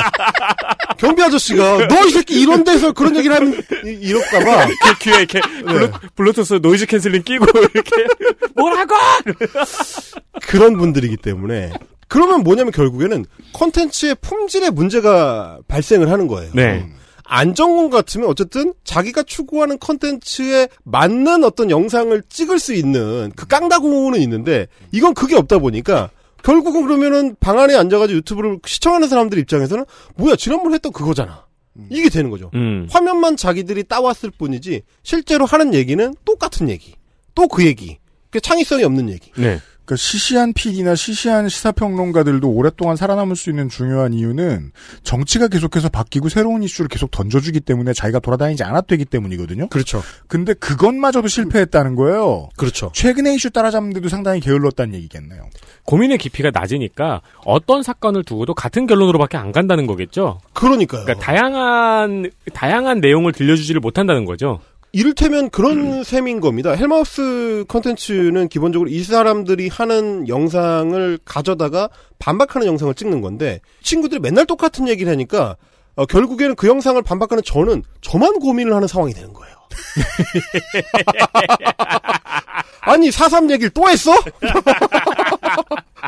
[0.97, 3.53] 경비 아저씨가, 너 이 새끼 이런 데서 그런 얘기를 하면,
[3.85, 4.67] 이- 이럴까봐.
[4.67, 7.91] 그 귀에 이렇게 블루, 블루투스 noise canceling 끼고 이렇게
[8.55, 8.95] 뭐라고?
[10.47, 11.71] 그런 분 들이기 때문에.
[12.07, 16.51] 그러면 뭐냐면 결국에는 컨텐츠의 품질에 문제가 발생을 하는 거예요.
[16.53, 16.87] 네.
[17.25, 24.67] 안정권 같으면 어쨌든 자기가 추구하는 컨텐츠에 맞는 어떤 영상을 찍을 수 있는 그 깡다구는 있는데
[24.91, 26.11] 이건 그게 없다 보니까
[26.43, 29.85] 결국은 그러면은 방 안에 앉아가지고 유튜브를 시청하는 사람들 입장에서는
[30.15, 31.45] 뭐야 지난번에 했던 그거잖아.
[31.89, 32.51] 이게 되는 거죠.
[32.53, 32.87] 음.
[32.91, 36.93] 화면만 자기들이 따왔을 뿐이지 실제로 하는 얘기는 똑같은 얘기.
[37.33, 37.97] 또 그 얘기.
[38.29, 39.31] 그 창의성이 없는 얘기.
[39.37, 39.59] 네.
[39.85, 44.71] 그러니까 시시한 PD나 시시한 시사평론가들도 오랫동안 살아남을 수 있는 중요한 이유는
[45.03, 49.67] 정치가 계속해서 바뀌고 새로운 이슈를 계속 던져주기 때문에 자기가 돌아다니지 않아도 되기 때문이거든요.
[49.67, 50.01] 그렇죠.
[50.27, 52.49] 근데 그것마저도 실패했다는 거예요.
[52.55, 52.91] 그렇죠.
[52.93, 55.49] 최근의 이슈 따라잡는데도 상당히 게을렀다는 얘기겠네요.
[55.85, 60.39] 고민의 깊이가 낮으니까 어떤 사건을 두고도 같은 결론으로밖에 안 간다는 거겠죠.
[60.53, 61.03] 그러니까요.
[61.03, 64.61] 그러니까 다양한 다양한 내용을 들려주지를 못한다는 거죠.
[64.95, 66.71] 이를테면 그런 셈인 겁니다.
[66.71, 71.89] 헬마우스 컨텐츠는 기본적으로 이 사람들이 하는 영상을 가져다가
[72.19, 75.57] 반박하는 영상을 찍는 건데 친구들이 맨날 똑같은 얘기를 하니까
[75.95, 79.55] 어, 결국에는 그 영상을 반박하는 저는 저만 고민을 하는 상황이 되는 거예요.
[82.85, 84.13] 아니 사삼 얘기를 또 했어?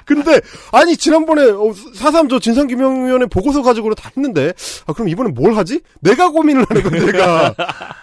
[0.06, 0.40] 근데
[0.72, 1.44] 아니 지난번에
[1.96, 4.54] 사삼 저 진상규명위원회 보고서 가지고 다 했는데
[4.86, 5.82] 아 그럼 이번엔 뭘 하지?
[6.02, 7.56] 내가 고민을 하는 건데 내가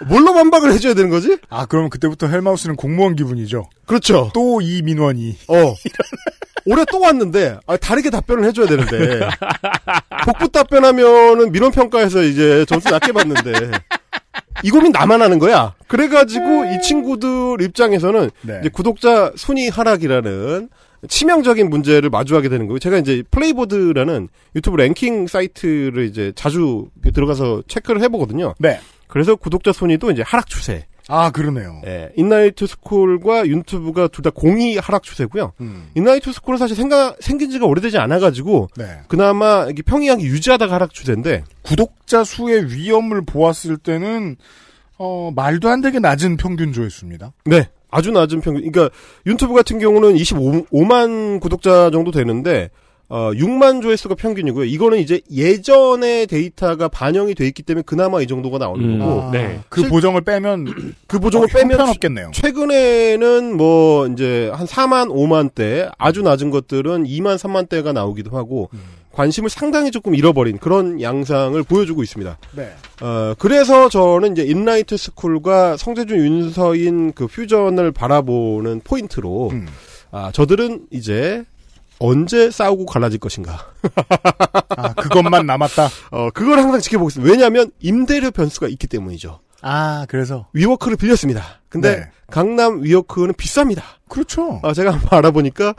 [0.09, 1.37] 뭘로 반박을 해줘야 되는 거지?
[1.51, 3.69] 아, 그럼 그때부터 헬마우스는 공무원 기분이죠.
[3.87, 4.31] 그렇죠.
[4.35, 5.37] 또 이 민원이.
[5.49, 5.75] 어.
[6.67, 9.29] 올해 또 왔는데 아, 다르게 답변을 해줘야 되는데
[10.25, 13.53] 복부 답변하면은 민원 평가에서 이제 점수 낮게 받는데
[14.63, 15.75] 이 고민 나만 하는 거야.
[15.89, 18.59] 그래가지고 이 친구들 입장에서는 네.
[18.61, 20.69] 이제 구독자 순위 하락이라는
[21.09, 22.79] 치명적인 문제를 마주하게 되는 거예요.
[22.79, 28.55] 제가 이제 플레이보드라는 유튜브 랭킹 사이트를 이제 자주 들어가서 체크를 해보거든요.
[28.59, 28.79] 네.
[29.09, 30.87] 그래서 구독자 순위도 이제 하락 추세.
[31.15, 31.83] 아, 그러네요.
[31.85, 35.53] 예, 인라이트 스쿨과 윾튜브가 둘 다 공히 하락 추세고요.
[35.61, 35.91] 음.
[35.95, 39.01] 인라이트 스쿨은 사실 생각, 생긴 지가 오래되지 않아가지고, 네.
[39.09, 44.37] 그나마 이게 평이하게 유지하다가 하락 추세인데, 구독자 수의 위험을 보았을 때는
[44.97, 47.33] 어, 말도 안 되게 낮은 평균 조회수입니다.
[47.45, 47.69] 네.
[47.91, 48.71] 아주 낮은 평균.
[48.71, 48.95] 그러니까
[49.27, 52.71] 유튜브 같은 경우는 25만 구독자 정도 되는데
[53.15, 54.65] 어 6만 조회수가 평균이고요.
[54.65, 59.31] 이거는 이제 예전의 데이터가 반영이 돼 있기 때문에 그나마 이 정도가 나오는 음, 거고.
[59.33, 59.61] 네.
[59.69, 62.31] 그 실- 보정을 빼면 그 보정을 어, 빼면 형편없겠네요.
[62.33, 68.71] 최근에는 뭐 이제 한 4만 5만 대 아주 낮은 것들은 2만 3만 대가 나오기도 하고
[68.73, 68.81] 음.
[69.13, 72.39] 관심을 상당히 조금 잃어버린 그런 양상을 보여주고 있습니다.
[72.57, 72.71] 네.
[73.03, 79.67] 어, 그래서 저는 이제 인라이트 스쿨과 성제준 윤서인 그 퓨전을 바라보는 포인트로, 음.
[80.13, 81.45] 아, 저들은 이제
[82.03, 83.67] 언제 싸우고 갈라질 것인가.
[84.77, 85.89] 아, 그것만 남았다.
[86.11, 87.31] 어, 그걸 항상 지켜보고 있습니다.
[87.33, 89.41] 왜냐하면 임대료 변수가 있기 때문이죠.
[89.63, 90.47] 아, 그래서.
[90.53, 91.61] 위워크를 빌렸습니다.
[91.69, 92.11] 근데 네.
[92.31, 93.83] 강남 위워크는 비쌉니다.
[94.09, 94.61] 그렇죠.
[94.65, 95.75] 아, 제가 한번 알아보니까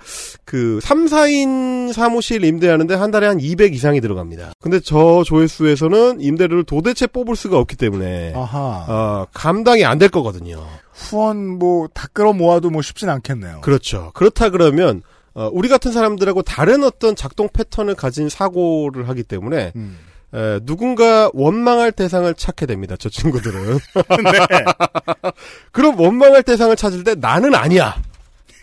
[0.46, 4.54] 그 3, 4인 사무실 임대하는데 한 달에 한 200 이상이 들어갑니다.
[4.62, 8.86] 근데 저 조회수에서는 임대료를 도대체 뽑을 수가 없기 때문에 아하.
[8.88, 10.66] 어, 감당이 안 될 거거든요.
[10.94, 13.62] 후원 뭐 다 끌어 모아도 뭐 쉽진 않겠네요.
[13.62, 14.12] 그렇죠.
[14.14, 15.02] 그렇다 그러면
[15.36, 19.98] 어, 우리 같은 사람들하고 다른 어떤 작동 패턴을 가진 사고를 하기 때문에 음.
[20.34, 22.96] 에, 누군가 원망할 대상을 찾게 됩니다.
[22.98, 23.80] 저 친구들은.
[25.72, 27.96] 그럼 원망할 대상을 찾을 때 나는 아니야.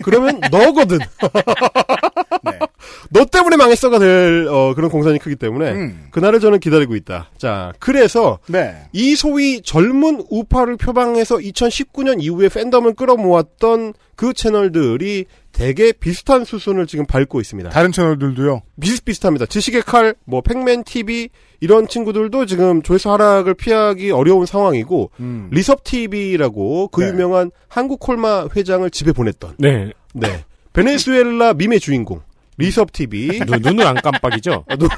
[0.03, 0.99] 그러면 너거든.
[3.11, 6.07] 너 때문에 망했어가 될 어, 그런 공산이 크기 때문에 음.
[6.11, 7.31] 그날을 저는 기다리고 있다.
[7.37, 8.77] 자, 그래서 네.
[8.93, 15.27] 이 소위 젊은 우파를 표방해서 2019년 이후에 팬덤을 끌어모았던 그 채널들이
[15.61, 17.69] 대개 비슷한 수순을 지금 밟고 있습니다.
[17.69, 18.63] 다른 채널들도요.
[18.81, 19.45] 비슷비슷합니다.
[19.45, 21.29] 지식의 칼, 뭐 팩맨 TV
[21.61, 25.51] 이런 친구들도 지금 조회수 하락을 피하기 어려운 상황이고 음.
[25.53, 27.09] 리섭 TV라고 그 네.
[27.09, 29.93] 유명한 한국 콜마 회장을 집에 보냈던 네.
[30.15, 32.23] 네 베네수엘라 밈의 주인공
[32.61, 34.65] 리섭 TV 눈, 눈을 안 깜빡이죠?
[34.69, 34.91] 아, 눈을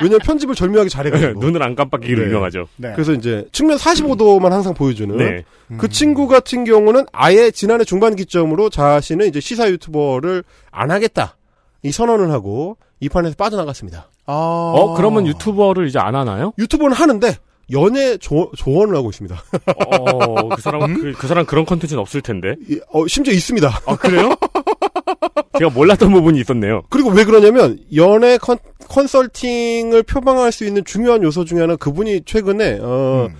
[0.00, 2.28] 왜냐면 편집을 절묘하게 잘해가지고 눈을 안 깜빡이기로 네.
[2.28, 2.66] 유명하죠.
[2.76, 2.92] 네.
[2.94, 5.44] 그래서 이제 측면 45도만 항상 보여주는 네.
[5.78, 11.36] 그 친구 같은 경우는 아예 지난해 중반 기점으로 자신은 이제 시사 유튜버를 안 하겠다
[11.82, 14.08] 이 선언을 하고 이 판에서 빠져나갔습니다.
[14.26, 14.32] 아.
[14.32, 16.52] 어, 그러면 유튜버를 이제 안 하나요?
[16.58, 17.34] 유튜버는 하는데
[17.72, 19.42] 연애 조, 조언을 하고 있습니다.
[19.86, 22.56] 어, 그 사람, 그, 그 사람 그런 컨텐츠는 없을 텐데.
[22.68, 23.80] 이- 어, 심지어 있습니다.
[23.86, 24.34] 아, 그래요?
[25.58, 26.82] 제가 몰랐던 부분이 있었네요.
[26.90, 28.58] 그리고 왜 그러냐면 연애 컨,
[28.88, 33.36] 컨설팅을 표방할 수 있는 중요한 요소 중에 하나 그분이 최근에 어, 음.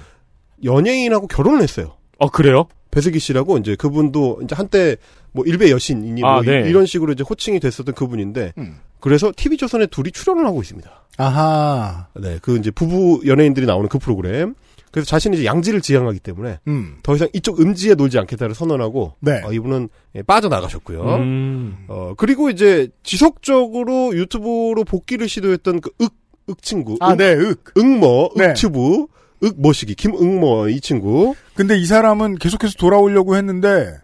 [0.65, 1.97] 연예인하고 결혼을 했어요.
[2.19, 2.67] 어, 그래요?
[2.91, 4.97] 배슬기 씨라고 이제 그분도 이제 한때
[5.33, 6.69] 뭐 일베 여신이니 아, 뭐 네.
[6.69, 8.79] 이, 런 식으로 이제 호칭이 됐었던 그분인데 음.
[8.99, 10.91] 그래서 TV 조선에 둘이 출연을 하고 있습니다.
[11.17, 12.09] 아하.
[12.15, 14.55] 네, 그 이제 부부 연예인들이 나오는 그 프로그램.
[14.91, 16.97] 그래서 자신이 이제 양지를 지향하기 때문에 음.
[17.03, 19.43] 더 이상 이쪽 음지에 놀지 않겠다를 선언하고 네.
[19.45, 21.03] 어, 이분은 예, 빠져나가셨고요.
[21.17, 21.85] 음.
[21.89, 26.13] 어, 그리고 이제 지속적으로 유튜브로 복귀를 시도했던 그 윽,
[26.49, 26.97] 윾 친구.
[27.01, 27.63] 아, 윾, 네, 윾.
[27.77, 28.49] 윾머, 네.
[28.49, 29.07] 윾튜브,
[29.43, 31.35] 윾머시기, 김윾머 이 친구.
[31.55, 33.95] 근데 이 사람은 계속해서 돌아오려고 했는데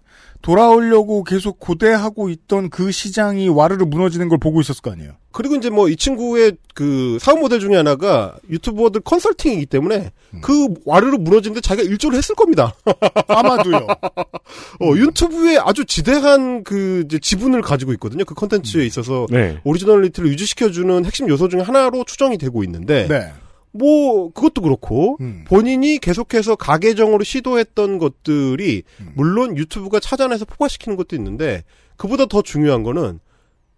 [0.46, 5.14] 돌아오려고 계속 고대하고 있던 그 시장이 와르르 무너지는 걸 보고 있었을 거 아니에요.
[5.32, 10.40] 그리고 이제 뭐 이 친구의 그 사업 모델 중에 하나가 유튜버들 컨설팅이기 때문에 음.
[10.42, 12.74] 그 와르르 무너지는데 자기가 일조를 했을 겁니다.
[13.26, 13.88] 아마도요.
[14.80, 18.24] 어, 윾튜브에 아주 지대한 그 지분을 가지고 있거든요.
[18.24, 18.86] 그 컨텐츠에 음.
[18.86, 19.58] 있어서 네.
[19.64, 23.32] originality를 유지시켜주는 핵심 요소 중에 하나로 추정이 되고 있는데 네.
[23.76, 25.44] 뭐 그것도 그렇고 음.
[25.46, 29.12] 본인이 계속해서 가계정으로 시도했던 것들이 음.
[29.14, 31.64] 물론 유튜브가 찾아내서 포괄시키는 것도 있는데
[31.96, 33.20] 그보다 더 중요한 거는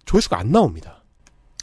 [0.04, 1.04] 조회수가 안 나옵니다.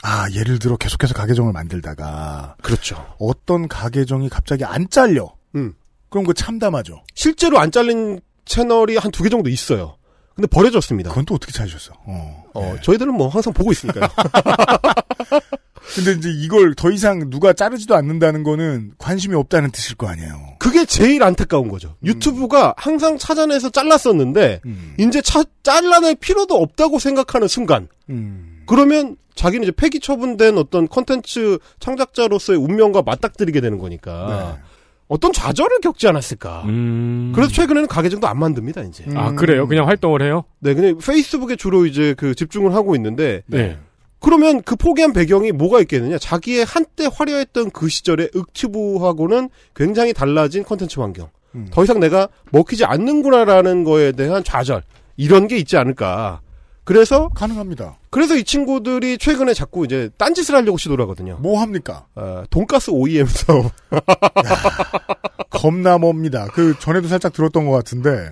[0.04, 3.04] 아, 예를 들어 계속해서 가계정을 만들다가 그렇죠.
[3.20, 5.34] 어떤 가계정이 갑자기 안 잘려.
[5.56, 5.74] 음.
[6.10, 7.04] 그럼 그거 참담하죠.
[7.16, 9.98] 실제로 안 잘린 채널이 한 두 개 정도 있어요.
[10.36, 11.10] 근데 버려졌습니다.
[11.10, 11.94] 그건 또 어떻게 찾으셨어?
[12.06, 12.44] 어.
[12.54, 12.82] 어, 네.
[12.84, 14.08] 저희들은 뭐 항상 보고 있으니까요.
[15.96, 20.56] 근데 이제 이걸 더 이상 누가 자르지도 않는다는 거는 관심이 없다는 뜻일 거 아니에요.
[20.60, 21.96] 그게 제일 안타까운 거죠.
[22.04, 24.96] 유튜브가 항상 찾아내서 잘랐었는데 음.
[24.98, 28.64] 이제 차, 잘라낼 필요도 없다고 생각하는 순간 음.
[28.66, 34.64] 그러면 자기는 이제 폐기 처분된 어떤 컨텐츠 창작자로서의 운명과 맞닥뜨리게 되는 거니까 네.
[35.08, 36.64] 어떤 좌절을 겪지 않았을까.
[36.66, 37.32] 음.
[37.36, 39.04] 그래서 최근에는 가계정도 안 만듭니다, 이제.
[39.08, 39.18] 음.
[39.18, 39.68] 아, 그래요?
[39.68, 40.46] 그냥 활동을 해요?
[40.60, 43.78] 네, 그냥 페이스북에 주로 이제 그 집중을 하고 있는데 네.
[44.26, 46.18] 그러면 그 포기한 배경이 뭐가 있겠느냐?
[46.18, 51.30] 자기의 한때 화려했던 그 시절의 윽튜브하고는 굉장히 달라진 컨텐츠 환경.
[51.54, 51.68] 음.
[51.70, 54.82] 더 이상 내가 먹히지 않는구나라는 거에 대한 좌절.
[55.16, 56.42] 이런 게 있지 않을까.
[56.86, 58.00] 그래서 가능합니다.
[58.10, 61.38] 그래서 이 친구들이 최근에 자꾸 이제 딴짓을 하려고 시도를 하거든요.
[61.40, 62.08] 뭐 합니까?
[62.16, 63.72] 어, 돈가스 OEM 사업.
[65.52, 66.48] 겁나 멉니다.
[66.48, 68.32] 그 전에도 살짝 들었던 것 같은데.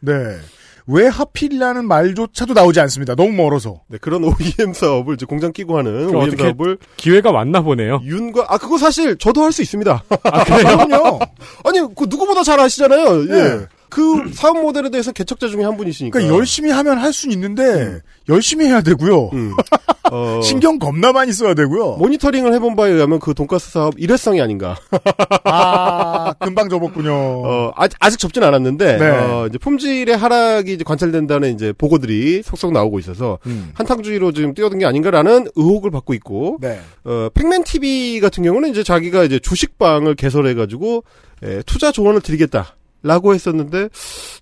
[0.00, 0.38] 네.
[0.86, 3.14] 왜 하필이라는 말조차도 나오지 않습니다.
[3.14, 3.80] 너무 멀어서.
[3.88, 8.00] 네, 그런 OEM 사업을 이제 공장 끼고 하는 OEM 어떻게 사업을 기회가 왔나 보네요.
[8.04, 10.02] 윤과 아 그거 사실 저도 할 수 있습니다.
[10.24, 11.18] 아, 그래요?
[11.64, 13.24] 아니 그 누구보다 잘 아시잖아요.
[13.26, 13.34] 네.
[13.38, 13.66] 예.
[13.94, 16.18] 그 사업 모델에 대해서 개척자 중에 한 분이시니까.
[16.18, 19.30] 그러니까 열심히 하면 할 수는 있는데 열심히 해야 되고요.
[20.10, 21.98] 어, 신경 겁나 많이 써야 되고요.
[21.98, 24.76] 모니터링을 해본 바에 의하면 그 돈가스 사업 일회성이 아닌가.
[25.44, 27.12] 아 금방 접었군요.
[27.14, 29.08] 어, 아직, 아직 접진 않았는데, 네.
[29.10, 33.70] 어, 이제 품질의 하락이 이제 관찰된다는 이제 보고들이 속속 나오고 있어서, 음.
[33.74, 36.80] 한탕주의로 지금 뛰어든 게 아닌가라는 의혹을 받고 있고, 네.
[37.04, 41.04] 어, 팩맨 TV 같은 경우는 이제 자기가 이제 주식방을 개설해가지고,
[41.44, 42.74] 에, 투자 조언을 드리겠다.
[43.04, 43.90] 라고 했었는데,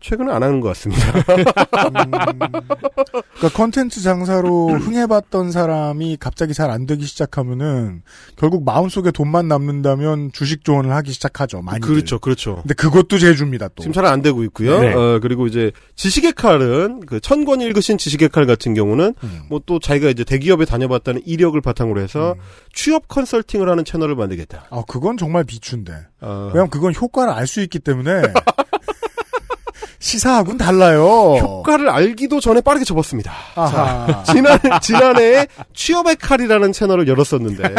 [0.00, 1.12] 최근에 안 하는 것 같습니다.
[2.22, 8.02] 그러니까 컨텐츠 장사로 흥해봤던 사람이 갑자기 잘 안 되기 시작하면은
[8.36, 11.60] 결국 마음속에 돈만 남는다면 주식 조언을 하기 시작하죠.
[11.60, 11.80] 많이.
[11.80, 12.56] 그렇죠, 그렇죠.
[12.62, 13.68] 근데 그것도 제주입니다.
[13.74, 13.82] 또.
[13.82, 14.80] 지금 잘 안 되고 있고요.
[14.80, 14.94] 네.
[14.94, 19.40] 어, 그리고 이제 지식의 칼은 그 천 권 읽으신 지식의 칼 같은 경우는 음.
[19.50, 22.36] 뭐또 자기가 이제 대기업에 다녀봤다는 이력을 바탕으로 해서
[22.72, 24.66] 취업 컨설팅을 하는 채널을 만들겠다.
[24.70, 25.92] 아 그건 정말 비추인데.
[26.20, 28.22] 어, 왜냐면 그건 효과를 알 수 있기 때문에
[30.02, 31.36] 시사하고는 달라요.
[31.40, 33.32] 효과를 알기도 전에 빠르게 접었습니다.
[33.54, 37.62] 자, 지난 지난해 취업의 칼이라는 채널을 열었었는데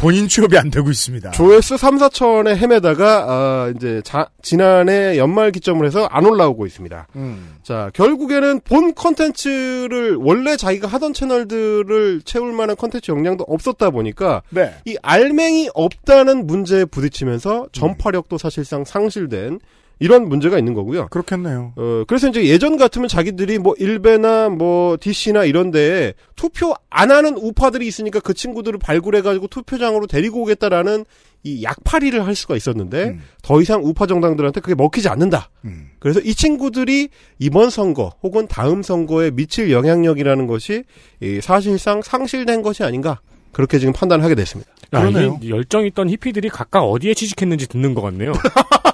[0.00, 1.30] 본인 취업이 안 되고 있습니다.
[1.30, 7.06] 조회수 3, 4천에 헤매다가 아, 이제 자- 지난해 연말 기점을 해서 안 올라오고 있습니다.
[7.14, 7.54] 음.
[7.62, 14.74] 자, 결국에는 본 컨텐츠를 원래 자기가 하던 채널들을 채울 만한 컨텐츠 역량도 없었다 보니까 네.
[14.86, 19.60] 이 알맹이 없다는 문제에 부딪히면서 전파력도 사실상 상실된
[19.98, 21.08] 이런 문제가 있는 거고요.
[21.08, 21.72] 그렇겠네요.
[21.76, 27.36] 어, 그래서 이제 예전 같으면 자기들이 뭐 일베나 뭐 DC나 이런 데에 투표 안 하는
[27.36, 31.04] 우파들이 있으니까 그 친구들을 발굴해가지고 투표장으로 데리고 오겠다라는
[31.44, 33.20] 이 약팔이를 할 수가 있었는데 음.
[33.42, 35.50] 더 이상 우파 정당들한테 그게 먹히지 않는다.
[35.66, 35.90] 음.
[35.98, 40.84] 그래서 이 친구들이 이번 선거 혹은 다음 선거에 미칠 영향력이라는 것이
[41.20, 43.20] 이 사실상 상실된 것이 아닌가
[43.52, 44.70] 그렇게 지금 판단을 하게 됐습니다.
[44.94, 45.38] 야, 그러네요.
[45.42, 48.32] 이 열정 있던 히피들이 각각 어디에 취직했는지 듣는 것 같네요.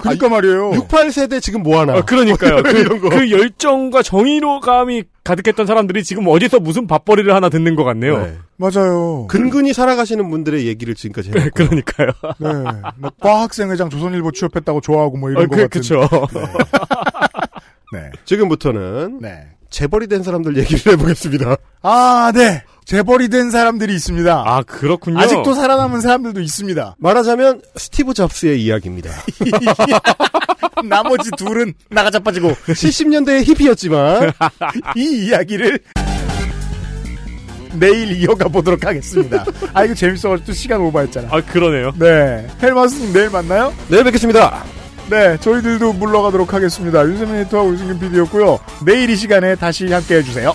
[0.00, 0.70] 그러니까 말이에요.
[0.72, 1.94] 68세대 지금 뭐 하나?
[1.94, 2.62] 아, 그러니까요.
[2.64, 3.00] 그.
[3.00, 8.18] 그 열정과 정의로감이 가득했던 사람들이 지금 어디서 무슨 밥벌이를 하나 듣는 것 같네요.
[8.18, 8.38] 네.
[8.56, 9.26] 맞아요.
[9.28, 11.68] 근근히 살아가시는 분들의 얘기를 지금까지 네, 해봤고요.
[11.68, 12.08] 그러니까요.
[12.38, 12.80] 네.
[12.98, 15.80] 뭐 과학생회장 조선일보 취업했다고 좋아하고 뭐 이런 어, 거 그, 같은.
[15.80, 16.08] 그쵸.
[17.92, 18.10] 네.
[18.24, 19.48] 지금부터는 네.
[19.70, 21.56] 재벌이 된 사람들 얘기를 해보겠습니다.
[21.82, 22.62] 아, 네.
[22.84, 24.44] 재벌이 된 사람들이 있습니다.
[24.46, 25.18] 아, 그렇군요.
[25.18, 26.96] 아직도 살아남은 사람들도 있습니다.
[26.98, 29.10] 말하자면 스티브 잡스의 이야기입니다.
[30.84, 34.32] 나머지 둘은 나가 자빠지고 70년대의 히피였지만
[34.96, 35.78] 이 이야기를
[37.78, 39.44] 내일 이어가 보도록 하겠습니다.
[39.72, 41.28] 아 이거 재밌어가지고 또 시간 오버했잖아.
[41.30, 41.92] 아, 그러네요.
[41.98, 43.72] 네, 헬마스님 내일 만나요?
[43.88, 44.64] 내일 뵙겠습니다.
[45.10, 47.04] 네, 저희들도 물러가도록 하겠습니다.
[47.04, 48.58] 윤세민 에디터와 우승균 PD였고요.
[48.86, 50.54] 내일 이 시간에 다시 함께 해주세요.